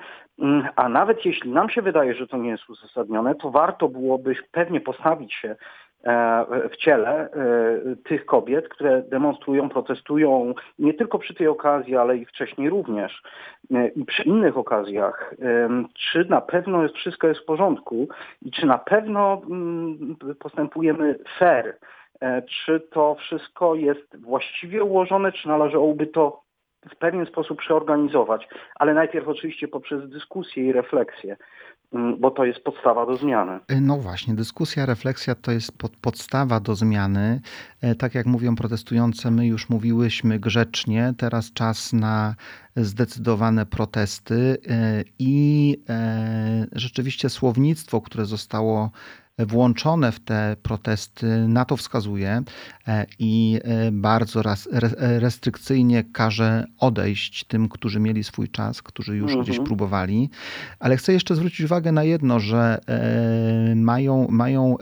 a 0.75 0.89
nawet 0.89 1.25
jeśli 1.25 1.51
nam 1.51 1.69
się 1.69 1.81
wydaje, 1.81 2.13
że 2.13 2.27
to 2.27 2.37
nie 2.37 2.49
jest 2.49 2.69
uzasadnione, 2.69 3.35
to 3.35 3.51
warto 3.51 3.87
byłoby 3.87 4.35
pewnie 4.51 4.81
postawić 4.81 5.33
się 5.33 5.55
w 6.71 6.77
ciele 6.77 7.09
e, 7.09 7.29
tych 8.03 8.25
kobiet, 8.25 8.69
które 8.69 9.01
demonstrują, 9.01 9.69
protestują 9.69 10.53
nie 10.79 10.93
tylko 10.93 11.19
przy 11.19 11.33
tej 11.33 11.47
okazji, 11.47 11.95
ale 11.95 12.17
i 12.17 12.25
wcześniej 12.25 12.69
również. 12.69 13.21
E, 13.71 13.87
i 13.87 14.05
przy 14.05 14.23
innych 14.23 14.57
okazjach, 14.57 15.35
czy 15.93 16.25
na 16.25 16.41
pewno 16.41 16.83
jest, 16.83 16.95
wszystko 16.95 17.27
jest 17.27 17.39
w 17.39 17.45
porządku? 17.45 18.07
I 18.41 18.51
czy 18.51 18.65
na 18.65 18.77
pewno 18.77 19.41
mm, 19.49 20.15
postępujemy 20.39 21.19
fair? 21.39 21.77
E, 22.21 22.41
czy 22.41 22.79
to 22.79 23.15
wszystko 23.15 23.75
jest 23.75 24.21
właściwie 24.21 24.83
ułożone, 24.83 25.31
czy 25.31 25.47
należałoby 25.47 26.07
to 26.07 26.41
w 26.89 26.95
pewien 26.95 27.25
sposób 27.25 27.59
przeorganizować, 27.59 28.47
ale 28.75 28.93
najpierw 28.93 29.27
oczywiście 29.27 29.67
poprzez 29.67 30.09
dyskusję 30.09 30.63
i 30.63 30.71
refleksję, 30.71 31.37
bo 32.19 32.31
to 32.31 32.45
jest 32.45 32.59
podstawa 32.59 33.05
do 33.05 33.17
zmiany. 33.17 33.59
E, 33.67 33.81
no 33.81 33.97
właśnie, 33.97 34.33
dyskusja, 34.33 34.85
refleksja 34.85 35.35
to 35.35 35.51
jest 35.51 35.77
pod, 35.77 35.95
podstawa 35.95 36.59
do 36.59 36.75
zmiany. 36.75 37.41
E, 37.81 37.95
tak 37.95 38.15
jak 38.15 38.25
mówią 38.25 38.55
protestujące, 38.55 39.31
my 39.31 39.47
już 39.47 39.69
mówiłyśmy 39.69 40.39
grzecznie, 40.39 41.13
teraz 41.17 41.53
czas 41.53 41.93
na 41.93 42.35
zdecydowane 42.75 43.65
protesty 43.65 44.57
i 45.19 45.77
rzeczywiście 46.71 47.29
słownictwo, 47.29 48.01
które 48.01 48.25
zostało 48.25 48.91
włączone 49.45 50.11
w 50.11 50.19
te 50.19 50.55
protesty, 50.63 51.47
na 51.47 51.65
to 51.65 51.77
wskazuje 51.77 52.43
e, 52.87 53.05
i 53.19 53.59
e, 53.63 53.91
bardzo 53.91 54.41
restrykcyjnie 54.99 56.03
każe 56.03 56.65
odejść 56.79 57.43
tym, 57.43 57.69
którzy 57.69 57.99
mieli 57.99 58.23
swój 58.23 58.49
czas, 58.49 58.81
którzy 58.81 59.17
już 59.17 59.31
mhm. 59.31 59.43
gdzieś 59.43 59.59
próbowali. 59.59 60.29
Ale 60.79 60.97
chcę 60.97 61.13
jeszcze 61.13 61.35
zwrócić 61.35 61.61
uwagę 61.61 61.91
na 61.91 62.03
jedno, 62.03 62.39
że 62.39 62.79
e, 62.87 63.75
mają, 63.75 64.27
mają 64.29 64.75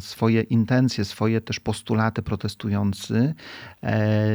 swoje 0.00 0.40
intencje, 0.40 1.04
swoje 1.04 1.40
też 1.40 1.60
postulaty 1.60 2.22
protestujący. 2.22 3.34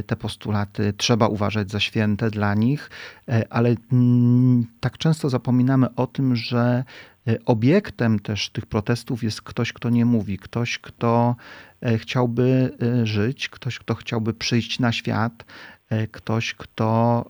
Te 0.07 0.15
postulaty 0.15 0.93
trzeba 0.93 1.27
uważać 1.27 1.71
za 1.71 1.79
święte 1.79 2.29
dla 2.29 2.53
nich, 2.53 2.89
ale 3.49 3.75
mm, 3.91 4.65
tak 4.79 4.97
często 4.97 5.29
zapominamy 5.29 5.95
o 5.95 6.07
tym, 6.07 6.35
że 6.35 6.83
obiektem 7.45 8.19
też 8.19 8.49
tych 8.49 8.65
protestów 8.65 9.23
jest 9.23 9.41
ktoś, 9.41 9.73
kto 9.73 9.89
nie 9.89 10.05
mówi, 10.05 10.37
ktoś, 10.37 10.79
kto 10.79 11.35
e, 11.81 11.97
chciałby 11.97 12.69
e, 12.81 13.05
żyć, 13.05 13.49
ktoś, 13.49 13.79
kto 13.79 13.93
chciałby 13.93 14.33
przyjść 14.33 14.79
na 14.79 14.91
świat, 14.91 15.45
ktoś, 16.11 16.53
kto 16.53 17.25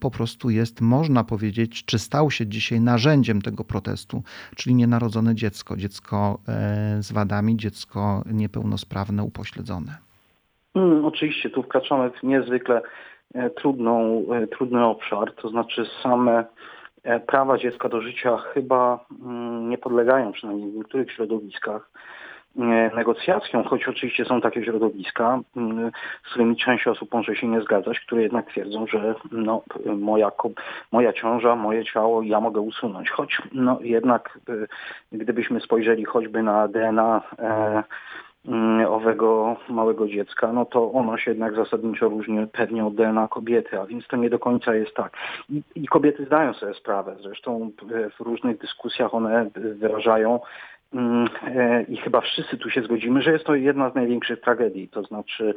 po 0.00 0.10
prostu 0.10 0.50
jest, 0.50 0.80
można 0.80 1.24
powiedzieć, 1.24 1.84
czy 1.84 1.98
stał 1.98 2.30
się 2.30 2.46
dzisiaj 2.46 2.80
narzędziem 2.80 3.42
tego 3.42 3.64
protestu, 3.64 4.22
czyli 4.56 4.74
nienarodzone 4.74 5.34
dziecko, 5.34 5.76
dziecko 5.76 6.38
z 6.98 7.12
wadami, 7.12 7.56
dziecko 7.56 8.22
niepełnosprawne, 8.32 9.22
upośledzone. 9.22 9.96
Hmm, 10.74 11.04
oczywiście, 11.04 11.50
tu 11.50 11.62
wkraczamy 11.62 12.10
w 12.10 12.22
niezwykle 12.22 12.82
trudną, 13.56 14.26
trudny 14.50 14.84
obszar, 14.84 15.34
to 15.34 15.48
znaczy 15.48 15.86
same 16.02 16.44
E, 16.44 16.46
prawa 17.26 17.58
dziecka 17.58 17.88
do 17.88 18.00
życia 18.00 18.36
chyba 18.36 19.04
mm, 19.24 19.68
nie 19.68 19.78
podlegają, 19.78 20.32
przynajmniej 20.32 20.70
w 20.70 20.74
niektórych 20.74 21.12
środowiskach, 21.12 21.90
e, 22.58 22.90
negocjacjom, 22.96 23.64
choć 23.64 23.88
oczywiście 23.88 24.24
są 24.24 24.40
takie 24.40 24.64
środowiska, 24.64 25.40
mm, 25.56 25.90
z 26.26 26.30
którymi 26.30 26.56
część 26.56 26.86
osób 26.86 27.12
może 27.12 27.36
się 27.36 27.48
nie 27.48 27.60
zgadzać, 27.60 28.00
które 28.00 28.22
jednak 28.22 28.46
twierdzą, 28.46 28.86
że 28.86 29.14
no, 29.32 29.62
moja, 29.96 30.30
moja 30.92 31.12
ciąża, 31.12 31.56
moje 31.56 31.84
ciało 31.84 32.22
ja 32.22 32.40
mogę 32.40 32.60
usunąć. 32.60 33.10
Choć 33.10 33.42
no, 33.52 33.78
jednak 33.80 34.38
e, 34.48 34.52
gdybyśmy 35.12 35.60
spojrzeli 35.60 36.04
choćby 36.04 36.42
na 36.42 36.68
DNA 36.68 37.22
e, 37.38 37.82
owego 38.88 39.56
małego 39.68 40.08
dziecka, 40.08 40.52
no 40.52 40.64
to 40.64 40.92
ono 40.92 41.18
się 41.18 41.30
jednak 41.30 41.54
zasadniczo 41.54 42.08
różni 42.08 42.46
pewnie 42.52 42.86
od 42.86 42.94
DNA 42.94 43.28
kobiety, 43.28 43.80
a 43.80 43.86
więc 43.86 44.06
to 44.06 44.16
nie 44.16 44.30
do 44.30 44.38
końca 44.38 44.74
jest 44.74 44.94
tak. 44.94 45.16
I, 45.50 45.62
i 45.74 45.86
kobiety 45.86 46.24
zdają 46.24 46.54
sobie 46.54 46.74
sprawę, 46.74 47.16
zresztą 47.20 47.70
w 48.18 48.20
różnych 48.20 48.58
dyskusjach 48.58 49.14
one 49.14 49.50
wyrażają 49.54 50.40
mm, 50.94 51.28
e, 51.46 51.82
i 51.82 51.96
chyba 51.96 52.20
wszyscy 52.20 52.56
tu 52.58 52.70
się 52.70 52.82
zgodzimy, 52.82 53.22
że 53.22 53.32
jest 53.32 53.44
to 53.44 53.54
jedna 53.54 53.90
z 53.90 53.94
największych 53.94 54.40
tragedii, 54.40 54.88
to 54.88 55.02
znaczy 55.02 55.54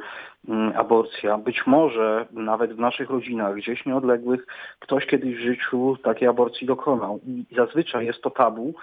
mm, 0.48 0.72
aborcja. 0.76 1.38
Być 1.38 1.66
może 1.66 2.26
nawet 2.32 2.72
w 2.72 2.78
naszych 2.78 3.10
rodzinach, 3.10 3.54
gdzieś 3.54 3.86
nieodległych, 3.86 4.46
ktoś 4.78 5.06
kiedyś 5.06 5.36
w 5.36 5.40
życiu 5.40 5.96
takiej 6.02 6.28
aborcji 6.28 6.66
dokonał. 6.66 7.20
I 7.26 7.44
zazwyczaj 7.56 8.06
jest 8.06 8.22
to 8.22 8.30
tabu, 8.30 8.74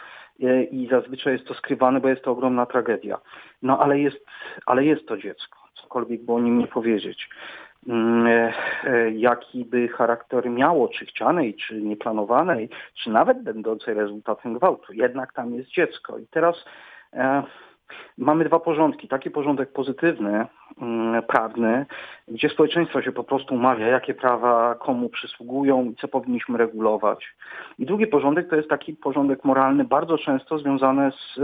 i 0.71 0.87
zazwyczaj 0.91 1.33
jest 1.33 1.45
to 1.45 1.53
skrywane, 1.53 1.99
bo 1.99 2.09
jest 2.09 2.21
to 2.21 2.31
ogromna 2.31 2.65
tragedia. 2.65 3.17
No 3.61 3.79
ale 3.79 3.99
jest, 3.99 4.25
ale 4.65 4.85
jest 4.85 5.07
to 5.07 5.17
dziecko, 5.17 5.59
cokolwiek 5.73 6.21
by 6.21 6.33
o 6.33 6.39
nim 6.39 6.59
nie 6.59 6.67
powiedzieć. 6.67 7.29
Mm, 7.87 8.27
e, 8.27 8.53
e, 8.83 9.11
jaki 9.11 9.65
by 9.65 9.87
charakter 9.87 10.49
miało, 10.49 10.87
czy 10.87 11.05
chcianej, 11.05 11.55
czy 11.55 11.81
nieplanowanej, 11.81 12.69
czy 12.93 13.09
nawet 13.09 13.43
będącej 13.43 13.93
rezultatem 13.93 14.53
gwałtu. 14.53 14.93
Jednak 14.93 15.33
tam 15.33 15.53
jest 15.53 15.69
dziecko. 15.69 16.17
I 16.17 16.27
teraz 16.27 16.65
mamy 18.17 18.45
dwa 18.45 18.59
porządki. 18.59 19.07
Taki 19.07 19.31
porządek 19.31 19.73
pozytywny, 19.73 20.45
mm, 20.81 21.23
prawny, 21.23 21.85
gdzie 22.27 22.49
społeczeństwo 22.49 23.01
się 23.01 23.11
po 23.11 23.23
prostu 23.23 23.55
umawia, 23.55 23.87
jakie 23.87 24.13
prawa 24.13 24.75
komu 24.75 25.09
przysługują 25.09 25.85
i 25.85 25.95
co 25.95 26.07
powinniśmy 26.07 26.57
regulować. 26.57 27.35
I 27.79 27.85
drugi 27.85 28.07
porządek 28.07 28.49
to 28.49 28.55
jest 28.55 28.69
taki 28.69 28.93
porządek 28.93 29.43
moralny, 29.43 29.83
bardzo 29.83 30.17
często 30.17 30.59
związany 30.59 31.11
z, 31.11 31.39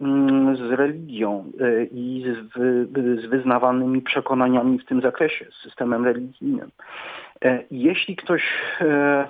mm, 0.00 0.56
z 0.56 0.60
religią 0.60 1.52
y, 1.60 1.88
i 1.92 2.24
z, 2.24 2.52
z 3.22 3.26
wyznawanymi 3.26 4.02
przekonaniami 4.02 4.78
w 4.78 4.84
tym 4.84 5.00
zakresie, 5.00 5.46
z 5.50 5.62
systemem 5.62 6.04
religijnym. 6.04 6.70
E, 7.44 7.62
jeśli 7.70 8.16
ktoś 8.16 8.42
e, 8.80 9.28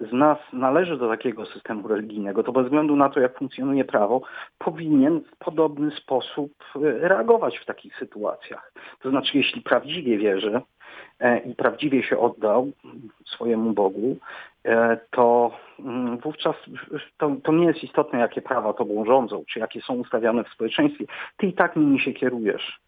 z 0.00 0.12
nas 0.12 0.38
należy 0.52 0.96
do 0.96 1.08
takiego 1.08 1.46
systemu 1.46 1.88
religijnego, 1.88 2.42
to 2.42 2.52
bez 2.52 2.64
względu 2.64 2.96
na 2.96 3.08
to, 3.08 3.20
jak 3.20 3.38
funkcjonuje 3.38 3.84
prawo, 3.84 4.22
powinien 4.58 5.20
w 5.20 5.36
podobny 5.36 5.90
sposób 5.90 6.52
e, 6.76 7.08
reagować 7.08 7.58
w 7.58 7.64
takich 7.64 7.96
sytuacjach. 7.96 8.72
To 9.00 9.10
znaczy, 9.10 9.38
jeśli 9.38 9.62
prawdziwie 9.62 10.18
wierzy 10.18 10.54
e, 10.56 10.62
i 11.44 11.54
prawdziwie 11.54 12.02
się 12.02 12.18
oddał 12.18 12.70
swojemu 13.24 13.72
Bogu, 13.72 14.16
E, 14.64 14.98
to 15.10 15.50
mm, 15.80 16.18
wówczas 16.18 16.56
to, 17.18 17.36
to, 17.44 17.52
nie 17.52 17.66
jest 17.66 17.84
istotne, 17.84 18.18
jakie 18.18 18.42
prawa 18.42 18.72
tobą 18.72 19.04
rządzą, 19.04 19.44
czy 19.48 19.58
jakie 19.58 19.80
są 19.80 19.94
ustawiane 19.94 20.44
w 20.44 20.48
społeczeństwie. 20.48 21.04
Ty 21.36 21.46
i 21.46 21.52
tak 21.52 21.76
nimi 21.76 22.00
się 22.00 22.12
kierujesz. 22.12 22.80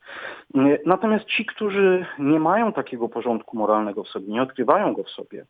E, 0.54 0.78
natomiast 0.86 1.24
ci, 1.24 1.46
którzy 1.46 2.06
nie 2.18 2.40
mają 2.40 2.72
takiego 2.72 3.08
porządku 3.08 3.56
moralnego 3.56 4.04
w 4.04 4.08
sobie, 4.08 4.32
nie 4.32 4.42
odkrywają 4.42 4.92
go 4.92 5.02
w 5.02 5.10
sobie 5.10 5.44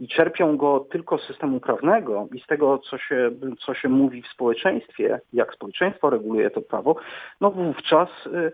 i 0.00 0.08
czerpią 0.08 0.56
go 0.56 0.86
tylko 0.90 1.18
z 1.18 1.26
systemu 1.26 1.60
prawnego 1.60 2.28
i 2.34 2.40
z 2.40 2.46
tego, 2.46 2.78
co 2.78 2.98
się, 2.98 3.30
co 3.66 3.74
się 3.74 3.88
mówi 3.88 4.22
w 4.22 4.28
społeczeństwie, 4.28 5.20
jak 5.32 5.54
społeczeństwo 5.54 6.10
reguluje 6.10 6.50
to 6.50 6.60
prawo, 6.60 6.96
no 7.40 7.50
wówczas 7.50 8.08
e, 8.26 8.52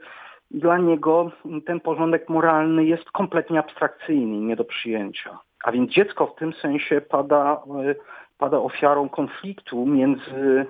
dla 0.50 0.78
niego 0.78 1.30
ten 1.66 1.80
porządek 1.80 2.28
moralny 2.28 2.84
jest 2.84 3.10
kompletnie 3.10 3.58
abstrakcyjny 3.58 4.36
i 4.36 4.40
nie 4.40 4.56
do 4.56 4.64
przyjęcia. 4.64 5.38
A 5.64 5.72
więc 5.72 5.90
dziecko 5.90 6.26
w 6.26 6.34
tym 6.34 6.52
sensie 6.52 7.00
pada, 7.00 7.62
e, 7.84 7.94
pada 8.38 8.58
ofiarą 8.58 9.08
konfliktu 9.08 9.86
między 9.86 10.66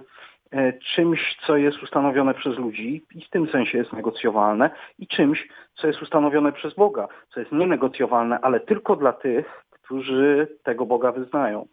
e, 0.51 0.72
czymś, 0.72 1.37
co 1.47 1.57
jest 1.57 1.83
ustanowione 1.83 2.35
przez 2.35 2.59
ludzi 2.59 3.05
i 3.14 3.24
w 3.24 3.31
tym 3.31 3.49
sensie 3.49 3.79
jest 3.79 3.93
negocjowalne, 3.93 4.70
i 4.99 5.07
czymś, 5.07 5.49
co 5.74 5.87
jest 5.87 6.03
ustanowione 6.03 6.53
przez 6.53 6.74
Boga, 6.74 7.09
co 7.35 7.41
jest 7.41 7.53
nienegocjowalne, 7.53 8.41
ale 8.41 8.61
tylko 8.61 8.97
dla 8.97 9.12
tych, 9.12 9.64
którzy 9.70 10.49
tego 10.62 10.87
Boga 10.87 11.12
wyznają. 11.12 11.66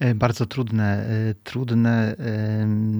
E, 0.00 0.14
bardzo 0.14 0.46
trudne, 0.46 1.06
e, 1.06 1.34
trudne 1.34 2.16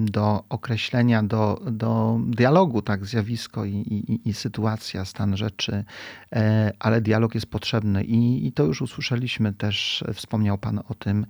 do 0.05 0.45
określenia, 0.49 1.23
do, 1.23 1.61
do 1.71 2.21
dialogu, 2.27 2.83
tak, 2.83 3.07
zjawisko 3.07 3.65
i, 3.65 3.75
i, 3.75 4.29
i 4.29 4.35
sytuacja, 4.35 5.05
stan 5.05 5.37
rzeczy, 5.37 5.85
e, 6.33 6.73
ale 6.79 7.01
dialog 7.01 7.35
jest 7.35 7.47
potrzebny 7.47 8.05
i, 8.05 8.47
i 8.47 8.53
to 8.53 8.65
już 8.65 8.83
usłyszeliśmy 8.83 9.53
też, 9.53 10.05
wspomniał 10.15 10.59
Pan 10.59 10.81
o 10.89 10.95
tym, 10.95 11.27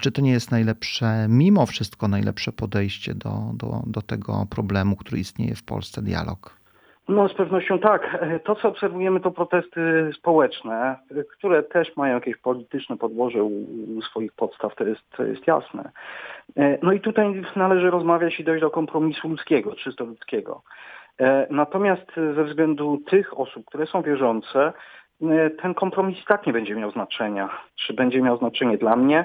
czy 0.00 0.12
to 0.12 0.22
nie 0.22 0.30
jest 0.30 0.50
najlepsze, 0.50 1.26
mimo 1.28 1.66
wszystko 1.66 2.08
najlepsze 2.08 2.52
podejście 2.52 3.14
do, 3.14 3.52
do, 3.54 3.82
do 3.86 4.02
tego 4.02 4.46
problemu, 4.50 4.96
który 4.96 5.20
istnieje 5.20 5.54
w 5.54 5.62
Polsce, 5.62 6.02
dialog. 6.02 6.61
No 7.08 7.28
z 7.28 7.34
pewnością 7.34 7.78
tak. 7.78 8.24
To, 8.44 8.54
co 8.54 8.68
obserwujemy, 8.68 9.20
to 9.20 9.30
protesty 9.30 10.10
społeczne, 10.18 10.96
które 11.38 11.62
też 11.62 11.96
mają 11.96 12.14
jakieś 12.14 12.36
polityczne 12.36 12.96
podłoże 12.96 13.42
u, 13.42 13.50
u 13.96 14.02
swoich 14.02 14.32
podstaw, 14.32 14.74
to 14.74 14.84
jest, 14.84 15.10
to 15.16 15.24
jest 15.24 15.46
jasne. 15.46 15.90
No 16.82 16.92
i 16.92 17.00
tutaj 17.00 17.42
należy 17.56 17.90
rozmawiać 17.90 18.40
i 18.40 18.44
dojść 18.44 18.60
do 18.60 18.70
kompromisu 18.70 19.28
ludzkiego, 19.28 19.74
czysto 19.74 20.04
ludzkiego. 20.04 20.62
Natomiast 21.50 22.12
ze 22.34 22.44
względu 22.44 23.02
tych 23.06 23.40
osób, 23.40 23.66
które 23.66 23.86
są 23.86 24.02
wierzące, 24.02 24.72
ten 25.62 25.74
kompromis 25.74 26.18
i 26.18 26.26
tak 26.26 26.46
nie 26.46 26.52
będzie 26.52 26.74
miał 26.74 26.90
znaczenia. 26.90 27.48
Czy 27.74 27.94
będzie 27.94 28.22
miał 28.22 28.38
znaczenie 28.38 28.78
dla 28.78 28.96
mnie, 28.96 29.24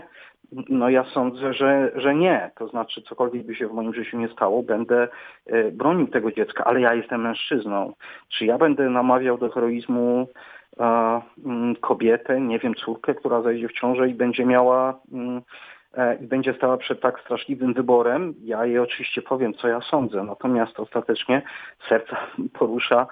no 0.51 0.89
ja 0.89 1.03
sądzę, 1.03 1.53
że, 1.53 1.91
że 1.95 2.15
nie. 2.15 2.51
To 2.55 2.67
znaczy 2.67 3.01
cokolwiek 3.01 3.45
by 3.45 3.55
się 3.55 3.67
w 3.67 3.73
moim 3.73 3.93
życiu 3.93 4.17
nie 4.17 4.27
stało, 4.27 4.63
będę 4.63 5.07
e, 5.45 5.71
bronił 5.71 6.07
tego 6.07 6.31
dziecka, 6.31 6.63
ale 6.65 6.81
ja 6.81 6.93
jestem 6.93 7.21
mężczyzną. 7.21 7.93
Czy 8.29 8.45
ja 8.45 8.57
będę 8.57 8.89
namawiał 8.89 9.37
do 9.37 9.49
heroizmu 9.49 10.27
mm, 11.45 11.75
kobietę, 11.75 12.41
nie 12.41 12.59
wiem, 12.59 12.75
córkę, 12.75 13.15
która 13.15 13.41
zajdzie 13.41 13.67
w 13.67 13.73
ciążę 13.73 14.09
i 14.09 14.13
będzie 14.13 14.45
miała 14.45 14.99
mm, 15.11 15.41
e, 15.93 16.15
i 16.15 16.27
będzie 16.27 16.53
stała 16.53 16.77
przed 16.77 17.01
tak 17.01 17.19
straszliwym 17.19 17.73
wyborem, 17.73 18.33
ja 18.43 18.65
jej 18.65 18.79
oczywiście 18.79 19.21
powiem, 19.21 19.53
co 19.53 19.67
ja 19.67 19.81
sądzę. 19.81 20.23
Natomiast 20.23 20.79
ostatecznie 20.79 21.41
serca 21.89 22.17
porusza, 22.59 23.07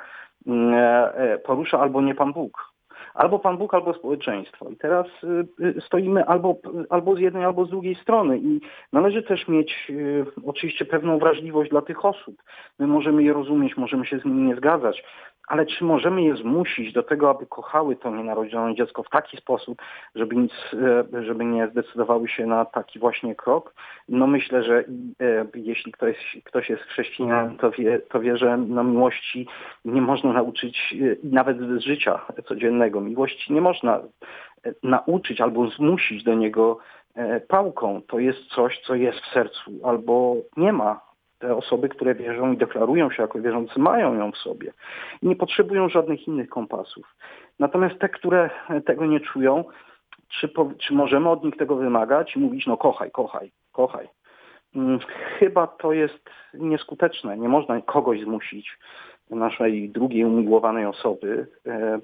mm, 0.48 0.74
e, 1.16 1.38
porusza 1.38 1.80
albo 1.80 2.02
nie 2.02 2.16
Pan 2.16 2.34
Bóg. 2.34 2.75
Albo 3.16 3.40
Pan 3.40 3.58
Bóg, 3.58 3.74
albo 3.74 3.94
społeczeństwo. 3.94 4.70
I 4.70 4.76
teraz 4.76 5.08
y, 5.24 5.66
y, 5.66 5.82
stoimy 5.82 6.26
albo, 6.26 6.58
albo 6.90 7.16
z 7.16 7.20
jednej, 7.20 7.44
albo 7.44 7.66
z 7.66 7.70
drugiej 7.70 7.96
strony. 7.96 8.38
I 8.38 8.62
należy 8.94 9.24
też 9.24 9.48
mieć 9.48 9.88
y, 9.90 10.26
oczywiście 10.46 10.86
pewną 10.86 11.20
wrażliwość 11.20 11.72
dla 11.72 11.82
tych 11.82 12.06
osób. 12.06 12.44
My 12.80 12.88
możemy 12.88 13.24
je 13.24 13.34
rozumieć, 13.34 13.78
możemy 13.78 14.06
się 14.06 14.20
z 14.20 14.26
nimi 14.26 14.44
nie 14.44 14.56
zgadzać, 14.56 15.04
ale 15.48 15.66
czy 15.66 15.84
możemy 15.84 16.22
je 16.22 16.36
zmusić 16.36 16.94
do 16.94 17.04
tego, 17.04 17.30
aby 17.30 17.46
kochały 17.46 17.96
to 17.96 18.10
nienarodzone 18.10 18.76
dziecko 18.76 19.04
w 19.04 19.10
taki 19.10 19.38
sposób, 19.38 19.82
żeby, 20.16 20.36
nic, 20.36 20.54
e, 21.14 21.24
żeby 21.24 21.46
nie 21.46 21.68
zdecydowały 21.68 22.28
się 22.28 22.46
na 22.46 22.66
taki 22.66 23.00
właśnie 23.00 23.36
krok? 23.36 23.74
No 24.10 24.28
myślę, 24.28 24.64
że 24.64 24.84
e, 25.22 25.46
jeśli 25.56 25.92
ktoś, 25.92 26.38
ktoś 26.44 26.70
jest 26.70 26.84
chrześcijaninem, 26.84 27.58
to 27.58 27.72
wie, 27.72 28.00
to 28.00 28.20
wie, 28.20 28.38
że 28.38 28.58
no 28.58 28.84
miłości 28.84 29.48
nie 29.86 30.02
można 30.02 30.34
nauczyć 30.34 30.96
e, 31.02 31.16
nawet 31.24 31.58
z 31.58 31.80
życia 31.80 32.20
codziennego. 32.46 33.02
Miłości 33.02 33.54
nie 33.54 33.62
można 33.62 34.02
nauczyć 34.84 35.42
albo 35.42 35.68
zmusić 35.68 36.24
do 36.24 36.34
niego 36.34 36.78
pałką. 37.48 38.02
To 38.08 38.20
jest 38.20 38.46
coś, 38.46 38.80
co 38.80 38.96
jest 38.96 39.20
w 39.20 39.34
sercu 39.34 39.72
albo 39.84 40.36
nie 40.58 40.74
ma 40.74 41.02
te 41.46 41.56
osoby, 41.56 41.90
które 41.90 42.16
wierzą 42.16 42.54
i 42.54 42.58
deklarują 42.58 43.12
się 43.12 43.22
jako 43.22 43.42
wierzący, 43.42 43.80
mają 43.80 44.14
ją 44.14 44.32
w 44.32 44.38
sobie 44.38 44.72
i 45.22 45.28
nie 45.28 45.36
potrzebują 45.36 45.90
żadnych 45.90 46.28
innych 46.28 46.50
kompasów. 46.50 47.16
Natomiast 47.60 48.00
te, 48.00 48.10
które 48.10 48.50
tego 48.86 49.06
nie 49.06 49.20
czują, 49.20 49.64
czy, 50.28 50.48
po, 50.48 50.72
czy 50.78 50.94
możemy 50.94 51.30
od 51.30 51.44
nich 51.44 51.58
tego 51.58 51.76
wymagać 51.76 52.36
i 52.36 52.40
mówić, 52.40 52.68
no 52.68 52.78
kochaj, 52.78 53.12
kochaj, 53.12 53.52
kochaj. 53.72 54.08
Hmm, 54.74 55.00
chyba 55.40 55.68
to 55.68 55.94
jest 55.94 56.30
nieskuteczne. 56.54 57.38
Nie 57.38 57.50
można 57.50 57.82
kogoś 57.82 58.22
zmusić, 58.22 58.78
naszej 59.30 59.90
drugiej 59.90 60.26
umiłowanej 60.26 60.86
osoby, 60.86 61.48
e, 61.68 62.00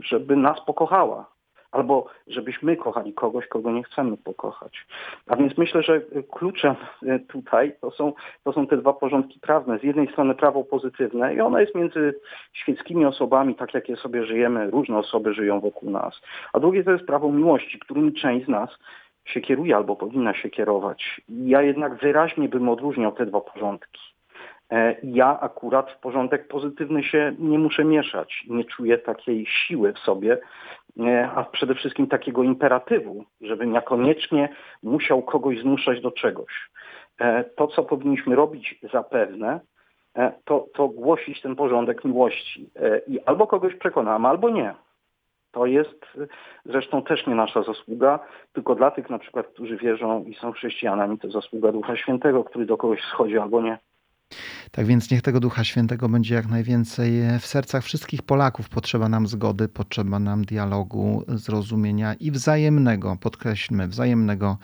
żeby 0.00 0.36
nas 0.36 0.64
pokochała 0.66 1.35
albo 1.72 2.06
żebyśmy 2.26 2.76
kochali 2.76 3.12
kogoś, 3.12 3.46
kogo 3.46 3.70
nie 3.70 3.82
chcemy 3.82 4.16
pokochać. 4.16 4.86
A 5.26 5.36
więc 5.36 5.58
myślę, 5.58 5.82
że 5.82 6.00
kluczem 6.30 6.74
e, 7.06 7.18
tutaj 7.18 7.72
to 7.80 7.90
są, 7.90 8.12
to 8.44 8.52
są 8.52 8.66
te 8.66 8.76
dwa 8.76 8.92
porządki 8.92 9.40
prawne. 9.40 9.78
Z 9.78 9.82
jednej 9.82 10.12
strony 10.12 10.34
prawo 10.34 10.64
pozytywne 10.64 11.34
i 11.34 11.40
ono 11.40 11.58
jest 11.58 11.74
między 11.74 12.14
świeckimi 12.52 13.04
osobami, 13.04 13.54
tak 13.54 13.74
jak 13.74 13.88
je 13.88 13.96
sobie 13.96 14.26
żyjemy, 14.26 14.70
różne 14.70 14.98
osoby 14.98 15.34
żyją 15.34 15.60
wokół 15.60 15.90
nas. 15.90 16.20
A 16.52 16.60
drugie 16.60 16.84
to 16.84 16.92
jest 16.92 17.06
prawo 17.06 17.32
miłości, 17.32 17.78
którym 17.78 18.12
część 18.12 18.46
z 18.46 18.48
nas 18.48 18.70
się 19.24 19.40
kieruje 19.40 19.76
albo 19.76 19.96
powinna 19.96 20.34
się 20.34 20.50
kierować. 20.50 21.20
Ja 21.28 21.62
jednak 21.62 21.94
wyraźnie 21.94 22.48
bym 22.48 22.68
odróżniał 22.68 23.12
te 23.12 23.26
dwa 23.26 23.40
porządki. 23.40 24.15
E, 24.72 24.96
ja 25.02 25.40
akurat 25.40 25.90
w 25.90 25.98
porządek 25.98 26.48
pozytywny 26.48 27.02
się 27.02 27.34
nie 27.38 27.58
muszę 27.58 27.84
mieszać. 27.84 28.44
Nie 28.48 28.64
czuję 28.64 28.98
takiej 28.98 29.46
siły 29.46 29.92
w 29.92 29.98
sobie, 29.98 30.38
a 31.36 31.44
przede 31.44 31.74
wszystkim 31.74 32.06
takiego 32.06 32.42
imperatywu, 32.42 33.24
żebym 33.40 33.74
ja 33.74 33.80
koniecznie 33.80 34.48
musiał 34.82 35.22
kogoś 35.22 35.58
zmuszać 35.58 36.00
do 36.00 36.10
czegoś. 36.10 36.70
E, 37.20 37.44
to, 37.44 37.66
co 37.66 37.82
powinniśmy 37.82 38.36
robić 38.36 38.80
zapewne, 38.92 39.60
e, 40.16 40.32
to, 40.44 40.66
to 40.74 40.88
głosić 40.88 41.40
ten 41.40 41.56
porządek 41.56 42.04
miłości. 42.04 42.70
E, 42.76 42.98
I 42.98 43.20
albo 43.20 43.46
kogoś 43.46 43.74
przekonamy, 43.74 44.28
albo 44.28 44.50
nie. 44.50 44.74
To 45.52 45.66
jest 45.66 46.06
zresztą 46.64 47.02
też 47.02 47.26
nie 47.26 47.34
nasza 47.34 47.62
zasługa, 47.62 48.18
tylko 48.52 48.74
dla 48.74 48.90
tych 48.90 49.10
na 49.10 49.18
przykład, 49.18 49.46
którzy 49.46 49.76
wierzą 49.76 50.24
i 50.24 50.34
są 50.34 50.52
chrześcijanami, 50.52 51.18
to 51.18 51.30
zasługa 51.30 51.72
Ducha 51.72 51.96
Świętego, 51.96 52.44
który 52.44 52.66
do 52.66 52.76
kogoś 52.76 53.00
schodzi 53.02 53.38
albo 53.38 53.62
nie. 53.62 53.78
Tak 54.70 54.86
więc 54.86 55.10
niech 55.10 55.22
tego 55.22 55.40
Ducha 55.40 55.64
Świętego 55.64 56.08
będzie 56.08 56.34
jak 56.34 56.46
najwięcej 56.46 57.12
w 57.40 57.46
sercach 57.46 57.84
wszystkich 57.84 58.22
Polaków. 58.22 58.68
Potrzeba 58.68 59.08
nam 59.08 59.26
zgody, 59.26 59.68
potrzeba 59.68 60.18
nam 60.18 60.44
dialogu, 60.44 61.24
zrozumienia 61.28 62.14
i 62.14 62.30
wzajemnego, 62.30 63.16
podkreślmy, 63.20 63.88
wzajemnego 63.88 64.58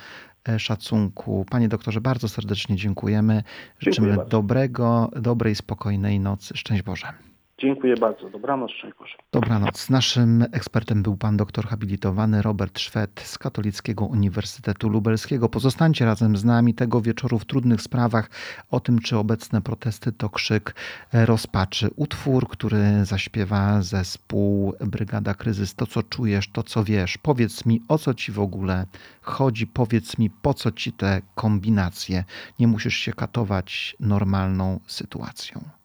e, 0.49 0.59
szacunku. 0.59 1.47
Panie 1.51 1.69
doktorze, 1.69 2.01
bardzo 2.01 2.29
serdecznie 2.29 2.77
dziękujemy. 2.77 3.43
Życzymy 3.79 4.09
Dziękuję 4.09 4.29
dobrego, 4.31 5.11
dobrej, 5.17 5.55
spokojnej 5.55 6.21
nocy. 6.21 6.57
Szczęść 6.57 6.83
Boże. 6.83 7.32
Dziękuję 7.59 7.96
bardzo. 7.96 8.30
Dobranoc, 8.30 8.70
szczęść. 8.70 9.18
Dobranoc. 9.32 9.90
Naszym 9.90 10.44
ekspertem 10.53 11.03
był 11.03 11.16
pan 11.16 11.36
doktor 11.36 11.66
habilitowany 11.66 12.42
Robert 12.42 12.78
Szwed 12.78 13.20
z 13.24 13.38
Katolickiego 13.38 14.05
Uniwersytetu 14.05 14.88
Lubelskiego. 14.88 15.48
Pozostańcie 15.48 16.05
razem 16.05 16.36
z 16.36 16.44
nami 16.44 16.74
tego 16.74 17.00
wieczoru 17.00 17.38
w 17.38 17.44
trudnych 17.44 17.82
sprawach 17.82 18.30
o 18.70 18.80
tym, 18.80 18.98
czy 18.98 19.18
obecne 19.18 19.61
protesty 19.61 20.12
to 20.12 20.30
krzyk 20.30 20.74
rozpaczy. 21.12 21.90
Utwór, 21.96 22.48
który 22.48 23.05
zaśpiewa 23.05 23.82
zespół 23.82 24.74
Brygada 24.80 25.34
Kryzys. 25.34 25.74
To, 25.74 25.86
co 25.86 26.03
czujesz, 26.03 26.48
to, 26.48 26.62
co 26.62 26.84
wiesz. 26.84 27.18
Powiedz 27.18 27.66
mi, 27.66 27.82
o 27.88 27.98
co 27.98 28.14
ci 28.14 28.32
w 28.32 28.40
ogóle 28.40 28.86
chodzi. 29.22 29.66
Powiedz 29.66 30.18
mi, 30.18 30.30
po 30.30 30.55
co 30.55 30.72
ci 30.72 30.92
te 30.92 31.22
kombinacje. 31.34 32.24
Nie 32.59 32.68
musisz 32.68 32.96
się 32.96 33.12
katować 33.12 33.96
normalną 34.00 34.80
sytuacją. 34.86 35.82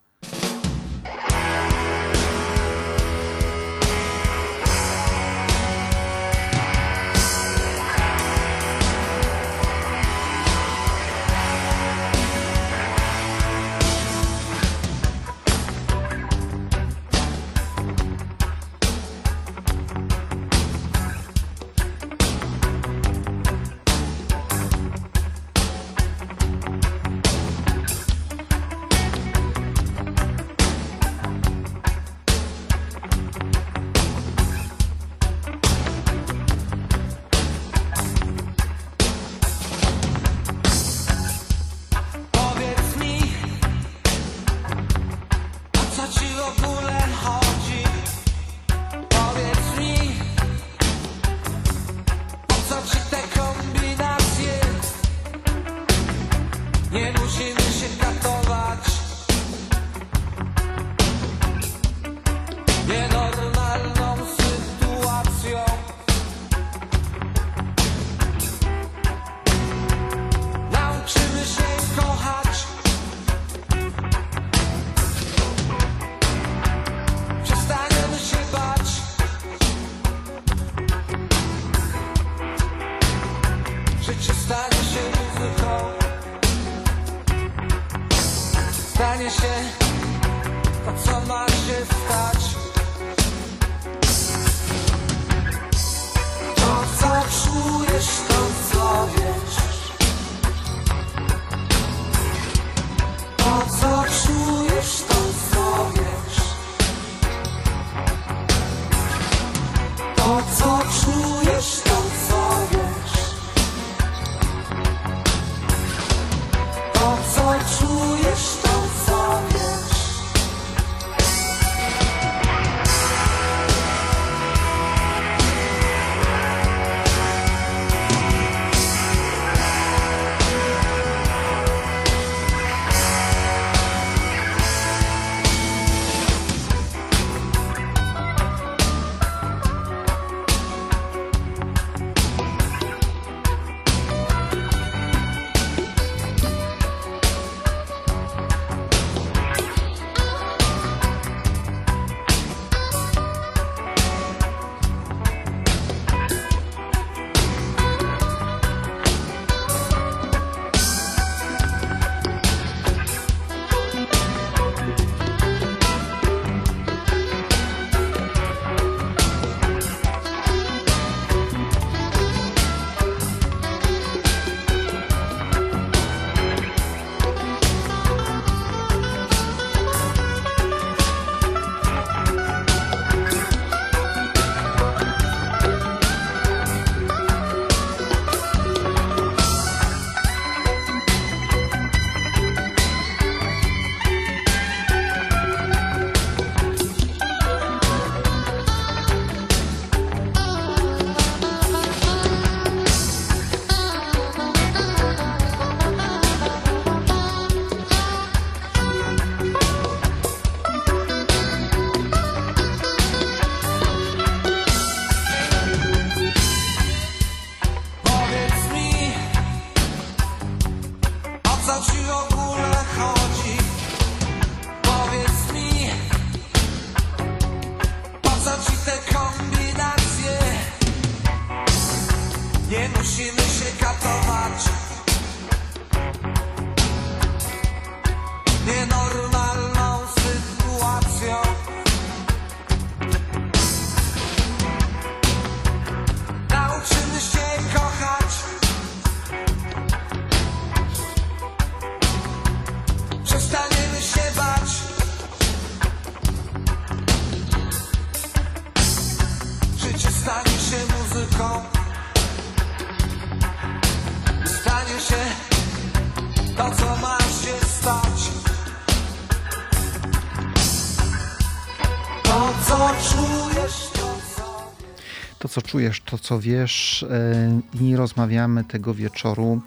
Czujesz, 275.77 276.01
to, 276.01 276.17
co 276.17 276.39
wiesz, 276.39 277.03
e, 277.03 277.61
i 277.81 277.95
rozmawiamy 277.95 278.63
tego 278.63 278.93
wieczoru 278.93 279.61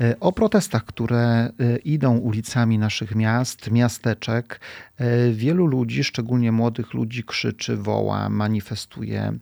e, 0.00 0.20
o 0.20 0.32
protestach, 0.32 0.84
które 0.84 1.18
e, 1.20 1.50
idą 1.84 2.18
ulicami 2.18 2.78
naszych 2.78 3.14
miast, 3.14 3.70
miasteczek. 3.70 4.60
E, 4.98 5.30
Wielu 5.32 5.66
ludzi, 5.66 6.04
szczególnie 6.04 6.52
młodych 6.52 6.94
ludzi, 6.94 7.24
krzyczy, 7.24 7.76
woła, 7.76 8.28
manifestuje 8.28 9.38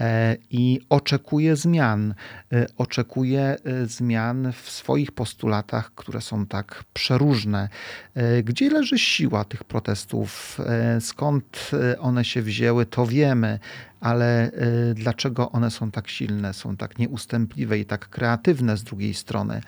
e, 0.00 0.36
i 0.50 0.80
oczekuje 0.88 1.56
zmian. 1.56 2.14
E, 2.52 2.66
Oczekuje 2.76 3.56
zmian 3.84 4.52
w 4.62 4.70
swoich 4.70 5.12
postulatach, 5.12 5.94
które 5.94 6.20
są 6.20 6.46
tak 6.46 6.84
przeróżne. 6.92 7.68
Gdzie 8.44 8.70
leży 8.70 8.98
siła 8.98 9.44
tych 9.44 9.64
protestów? 9.64 10.58
Skąd 11.00 11.70
one 11.98 12.24
się 12.24 12.42
wzięły, 12.42 12.86
to 12.86 13.06
wiemy 13.06 13.58
ale 14.00 14.50
dlaczego 14.94 15.50
one 15.50 15.70
są 15.70 15.90
tak 15.90 16.08
silne, 16.08 16.54
są 16.54 16.76
tak 16.76 16.98
nieustępliwe 16.98 17.78
i 17.78 17.84
tak 17.84 18.08
kreatywne 18.08 18.76
z 18.76 18.82
drugiej 18.82 19.14
strony. 19.14 19.60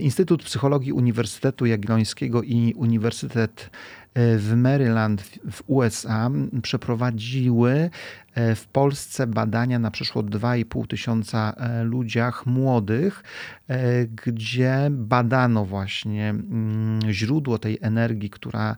Instytut 0.00 0.42
Psychologii 0.42 0.92
Uniwersytetu 0.92 1.66
Jagiellońskiego 1.66 2.42
i 2.42 2.74
Uniwersytet 2.76 3.70
w 4.14 4.52
Maryland 4.56 5.22
w- 5.50 5.62
USA 5.66 6.30
przeprowadziły 6.62 7.90
y, 8.38 8.54
w 8.54 8.66
Polsce 8.66 9.26
badania 9.26 9.78
na 9.78 9.90
przeszło 9.90 10.22
2,5 10.22 10.86
tysiąca 10.86 11.52
e, 11.56 11.84
ludziach 11.84 12.46
młodych, 12.46 13.22
e, 13.68 14.06
gdzie 14.06 14.88
badano 14.90 15.64
właśnie 15.64 16.30
mm, 16.30 17.00
źródło 17.12 17.58
tej 17.58 17.78
energii, 17.80 18.30
która 18.30 18.70
e, 18.70 18.76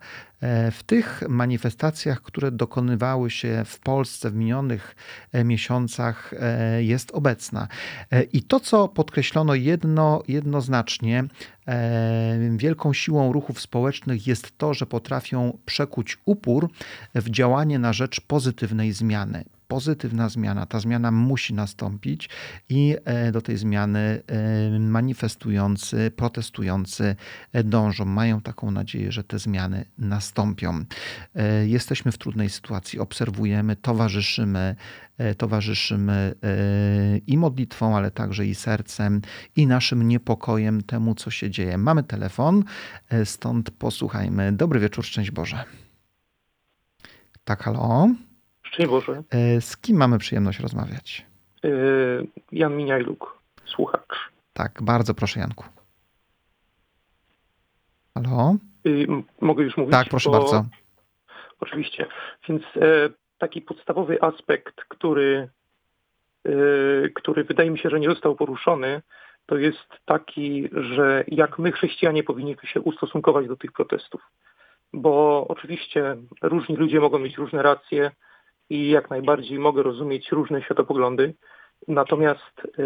w 0.73 0.83
tych 0.87 1.23
manifestacjach, 1.29 2.23
które 2.23 2.51
dokonywały 2.51 3.31
się 3.31 3.63
w 3.67 3.79
Polsce 3.79 4.31
w 4.31 4.35
minionych 4.35 4.97
e, 5.33 5.45
miesiącach, 5.45 6.35
e, 6.41 6.83
jest 6.83 7.11
obecna. 7.11 7.69
E, 8.11 8.23
I 8.23 8.43
to, 8.43 8.61
co 8.61 8.89
podkreślono 8.89 9.55
jedno, 9.55 10.23
jednoznacznie, 10.29 11.25
e, 11.69 12.57
wielką 12.57 12.93
siłą 12.93 13.33
ruchów 13.33 13.61
społecznych 13.61 14.27
jest 14.27 14.59
to, 14.59 14.75
że 14.75 14.87
potrafią 14.87 15.59
przekuć 15.67 16.19
upór 16.25 16.71
w 17.15 17.31
działanie 17.31 17.79
na 17.79 17.93
rzecz 17.93 18.21
pozytywnej 18.21 18.93
zmiany. 18.93 19.45
Pozytywna 19.69 20.29
zmiana, 20.29 20.67
ta 20.67 20.81
zmiana 20.81 21.11
musi 21.11 21.55
nastąpić 21.55 22.29
i 22.69 22.97
e, 23.05 23.33
do 23.33 23.43
tej 23.43 23.57
zmiany 23.57 24.23
e, 24.27 24.79
manifestujący, 24.79 26.11
protestujący 26.17 27.17
e, 27.53 27.65
dążą, 27.65 28.05
mają 28.05 28.41
taką 28.41 28.71
nadzieję, 28.71 29.13
że 29.13 29.25
te 29.25 29.39
zmiany 29.39 29.85
nastąpią. 29.99 30.85
Jesteśmy 31.67 32.13
w 32.13 32.19
trudnej 32.19 32.51
sytuacji, 32.51 32.99
obserwujemy, 32.99 33.77
towarzyszymy, 33.77 34.77
towarzyszymy 35.39 36.35
i 37.27 37.39
modlitwą, 37.39 37.97
ale 37.97 38.11
także 38.11 38.47
i 38.47 38.55
sercem, 38.55 39.21
i 39.57 39.67
naszym 39.67 40.09
niepokojem 40.09 40.83
temu, 40.83 41.15
co 41.15 41.31
się 41.31 41.51
dzieje. 41.51 41.79
Mamy 41.79 42.03
telefon, 42.03 42.65
stąd 43.25 43.71
posłuchajmy. 43.71 44.53
Dobry 44.53 44.81
wieczór, 44.81 45.05
szczęść 45.05 45.31
Boże. 45.31 45.65
Tak, 47.45 47.63
halo? 47.63 48.09
Szczęść 48.75 48.91
Boże. 48.91 49.23
E, 49.31 49.61
Z 49.61 49.77
kim 49.77 49.97
mamy 49.97 50.19
przyjemność 50.19 50.61
rozmawiać? 50.61 51.27
Yy, 51.63 52.27
Jan 52.53 52.77
Miniajluk, 52.77 53.39
słuchacz. 53.65 54.31
Tak, 54.53 54.83
bardzo 54.83 55.15
proszę 55.15 55.41
Janku. 55.41 55.65
Halo? 58.15 58.57
Y, 58.87 59.07
mogę 59.41 59.65
już 59.65 59.77
mówić? 59.77 59.93
Tak, 59.93 60.09
proszę 60.09 60.31
Bo- 60.31 60.39
bardzo. 60.39 60.65
Oczywiście. 61.61 62.07
Więc 62.49 62.63
e, 62.63 63.11
taki 63.39 63.63
podstawowy 63.63 64.23
aspekt, 64.23 64.75
który, 64.89 65.49
e, 66.45 66.51
który 67.09 67.45
wydaje 67.45 67.71
mi 67.71 67.79
się, 67.79 67.91
że 67.91 68.01
nie 68.01 68.09
został 68.09 68.37
poruszony, 68.37 69.03
to 69.47 69.57
jest 69.57 69.89
taki, 70.05 70.69
że 70.73 71.25
jak 71.29 71.59
my 71.59 71.73
chrześcijanie 71.73 72.23
powinniśmy 72.23 72.69
się 72.69 72.81
ustosunkować 72.81 73.49
do 73.49 73.57
tych 73.57 73.73
protestów. 73.73 74.21
Bo 74.93 75.47
oczywiście 75.49 76.17
różni 76.43 76.77
ludzie 76.77 77.01
mogą 77.01 77.19
mieć 77.19 77.37
różne 77.37 77.63
racje 77.63 78.11
i 78.71 78.89
jak 78.91 79.11
najbardziej 79.11 79.59
mogę 79.59 79.83
rozumieć 79.83 80.33
różne 80.33 80.63
światopoglądy. 80.63 81.35
Natomiast 81.89 82.61
e, 82.79 82.85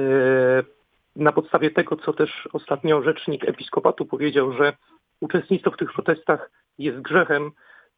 na 1.16 1.32
podstawie 1.32 1.70
tego, 1.70 1.96
co 1.96 2.12
też 2.12 2.48
ostatnio 2.52 3.02
rzecznik 3.02 3.48
episkopatu 3.48 4.06
powiedział, 4.06 4.52
że 4.52 4.72
uczestnictwo 5.20 5.70
w 5.70 5.76
tych 5.76 5.92
protestach 5.92 6.50
jest 6.78 7.00
grzechem, 7.00 7.50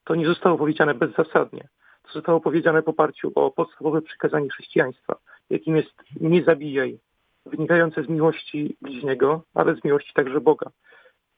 to 0.04 0.14
nie 0.14 0.26
zostało 0.26 0.58
powiedziane 0.58 0.94
bezzasadnie. 0.94 1.68
To 2.02 2.12
zostało 2.12 2.40
powiedziane 2.40 2.82
w 2.82 2.88
oparciu 2.88 3.32
o 3.34 3.50
podstawowe 3.50 4.02
przykazanie 4.02 4.48
chrześcijaństwa, 4.48 5.16
jakim 5.50 5.76
jest 5.76 5.94
nie 6.20 6.44
zabijaj, 6.44 6.98
wynikające 7.46 8.02
z 8.02 8.08
miłości 8.08 8.76
bliźniego, 8.82 9.42
ale 9.54 9.76
z 9.76 9.84
miłości 9.84 10.12
także 10.14 10.40
Boga. 10.40 10.70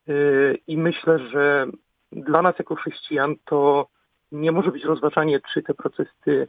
Yy, 0.06 0.58
I 0.66 0.76
myślę, 0.76 1.18
że 1.18 1.66
dla 2.12 2.42
nas 2.42 2.58
jako 2.58 2.74
chrześcijan 2.74 3.34
to 3.44 3.86
nie 4.32 4.52
może 4.52 4.70
być 4.72 4.84
rozważanie, 4.84 5.40
czy 5.52 5.62
te 5.62 5.74
protesty 5.74 6.48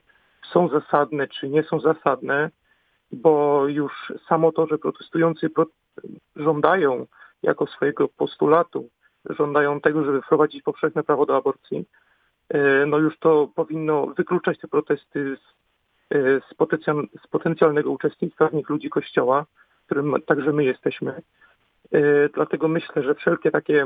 są 0.51 0.67
zasadne, 0.67 1.27
czy 1.27 1.49
nie 1.49 1.63
są 1.63 1.79
zasadne, 1.79 2.49
bo 3.11 3.67
już 3.67 4.13
samo 4.27 4.51
to, 4.51 4.67
że 4.67 4.77
protestujący 4.77 5.49
pro- 5.49 5.65
żądają 6.35 7.05
jako 7.43 7.67
swojego 7.67 8.07
postulatu, 8.07 8.89
żądają 9.29 9.81
tego, 9.81 10.03
żeby 10.03 10.21
wprowadzić 10.21 10.63
powszechne 10.63 11.03
prawo 11.03 11.25
do 11.25 11.37
aborcji, 11.37 11.85
e, 12.49 12.85
no 12.85 12.97
już 12.97 13.19
to 13.19 13.49
powinno 13.55 14.07
wykluczać 14.07 14.59
te 14.59 14.67
protesty 14.67 15.37
z, 15.37 15.41
e, 16.15 16.41
z, 16.49 16.53
potencjal, 16.53 17.07
z 17.23 17.27
potencjalnego 17.27 17.91
uczestnictwa 17.91 18.47
w 18.47 18.53
nich 18.53 18.69
ludzi 18.69 18.89
Kościoła, 18.89 19.45
którym 19.85 20.15
także 20.25 20.53
my 20.53 20.63
jesteśmy. 20.63 21.21
E, 21.91 22.29
Dlatego 22.29 22.67
myślę, 22.67 23.03
że 23.03 23.15
wszelkie 23.15 23.51
takie, 23.51 23.85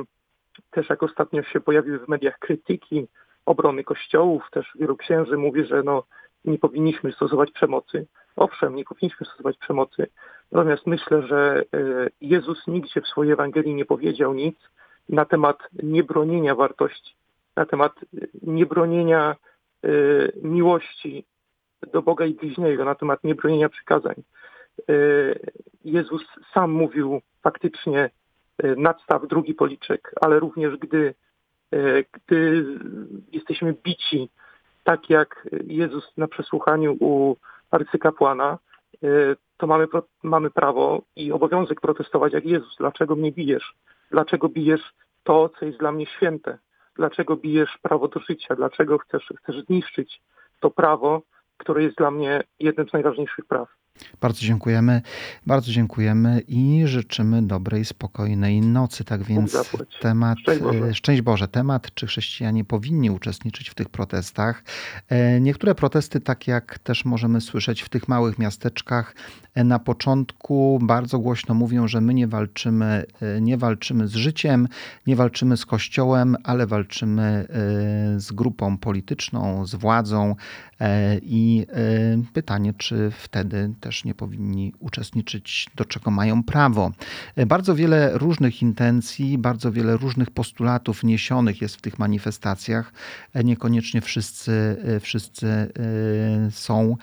też 0.72 0.90
jak 0.90 1.04
ostatnio 1.04 1.44
się 1.44 1.60
pojawiły 1.60 2.00
w 2.00 2.08
mediach 2.08 2.40
krytyki 2.40 3.08
obrony 3.48 3.84
kościołów, 3.84 4.44
też 4.52 4.72
wielu 4.76 4.98
księży 4.98 5.38
mówi, 5.38 5.66
że 5.66 5.84
no, 5.84 6.04
nie 6.46 6.58
powinniśmy 6.58 7.12
stosować 7.12 7.52
przemocy. 7.52 8.08
Owszem, 8.36 8.76
nie 8.76 8.84
powinniśmy 8.84 9.26
stosować 9.26 9.58
przemocy. 9.58 10.08
Natomiast 10.52 10.88
myślę, 10.88 11.22
że 11.22 11.64
e, 11.74 12.10
Jezus 12.22 12.68
nigdzie 12.68 13.02
w 13.02 13.08
swojej 13.08 13.34
Ewangelii 13.34 13.76
nie 13.76 13.86
powiedział 13.86 14.34
nic 14.34 14.56
na 15.10 15.26
temat 15.26 15.58
niebronienia 15.84 16.56
wartości, 16.56 17.16
na 17.56 17.66
temat 17.66 17.94
e, 17.98 18.28
niebronienia 18.44 19.36
e, 19.84 19.90
miłości 20.42 21.26
do 21.94 22.02
Boga 22.02 22.26
i 22.26 22.34
bliźniego, 22.34 22.86
na 22.86 22.96
temat 22.96 23.24
niebronienia 23.24 23.70
przykazań. 23.70 24.16
Jezus 25.84 26.22
sam 26.54 26.72
mówił 26.72 27.22
faktycznie 27.42 28.10
nadstaw 28.78 29.28
drugi 29.28 29.54
policzek, 29.54 30.12
ale 30.22 30.40
również 30.40 30.78
gdy, 30.78 31.14
gdy 32.12 32.66
jesteśmy 33.32 33.74
bici, 33.84 34.30
tak 34.84 35.10
jak 35.10 35.48
Jezus 35.68 36.18
na 36.18 36.28
przesłuchaniu 36.28 36.98
u 37.00 37.36
arcykapłana, 37.72 38.58
e, 39.04 39.08
to 39.58 39.68
mamy, 39.68 39.88
mamy 40.24 40.50
prawo 40.50 41.02
i 41.16 41.32
obowiązek 41.32 41.82
protestować 41.82 42.34
jak 42.34 42.46
Jezus. 42.46 42.76
Dlaczego 42.78 43.16
mnie 43.16 43.32
bijesz? 43.32 43.76
Dlaczego 44.12 44.50
bijesz 44.50 44.94
to, 45.24 45.50
co 45.50 45.66
jest 45.66 45.80
dla 45.80 45.92
mnie 45.92 46.06
święte? 46.06 46.58
Dlaczego 46.96 47.36
bijesz 47.36 47.78
prawo 47.82 48.08
do 48.08 48.20
życia? 48.20 48.56
Dlaczego 48.56 48.98
chcesz, 48.98 49.34
chcesz 49.44 49.66
zniszczyć 49.66 50.22
to 50.60 50.70
prawo, 50.70 51.22
które 51.58 51.84
jest 51.84 51.98
dla 51.98 52.12
mnie 52.12 52.44
jednym 52.60 52.90
z 52.90 52.94
najważniejszych 52.94 53.46
praw? 53.46 53.68
Bardzo 54.22 54.42
dziękujemy. 54.42 55.02
Bardzo 55.46 55.72
dziękujemy 55.72 56.42
i 56.48 56.82
życzymy 56.86 57.42
dobrej, 57.42 57.86
spokojnej 57.86 58.62
nocy. 58.62 59.04
Tak 59.04 59.24
więc 59.24 59.58
temat, 60.02 60.38
Szczęść 60.40 60.62
Boże. 60.62 60.86
e, 60.86 60.94
szczęść 60.94 61.22
Boże, 61.22 61.48
temat, 61.48 61.94
czy 61.94 62.08
chrześcijanie 62.08 62.66
powinni 62.66 63.10
uczestniczyć 63.12 63.70
w 63.70 63.76
tych 63.76 63.90
protestach. 63.90 64.64
E, 65.10 65.40
Niektóre 65.42 65.76
protesty, 65.76 66.20
tak 66.20 66.48
jak 66.48 66.80
też 66.80 67.06
możemy 67.06 67.42
słyszeć 67.42 67.82
w 67.82 67.90
tych 67.90 68.08
małych 68.08 68.40
miasteczkach, 68.40 69.16
e, 69.56 69.64
na 69.64 69.80
początku 69.80 70.80
bardzo 70.82 71.20
głośno 71.20 71.56
mówią, 71.56 71.88
że 71.88 72.02
my 72.02 72.14
nie 72.14 72.28
walczymy, 72.28 73.06
nie 73.42 73.58
walczymy 73.58 74.08
z 74.08 74.16
życiem, 74.16 74.68
nie 75.08 75.16
walczymy 75.16 75.58
z 75.58 75.66
kościołem, 75.66 76.36
ale 76.44 76.68
walczymy 76.68 77.46
z 78.18 78.32
grupą 78.32 78.78
polityczną, 78.78 79.66
z 79.66 79.76
władzą 79.76 80.36
i 81.22 81.66
pytanie, 82.34 82.74
czy 82.78 83.12
wtedy 83.12 83.74
też 83.88 84.04
nie 84.04 84.16
powinni 84.16 84.74
uczestniczyć, 84.80 85.68
do 85.76 85.86
czego 85.86 86.12
mają 86.12 86.44
prawo. 86.44 86.92
E, 87.36 87.46
Bardzo 87.46 87.76
wiele 87.76 88.18
różnych 88.18 88.62
intencji, 88.62 89.38
bardzo 89.38 89.72
wiele 89.72 89.98
różnych 89.98 90.32
postulatów 90.32 91.04
niesionych 91.04 91.62
jest 91.62 91.76
w 91.76 91.82
tych 91.82 92.00
manifestacjach. 92.00 92.94
E, 93.34 93.44
Niekoniecznie 93.44 94.02
wszyscy, 94.02 94.52
e, 94.96 95.00
wszyscy 95.00 95.48
są 96.52 96.98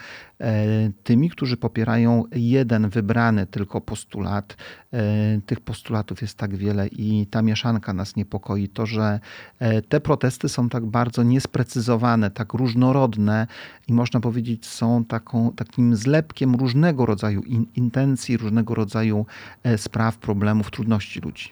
tymi, 1.04 1.30
którzy 1.30 1.56
popierają 1.56 2.24
jeden 2.32 2.88
wybrany 2.88 3.46
tylko 3.46 3.80
postulat. 3.80 4.56
E, 4.92 5.40
Tych 5.46 5.60
postulatów 5.60 6.22
jest 6.22 6.38
tak 6.38 6.56
wiele 6.56 6.88
i 6.88 7.26
ta 7.26 7.42
mieszanka 7.42 7.92
nas 7.92 8.16
niepokoi. 8.16 8.68
To, 8.68 8.86
że 8.86 9.20
e, 9.58 9.82
te 9.82 10.00
protesty 10.00 10.48
są 10.48 10.68
tak 10.68 10.86
bardzo 10.86 11.22
niesprecyzowane, 11.22 12.30
tak 12.30 12.52
różnorodne 12.52 13.46
i 13.88 13.92
można 13.92 14.20
powiedzieć 14.20 14.66
są 14.66 15.04
taką, 15.04 15.52
takim 15.52 15.96
zlepkiem 15.96 16.54
różnego 16.54 17.06
rodzaju 17.06 17.42
in, 17.42 17.66
intencji, 17.76 18.36
różnego 18.36 18.74
rodzaju 18.74 19.26
e, 19.62 19.78
spraw, 19.78 20.18
problemów, 20.18 20.70
trudności 20.70 21.20
ludzi. 21.20 21.48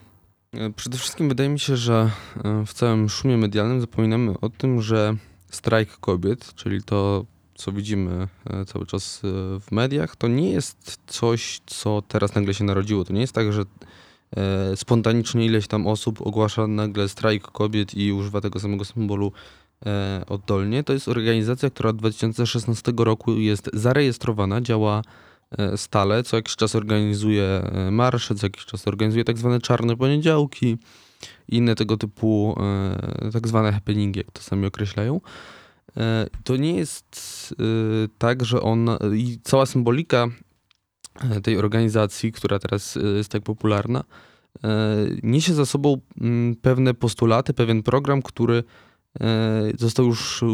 E, 0.55 0.70
Przede 0.70 0.99
wszystkim 0.99 1.28
wydaje 1.28 1.49
mi 1.49 1.61
się, 1.61 1.76
że 1.76 2.11
e, 2.45 2.66
w 2.66 2.72
całym 2.72 3.09
szumie 3.09 3.37
medialnym 3.37 3.80
zapominamy 3.80 4.41
o 4.41 4.49
tym, 4.49 4.83
że 4.83 5.14
strajk 5.51 5.91
kobiet, 6.01 6.55
czyli 6.55 6.83
to, 6.83 7.24
co 7.55 7.72
widzimy 7.72 8.28
e, 8.50 8.64
cały 8.64 8.86
czas 8.86 9.22
e, 9.24 9.28
w 9.61 9.72
mediach, 9.72 10.16
to 10.16 10.28
nie 10.28 10.50
jest 10.50 10.98
coś, 11.07 11.61
co 11.66 12.03
teraz 12.09 12.34
nagle 12.34 12.55
się 12.55 12.64
narodziło. 12.64 13.05
To 13.05 13.12
nie 13.12 13.20
jest 13.20 13.32
tak, 13.32 13.53
że 13.53 13.62
e, 14.36 14.76
spontanicznie 14.76 15.46
ileś 15.46 15.66
tam 15.66 15.86
osób 15.86 16.26
ogłasza 16.26 16.66
nagle 16.66 17.09
strajk 17.09 17.42
kobiet 17.42 17.94
i 17.94 18.12
używa 18.12 18.40
tego 18.40 18.61
samego 18.61 18.84
symbolu 18.84 19.32
oddolnie. 20.28 20.84
To 20.84 20.92
jest 20.92 21.09
organizacja, 21.09 21.70
która 21.70 21.90
od 21.90 21.96
2016 21.96 22.92
roku 22.96 23.34
jest 23.38 23.70
zarejestrowana, 23.72 24.61
działa 24.61 25.03
stale, 25.76 26.22
co 26.22 26.36
jakiś 26.36 26.57
czas 26.57 26.74
organizuje 26.74 27.70
marsze, 27.90 28.34
co 28.34 28.46
jakiś 28.46 28.64
czas 28.64 28.88
organizuje 28.88 29.24
tak 29.24 29.38
zwane 29.38 29.61
czarne 29.61 29.96
poniedziałki, 29.96 30.78
inne 31.48 31.74
tego 31.74 31.96
typu 31.96 32.57
tak 33.32 33.48
zwane 33.48 33.72
happeningi, 33.72 34.18
jak 34.18 34.30
to 34.30 34.42
sami 34.42 34.66
określają. 34.66 35.20
E, 35.97 36.26
To 36.45 36.57
nie 36.57 36.76
jest 36.76 37.55
e, 37.59 37.64
tak, 38.18 38.45
że 38.45 38.61
on 38.61 38.88
i 39.14 39.38
cała 39.43 39.66
symbolika 39.66 40.26
e, 41.30 41.40
tej 41.40 41.57
organizacji, 41.57 42.32
która 42.32 42.59
teraz 42.59 42.97
e, 42.97 43.01
jest 43.01 43.30
tak 43.32 43.43
popularna, 43.43 44.05
e, 44.64 44.68
niesie 45.22 45.55
za 45.55 45.66
sobą 45.66 46.01
mm, 46.20 46.57
pewne 46.57 46.95
postulaty, 46.95 47.55
pewien 47.55 47.82
program, 47.82 48.22
który 48.22 48.64
e, 49.20 49.72
został 49.78 50.07
już 50.07 50.45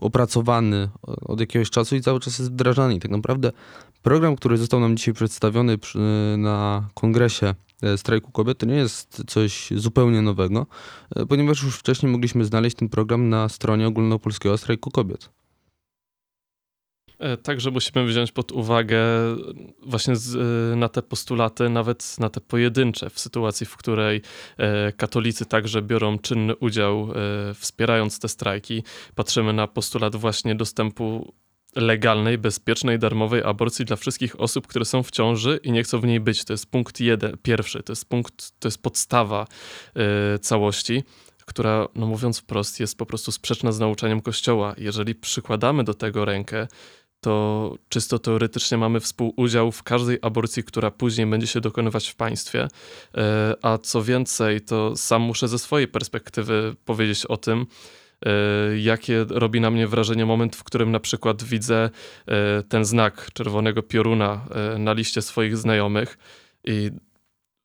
opracowany 0.00 0.88
od 1.02 1.40
jakiegoś 1.40 1.70
czasu 1.70 1.96
i 1.96 2.00
cały 2.00 2.20
czas 2.20 2.38
jest 2.38 2.50
wdrażany. 2.50 2.94
I 2.94 3.00
tak 3.00 3.10
naprawdę 3.10 3.52
program, 4.02 4.36
który 4.36 4.56
został 4.56 4.80
nam 4.80 4.96
dzisiaj 4.96 5.14
przedstawiony 5.14 5.78
przy, 5.78 5.98
na 6.38 6.88
kongresie 6.94 7.54
e, 7.82 7.98
strajku 7.98 8.32
kobiet, 8.32 8.58
to 8.58 8.66
nie 8.66 8.74
jest 8.74 9.22
coś 9.26 9.70
zupełnie 9.76 10.22
nowego, 10.22 10.66
e, 11.16 11.26
ponieważ 11.26 11.62
już 11.62 11.76
wcześniej 11.76 12.12
mogliśmy 12.12 12.44
znaleźć 12.44 12.76
ten 12.76 12.88
program 12.88 13.28
na 13.28 13.48
stronie 13.48 13.86
ogólnopolskiego 13.86 14.58
strajku 14.58 14.90
kobiet. 14.90 15.30
E, 17.18 17.36
Także 17.36 17.70
musimy 17.70 18.06
wziąć 18.06 18.32
pod 18.32 18.52
uwagę 18.52 18.98
właśnie 19.82 20.16
z, 20.16 20.36
e, 20.36 20.76
na 20.76 20.88
te 20.88 21.02
postulaty, 21.02 21.68
nawet 21.68 22.16
na 22.18 22.30
te 22.30 22.40
pojedyncze, 22.40 23.10
w 23.10 23.20
sytuacji, 23.20 23.66
w 23.66 23.76
której 23.76 24.22
e, 24.56 24.92
katolicy 24.92 25.46
także 25.46 25.82
biorą 25.82 26.18
czynny 26.18 26.56
udział, 26.56 27.08
wspierając 27.54 28.18
te 28.18 28.28
strajki. 28.28 28.82
Patrzymy 29.14 29.52
na 29.52 29.66
postulat 29.66 30.16
właśnie 30.16 30.54
dostępu 30.54 31.34
legalnej, 31.76 32.38
bezpiecznej, 32.38 32.98
darmowej 32.98 33.42
aborcji 33.42 33.84
dla 33.84 33.96
wszystkich 33.96 34.40
osób, 34.40 34.66
które 34.66 34.84
są 34.84 35.02
w 35.02 35.10
ciąży 35.10 35.60
i 35.62 35.72
nie 35.72 35.82
chcą 35.82 36.00
w 36.00 36.06
niej 36.06 36.20
być. 36.20 36.44
To 36.44 36.52
jest 36.52 36.70
punkt 36.70 37.00
jeden, 37.00 37.36
pierwszy, 37.42 37.82
to 37.82 37.92
jest 37.92 38.08
punkt, 38.08 38.52
to 38.58 38.68
jest 38.68 38.82
podstawa 38.82 39.46
całości 40.40 41.02
która, 41.46 41.88
no 41.94 42.06
mówiąc 42.06 42.38
wprost, 42.38 42.80
jest 42.80 42.98
po 42.98 43.06
prostu 43.06 43.32
sprzeczna 43.32 43.72
z 43.72 43.80
nauczaniem 43.80 44.20
Kościoła. 44.20 44.74
Jeżeli 44.78 45.14
przykładamy 45.14 45.84
do 45.84 45.94
tego 45.94 46.24
rękę, 46.24 46.66
to 47.20 47.74
czysto 47.88 48.18
teoretycznie 48.18 48.78
mamy 48.78 49.00
współudział 49.00 49.72
w 49.72 49.82
każdej 49.82 50.18
aborcji, 50.22 50.64
która 50.64 50.90
później 50.90 51.26
będzie 51.26 51.46
się 51.46 51.60
dokonywać 51.60 52.08
w 52.08 52.14
państwie. 52.14 52.68
E, 53.16 53.54
a 53.62 53.78
co 53.78 54.02
więcej, 54.02 54.60
to 54.60 54.96
sam 54.96 55.22
muszę 55.22 55.48
ze 55.48 55.58
swojej 55.58 55.88
perspektywy 55.88 56.76
powiedzieć 56.84 57.26
o 57.26 57.36
tym, 57.36 57.66
e, 58.26 58.30
jakie 58.78 59.24
robi 59.28 59.60
na 59.60 59.70
mnie 59.70 59.86
wrażenie 59.86 60.26
moment, 60.26 60.56
w 60.56 60.64
którym 60.64 60.90
na 60.90 61.00
przykład 61.00 61.44
widzę 61.44 61.90
e, 62.26 62.62
ten 62.62 62.84
znak 62.84 63.28
czerwonego 63.32 63.82
pioruna 63.82 64.46
na 64.78 64.92
liście 64.92 65.22
swoich 65.22 65.56
znajomych 65.56 66.18
i 66.64 66.90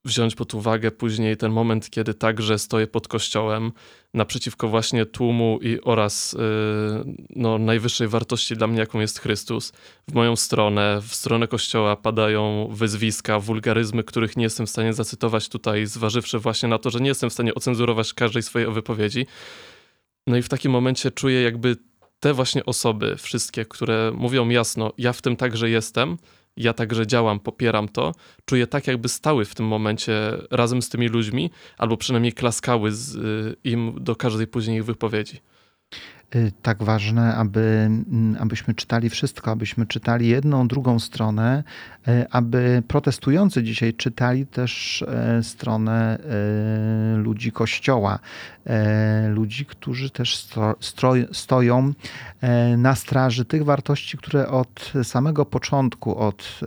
wziąć 0.04 0.34
pod 0.34 0.54
uwagę 0.54 0.90
później 0.90 1.36
ten 1.36 1.52
moment, 1.52 1.90
kiedy 1.90 2.14
także 2.14 2.58
stoję 2.58 2.86
pod 2.86 3.08
kościołem 3.08 3.72
naprzeciwko 4.14 4.68
właśnie 4.68 5.06
tłumu 5.06 5.58
i 5.62 5.80
oraz 5.80 6.32
yy, 6.32 7.14
no, 7.30 7.58
najwyższej 7.58 8.08
wartości 8.08 8.56
dla 8.56 8.66
mnie, 8.66 8.78
jaką 8.78 9.00
jest 9.00 9.20
Chrystus. 9.20 9.72
W 10.08 10.14
moją 10.14 10.36
stronę, 10.36 11.00
w 11.02 11.14
stronę 11.14 11.48
kościoła 11.48 11.96
padają 11.96 12.68
wyzwiska, 12.72 13.38
wulgaryzmy, 13.38 14.04
których 14.04 14.36
nie 14.36 14.44
jestem 14.44 14.66
w 14.66 14.70
stanie 14.70 14.92
zacytować 14.92 15.48
tutaj, 15.48 15.86
zważywszy 15.86 16.38
właśnie 16.38 16.68
na 16.68 16.78
to, 16.78 16.90
że 16.90 17.00
nie 17.00 17.08
jestem 17.08 17.30
w 17.30 17.32
stanie 17.32 17.54
ocenzurować 17.54 18.14
każdej 18.14 18.42
swojej 18.42 18.72
wypowiedzi. 18.72 19.26
No 20.26 20.36
i 20.36 20.42
w 20.42 20.48
takim 20.48 20.72
momencie 20.72 21.10
czuję 21.10 21.42
jakby 21.42 21.76
te 22.20 22.34
właśnie 22.34 22.64
osoby, 22.64 23.16
wszystkie, 23.16 23.64
które 23.64 24.12
mówią 24.14 24.48
jasno, 24.48 24.92
ja 24.98 25.12
w 25.12 25.22
tym 25.22 25.36
także 25.36 25.70
jestem, 25.70 26.16
ja 26.56 26.72
także 26.72 27.06
działam, 27.06 27.40
popieram 27.40 27.88
to, 27.88 28.12
czuję 28.44 28.66
tak, 28.66 28.86
jakby 28.86 29.08
stały 29.08 29.44
w 29.44 29.54
tym 29.54 29.66
momencie 29.66 30.12
razem 30.50 30.82
z 30.82 30.88
tymi 30.88 31.08
ludźmi, 31.08 31.50
albo 31.78 31.96
przynajmniej 31.96 32.32
klaskały 32.32 32.92
z, 32.92 33.14
y, 33.14 33.56
im 33.64 33.94
do 34.00 34.16
każdej 34.16 34.46
później 34.46 34.78
ich 34.78 34.84
wypowiedzi. 34.84 35.40
Y, 36.36 36.52
tak 36.62 36.82
ważne, 36.82 37.34
aby, 37.34 37.60
mm, 37.60 38.36
abyśmy 38.40 38.74
czytali 38.74 39.10
wszystko, 39.10 39.50
abyśmy 39.50 39.86
czytali 39.86 40.28
jedną, 40.28 40.68
drugą 40.68 40.98
stronę, 40.98 41.64
y, 42.08 42.26
aby 42.30 42.82
protestujący 42.88 43.62
dzisiaj 43.62 43.94
czytali 43.94 44.46
też 44.46 45.02
e, 45.02 45.42
stronę 45.42 46.18
e, 46.18 47.16
ludzi 47.16 47.52
Kościoła, 47.52 48.18
e, 48.66 49.28
ludzi, 49.28 49.66
którzy 49.66 50.10
też 50.10 50.36
sto, 50.36 50.74
stoją 51.32 51.92
na 52.78 52.94
straży 52.94 53.44
tych 53.44 53.64
wartości, 53.64 54.18
które 54.18 54.48
od 54.48 54.92
samego 55.02 55.44
początku, 55.44 56.18
od 56.18 56.60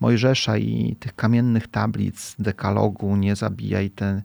Mojżesza 0.00 0.58
i 0.58 0.96
tych 1.00 1.16
kamiennych 1.16 1.68
tablic, 1.68 2.34
dekalogu, 2.38 3.16
nie 3.16 3.36
zabijaj, 3.36 3.90
ten, 3.90 4.22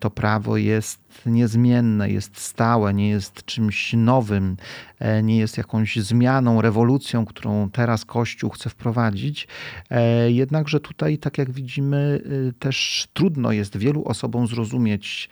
to 0.00 0.10
prawo 0.10 0.56
jest 0.56 1.00
niezmienne, 1.26 2.10
jest 2.10 2.40
stałe, 2.40 2.94
nie 2.94 3.08
jest 3.08 3.35
czymś 3.44 3.92
nowym, 3.92 4.56
e, 4.98 5.22
nie 5.22 5.38
jest 5.38 5.58
jakąś 5.58 5.96
zmianą, 5.96 6.62
rewolucją, 6.62 7.26
którą 7.26 7.70
teraz 7.70 8.04
Kościół 8.04 8.50
chce 8.50 8.70
wprowadzić. 8.70 9.48
E, 9.90 10.30
jednakże 10.30 10.80
tutaj, 10.80 11.18
tak 11.18 11.38
jak 11.38 11.50
widzimy, 11.50 12.20
e, 12.48 12.52
też 12.52 13.08
trudno 13.12 13.52
jest 13.52 13.76
wielu 13.76 14.04
osobom 14.04 14.46
zrozumieć 14.46 15.28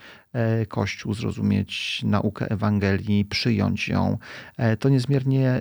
Kościół, 0.69 1.15
zrozumieć 1.15 2.03
naukę 2.05 2.51
Ewangelii, 2.51 3.25
przyjąć 3.25 3.89
ją. 3.89 4.19
To 4.79 4.89
niezmiernie 4.89 5.61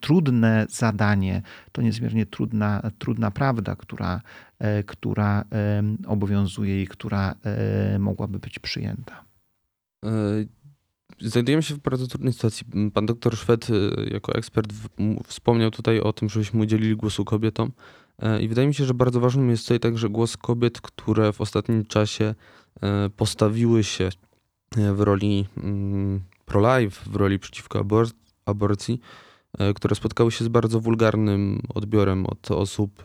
trudne 0.00 0.66
zadanie, 0.70 1.42
to 1.72 1.82
niezmiernie 1.82 2.26
trudna, 2.26 2.90
trudna 2.98 3.30
prawda, 3.30 3.76
która, 3.76 4.20
która 4.86 5.44
obowiązuje 6.06 6.82
i 6.82 6.86
która 6.86 7.34
mogłaby 7.98 8.38
być 8.38 8.58
przyjęta. 8.58 9.24
Znajdujemy 11.20 11.62
się 11.62 11.74
w 11.74 11.78
bardzo 11.78 12.06
trudnej 12.06 12.32
sytuacji. 12.32 12.66
Pan 12.94 13.06
doktor 13.06 13.36
Szwed 13.36 13.70
y, 13.70 14.10
jako 14.12 14.34
ekspert 14.34 14.72
wspomniał 15.26 15.70
tutaj 15.70 16.00
o 16.00 16.12
tym, 16.12 16.28
żebyśmy 16.28 16.60
udzielili 16.60 16.96
głosu 16.96 17.24
kobietom. 17.24 17.72
E, 18.18 18.42
I 18.42 18.48
wydaje 18.48 18.68
mi 18.68 18.74
się, 18.74 18.84
że 18.84 18.94
bardzo 18.94 19.20
ważnym 19.20 19.50
jest 19.50 19.62
tutaj 19.62 19.80
także 19.80 20.08
głos 20.08 20.36
kobiet, 20.36 20.80
które 20.80 21.32
w 21.32 21.40
ostatnim 21.40 21.84
czasie 21.84 22.34
e, 22.82 23.10
postawiły 23.16 23.84
się 23.84 24.08
e, 24.76 24.92
w 24.92 25.00
roli 25.00 25.46
mm, 25.56 26.20
pro-life, 26.44 27.10
w 27.10 27.16
roli 27.16 27.38
przeciwko 27.38 27.78
abor 27.78 28.06
aborcji, 28.46 29.00
które 29.74 29.96
spotkały 29.96 30.32
się 30.32 30.44
z 30.44 30.48
bardzo 30.48 30.80
wulgarnym 30.80 31.62
odbiorem 31.74 32.26
od 32.26 32.50
osób 32.50 33.02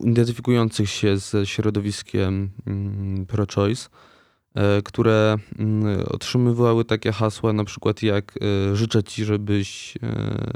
identyfikujących 0.00 0.90
się 0.90 1.16
ze 1.18 1.46
środowiskiem 1.46 2.50
mm, 2.66 3.26
pro-choice. 3.26 3.88
E, 4.54 4.82
które 4.82 5.36
mm, 5.58 6.04
otrzymywały 6.10 6.84
takie 6.84 7.12
hasła, 7.12 7.52
na 7.52 7.64
przykład 7.64 8.02
jak 8.02 8.38
e, 8.72 8.76
życzę 8.76 9.02
ci, 9.02 9.24
żebyś 9.24 9.96
e, 9.96 10.00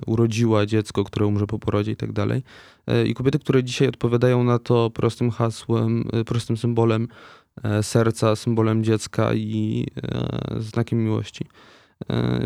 urodziła 0.07 0.67
dziecko, 0.67 1.05
które 1.05 1.27
umrze 1.27 1.47
po 1.47 1.59
porodzie 1.59 1.93
i 1.93 1.97
tak 1.97 2.13
dalej. 2.13 2.43
I 3.07 3.15
kobiety, 3.15 3.39
które 3.39 3.65
dzisiaj 3.65 3.89
odpowiadają 3.89 4.45
na 4.45 4.59
to 4.59 4.91
prostym 4.91 5.31
hasłem, 5.31 6.09
prostym 6.27 6.57
symbolem 6.57 7.09
serca, 7.83 8.37
symbolem 8.37 8.85
dziecka 8.85 9.35
i 9.35 9.87
znakiem 10.59 11.05
miłości. 11.05 11.45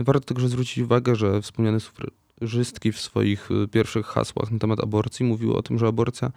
Warto 0.03 0.21
także 0.21 0.49
zwrócić 0.49 0.79
uwagę, 0.79 1.17
że 1.17 1.43
wspomniane 1.43 1.79
sufrażystki 1.81 2.93
w 2.93 3.01
swoich 3.01 3.49
pierwszych 3.71 4.07
hasłach 4.07 4.51
na 4.51 4.59
temat 4.59 4.81
aborcji 4.81 5.27
mówiły 5.27 5.57
o 5.57 5.63
tym, 5.63 5.79
że 5.79 5.87
aborcja 5.87 6.33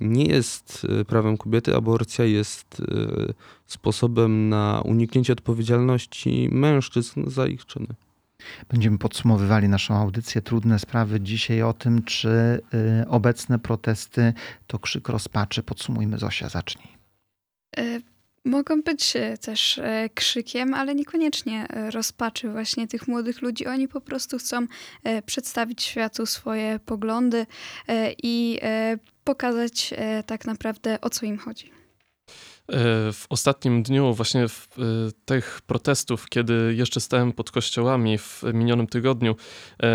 nie 0.00 0.24
jest 0.24 0.86
y, 1.00 1.04
prawem 1.04 1.36
kobiety. 1.36 1.76
Aborcja 1.76 2.24
jest 2.24 2.80
y, 2.80 3.34
sposobem 3.66 4.48
na 4.48 4.82
uniknięcie 4.84 5.32
odpowiedzialności 5.32 6.48
mężczyzn 6.52 7.30
za 7.30 7.46
ich 7.46 7.66
czyny. 7.66 7.86
Będziemy 8.68 8.98
podsumowywali 8.98 9.68
naszą 9.68 9.94
audycję 9.94 10.42
Trudne 10.42 10.78
Sprawy 10.78 11.20
dzisiaj 11.20 11.62
o 11.62 11.72
tym, 11.72 12.02
czy 12.02 12.28
y, 12.28 13.08
obecne 13.08 13.58
protesty 13.58 14.32
to 14.66 14.78
krzyk 14.78 15.08
rozpaczy. 15.08 15.62
Podsumujmy, 15.62 16.18
Zosia, 16.18 16.48
zacznij. 16.48 16.88
E, 17.76 18.00
mogą 18.44 18.82
być 18.82 19.16
e, 19.16 19.38
też 19.38 19.78
e, 19.78 20.08
krzykiem, 20.14 20.74
ale 20.74 20.94
niekoniecznie 20.94 21.66
rozpaczy 21.90 22.48
właśnie 22.48 22.88
tych 22.88 23.08
młodych 23.08 23.42
ludzi. 23.42 23.66
Oni 23.66 23.88
po 23.88 24.00
prostu 24.00 24.38
chcą 24.38 24.66
przedstawić 25.26 25.82
światu 25.82 26.26
swoje 26.26 26.78
poglądy 26.78 27.46
i 28.22 28.60
pokazać 29.24 29.94
e, 29.96 30.22
tak 30.22 30.46
naprawdę 30.46 31.00
o 31.00 31.10
co 31.10 31.26
im 31.26 31.38
chodzi. 31.38 31.70
E, 32.68 33.12
w 33.12 33.26
ostatnim 33.28 33.82
dniu, 33.82 34.14
właśnie 34.14 34.42
e, 34.42 34.48
tych 35.24 35.60
protestów, 35.66 36.28
kiedy 36.28 36.74
jeszcze 36.76 37.00
stałem 37.00 37.32
pod 37.32 37.50
kościołami 37.50 38.18
w 38.18 38.42
minionym 38.54 38.86
tygodniu, 38.86 39.36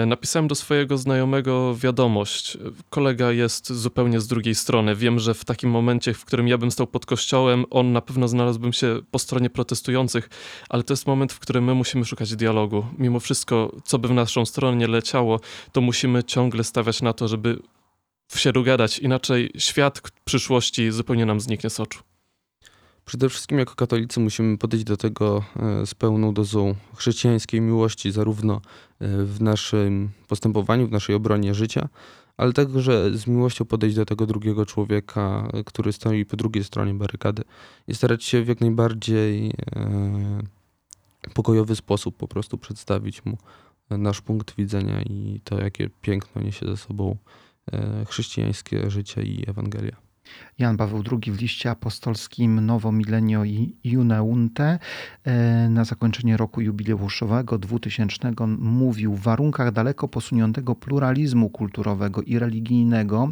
napisałem 0.07 0.47
do 0.47 0.55
swojego 0.55 0.97
znajomego 0.97 1.75
wiadomość. 1.75 2.57
Kolega 2.89 3.31
jest 3.31 3.73
zupełnie 3.73 4.19
z 4.19 4.27
drugiej 4.27 4.55
strony. 4.55 4.95
Wiem, 4.95 5.19
że 5.19 5.33
w 5.33 5.45
takim 5.45 5.69
momencie, 5.69 6.13
w 6.13 6.25
którym 6.25 6.47
ja 6.47 6.57
bym 6.57 6.71
stał 6.71 6.87
pod 6.87 7.05
kościołem, 7.05 7.65
on 7.69 7.91
na 7.91 8.01
pewno 8.01 8.27
znalazłbym 8.27 8.73
się 8.73 9.01
po 9.11 9.19
stronie 9.19 9.49
protestujących, 9.49 10.29
ale 10.69 10.83
to 10.83 10.93
jest 10.93 11.07
moment, 11.07 11.33
w 11.33 11.39
którym 11.39 11.63
my 11.63 11.73
musimy 11.73 12.05
szukać 12.05 12.35
dialogu. 12.35 12.85
Mimo 12.97 13.19
wszystko, 13.19 13.75
co 13.83 13.99
by 13.99 14.07
w 14.07 14.11
naszą 14.11 14.45
stronę 14.45 14.77
nie 14.77 14.87
leciało, 14.87 15.39
to 15.71 15.81
musimy 15.81 16.23
ciągle 16.23 16.63
stawiać 16.63 17.01
na 17.01 17.13
to, 17.13 17.27
żeby 17.27 17.59
się 18.37 18.51
dogadać, 18.51 18.99
inaczej 18.99 19.51
świat 19.57 20.01
przyszłości 20.25 20.91
zupełnie 20.91 21.25
nam 21.25 21.39
zniknie 21.39 21.69
z 21.69 21.79
oczu. 21.79 21.99
Przede 23.05 23.29
wszystkim 23.29 23.59
jako 23.59 23.75
katolicy 23.75 24.19
musimy 24.19 24.57
podejść 24.57 24.85
do 24.85 24.97
tego 24.97 25.43
e, 25.55 25.85
z 25.85 25.95
pełną 25.95 26.33
dozą 26.33 26.75
chrześcijańskiej 26.95 27.61
miłości, 27.61 28.11
zarówno 28.11 28.55
e, 28.55 29.07
w 29.25 29.41
naszym 29.41 30.09
postępowaniu, 30.27 30.87
w 30.87 30.91
naszej 30.91 31.15
obronie 31.15 31.53
życia, 31.53 31.89
ale 32.37 32.53
także 32.53 33.17
z 33.17 33.27
miłością 33.27 33.65
podejść 33.65 33.95
do 33.95 34.05
tego 34.05 34.25
drugiego 34.25 34.65
człowieka, 34.65 35.47
który 35.65 35.93
stoi 35.93 36.25
po 36.25 36.37
drugiej 36.37 36.63
stronie 36.63 36.93
barykady 36.93 37.43
i 37.87 37.95
starać 37.95 38.23
się 38.23 38.43
w 38.43 38.47
jak 38.47 38.61
najbardziej 38.61 39.53
e, 39.75 40.41
pokojowy 41.33 41.75
sposób 41.75 42.17
po 42.17 42.27
prostu 42.27 42.57
przedstawić 42.57 43.25
mu 43.25 43.37
nasz 43.89 44.21
punkt 44.21 44.55
widzenia 44.55 45.01
i 45.01 45.41
to, 45.43 45.61
jakie 45.61 45.89
piękno 46.01 46.41
niesie 46.41 46.65
ze 46.65 46.77
sobą 46.77 47.17
E, 47.17 47.48
chrześcijańskie 48.07 48.89
życie 48.91 49.21
i 49.21 49.49
Ewangelia. 49.49 50.08
Jan 50.59 50.77
Paweł 50.77 51.03
II 51.11 51.33
w 51.33 51.41
liście 51.41 51.69
apostolskim 51.69 52.65
Nowo 52.65 52.91
Milenio 52.91 53.45
i 53.45 53.75
Juneunte 53.83 54.79
e, 55.23 55.69
na 55.69 55.85
zakończenie 55.85 56.37
roku 56.37 56.61
jubileuszowego 56.61 57.57
2000 57.57 58.31
mówił 58.59 59.15
w 59.15 59.21
warunkach 59.21 59.71
daleko 59.71 60.07
posuniętego 60.07 60.75
pluralizmu 60.75 61.49
kulturowego 61.49 62.21
i 62.21 62.39
religijnego, 62.39 63.29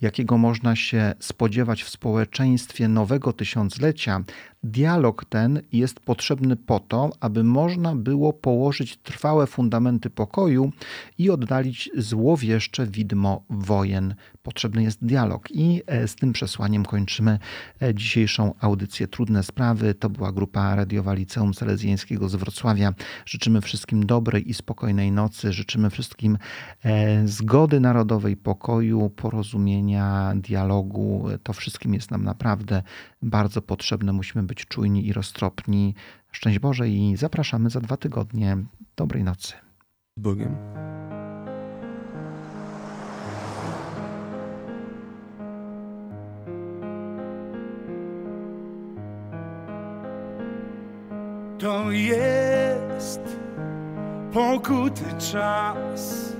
jakiego 0.00 0.38
można 0.38 0.76
się 0.76 1.14
spodziewać 1.20 1.82
w 1.82 1.88
społeczeństwie 1.88 2.88
nowego 2.88 3.32
tysiąclecia, 3.32 4.24
Dialog 4.64 5.24
ten 5.24 5.60
jest 5.72 6.00
potrzebny 6.00 6.56
po 6.56 6.80
to, 6.80 7.10
aby 7.20 7.44
można 7.44 7.96
było 7.96 8.32
położyć 8.32 8.96
trwałe 8.96 9.46
fundamenty 9.46 10.10
pokoju 10.10 10.72
i 11.18 11.30
oddalić 11.30 11.90
złowieszcze 11.96 12.86
widmo 12.86 13.44
wojen. 13.50 14.14
Potrzebny 14.44 14.82
jest 14.82 15.04
dialog. 15.04 15.48
I 15.50 15.82
e, 15.86 16.08
z 16.08 16.14
tym 16.14 16.32
przesłaniem 16.32 16.84
kończymy 16.84 17.38
e, 17.82 17.94
dzisiejszą 17.94 18.54
audycję 18.60 19.08
Trudne 19.08 19.42
Sprawy. 19.42 19.94
To 19.94 20.10
była 20.10 20.32
grupa 20.32 20.76
radiowa 20.76 21.14
Liceum 21.14 21.54
Salezjańskiego 21.54 22.28
z 22.28 22.34
Wrocławia. 22.34 22.94
Życzymy 23.26 23.60
wszystkim 23.60 24.06
dobrej 24.06 24.50
i 24.50 24.54
spokojnej 24.54 25.12
nocy. 25.12 25.52
Życzymy 25.52 25.90
wszystkim 25.90 26.38
e, 26.84 27.28
zgody 27.28 27.80
narodowej, 27.80 28.36
pokoju, 28.36 29.10
porozumienia, 29.10 30.32
dialogu. 30.36 31.26
To 31.42 31.52
wszystkim 31.52 31.94
jest 31.94 32.10
nam 32.10 32.24
naprawdę 32.24 32.82
bardzo 33.22 33.62
potrzebne. 33.62 34.12
Musimy 34.12 34.44
być 34.44 34.66
czujni 34.66 35.06
i 35.06 35.12
roztropni. 35.12 35.94
Szczęść 36.32 36.58
Boże 36.58 36.88
i 36.88 37.16
zapraszamy 37.16 37.70
za 37.70 37.80
dwa 37.80 37.96
tygodnie. 37.96 38.56
Dobrej 38.96 39.24
nocy. 39.24 39.52
Z 40.18 40.22
Bogiem. 40.22 40.56
Jest 51.94 53.20
pokuty 54.32 55.04
czas, 55.32 56.32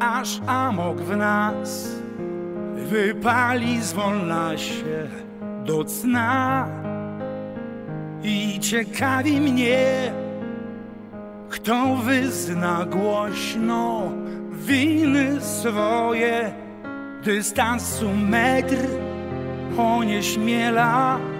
aż 0.00 0.40
amok 0.46 1.00
w 1.00 1.16
nas 1.16 1.88
wypali 2.76 3.82
zwolna 3.82 4.58
się 4.58 5.08
do 5.64 5.84
cna. 5.84 6.68
I 8.22 8.60
ciekawi 8.60 9.40
mnie, 9.40 10.12
kto 11.50 11.96
wyzna 11.96 12.86
głośno 12.90 14.12
winy 14.52 15.40
swoje, 15.40 16.52
dystansu 17.24 18.08
metr 18.14 18.76
onieśmiela. 19.78 21.31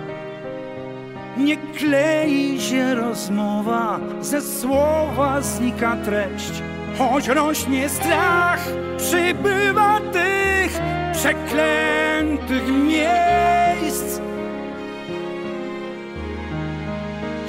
Nie 1.36 1.56
klei 1.56 2.60
się 2.60 2.94
rozmowa, 2.94 4.00
ze 4.20 4.42
słowa 4.42 5.40
znika 5.40 5.96
treść. 6.04 6.62
Choć 6.98 7.28
rośnie 7.28 7.88
strach, 7.88 8.60
przybywa 8.96 10.00
tych 10.12 10.80
przeklętych 11.12 12.68
miejsc. 12.68 14.20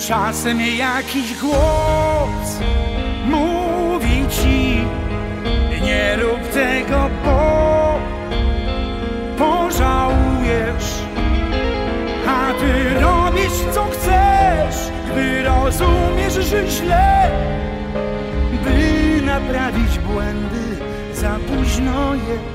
Czasem 0.08 0.62
jakiś 0.62 1.38
głos 1.42 2.60
mówi 3.26 4.26
ci, 4.30 4.78
nie 5.84 6.16
rób 6.16 6.48
tego, 6.54 7.10
że 16.54 16.68
źle, 16.68 17.32
by 18.64 19.22
naprawić 19.22 20.00
błędy, 20.00 20.78
za 21.14 21.40
późno 21.48 22.16
jest. 22.16 22.53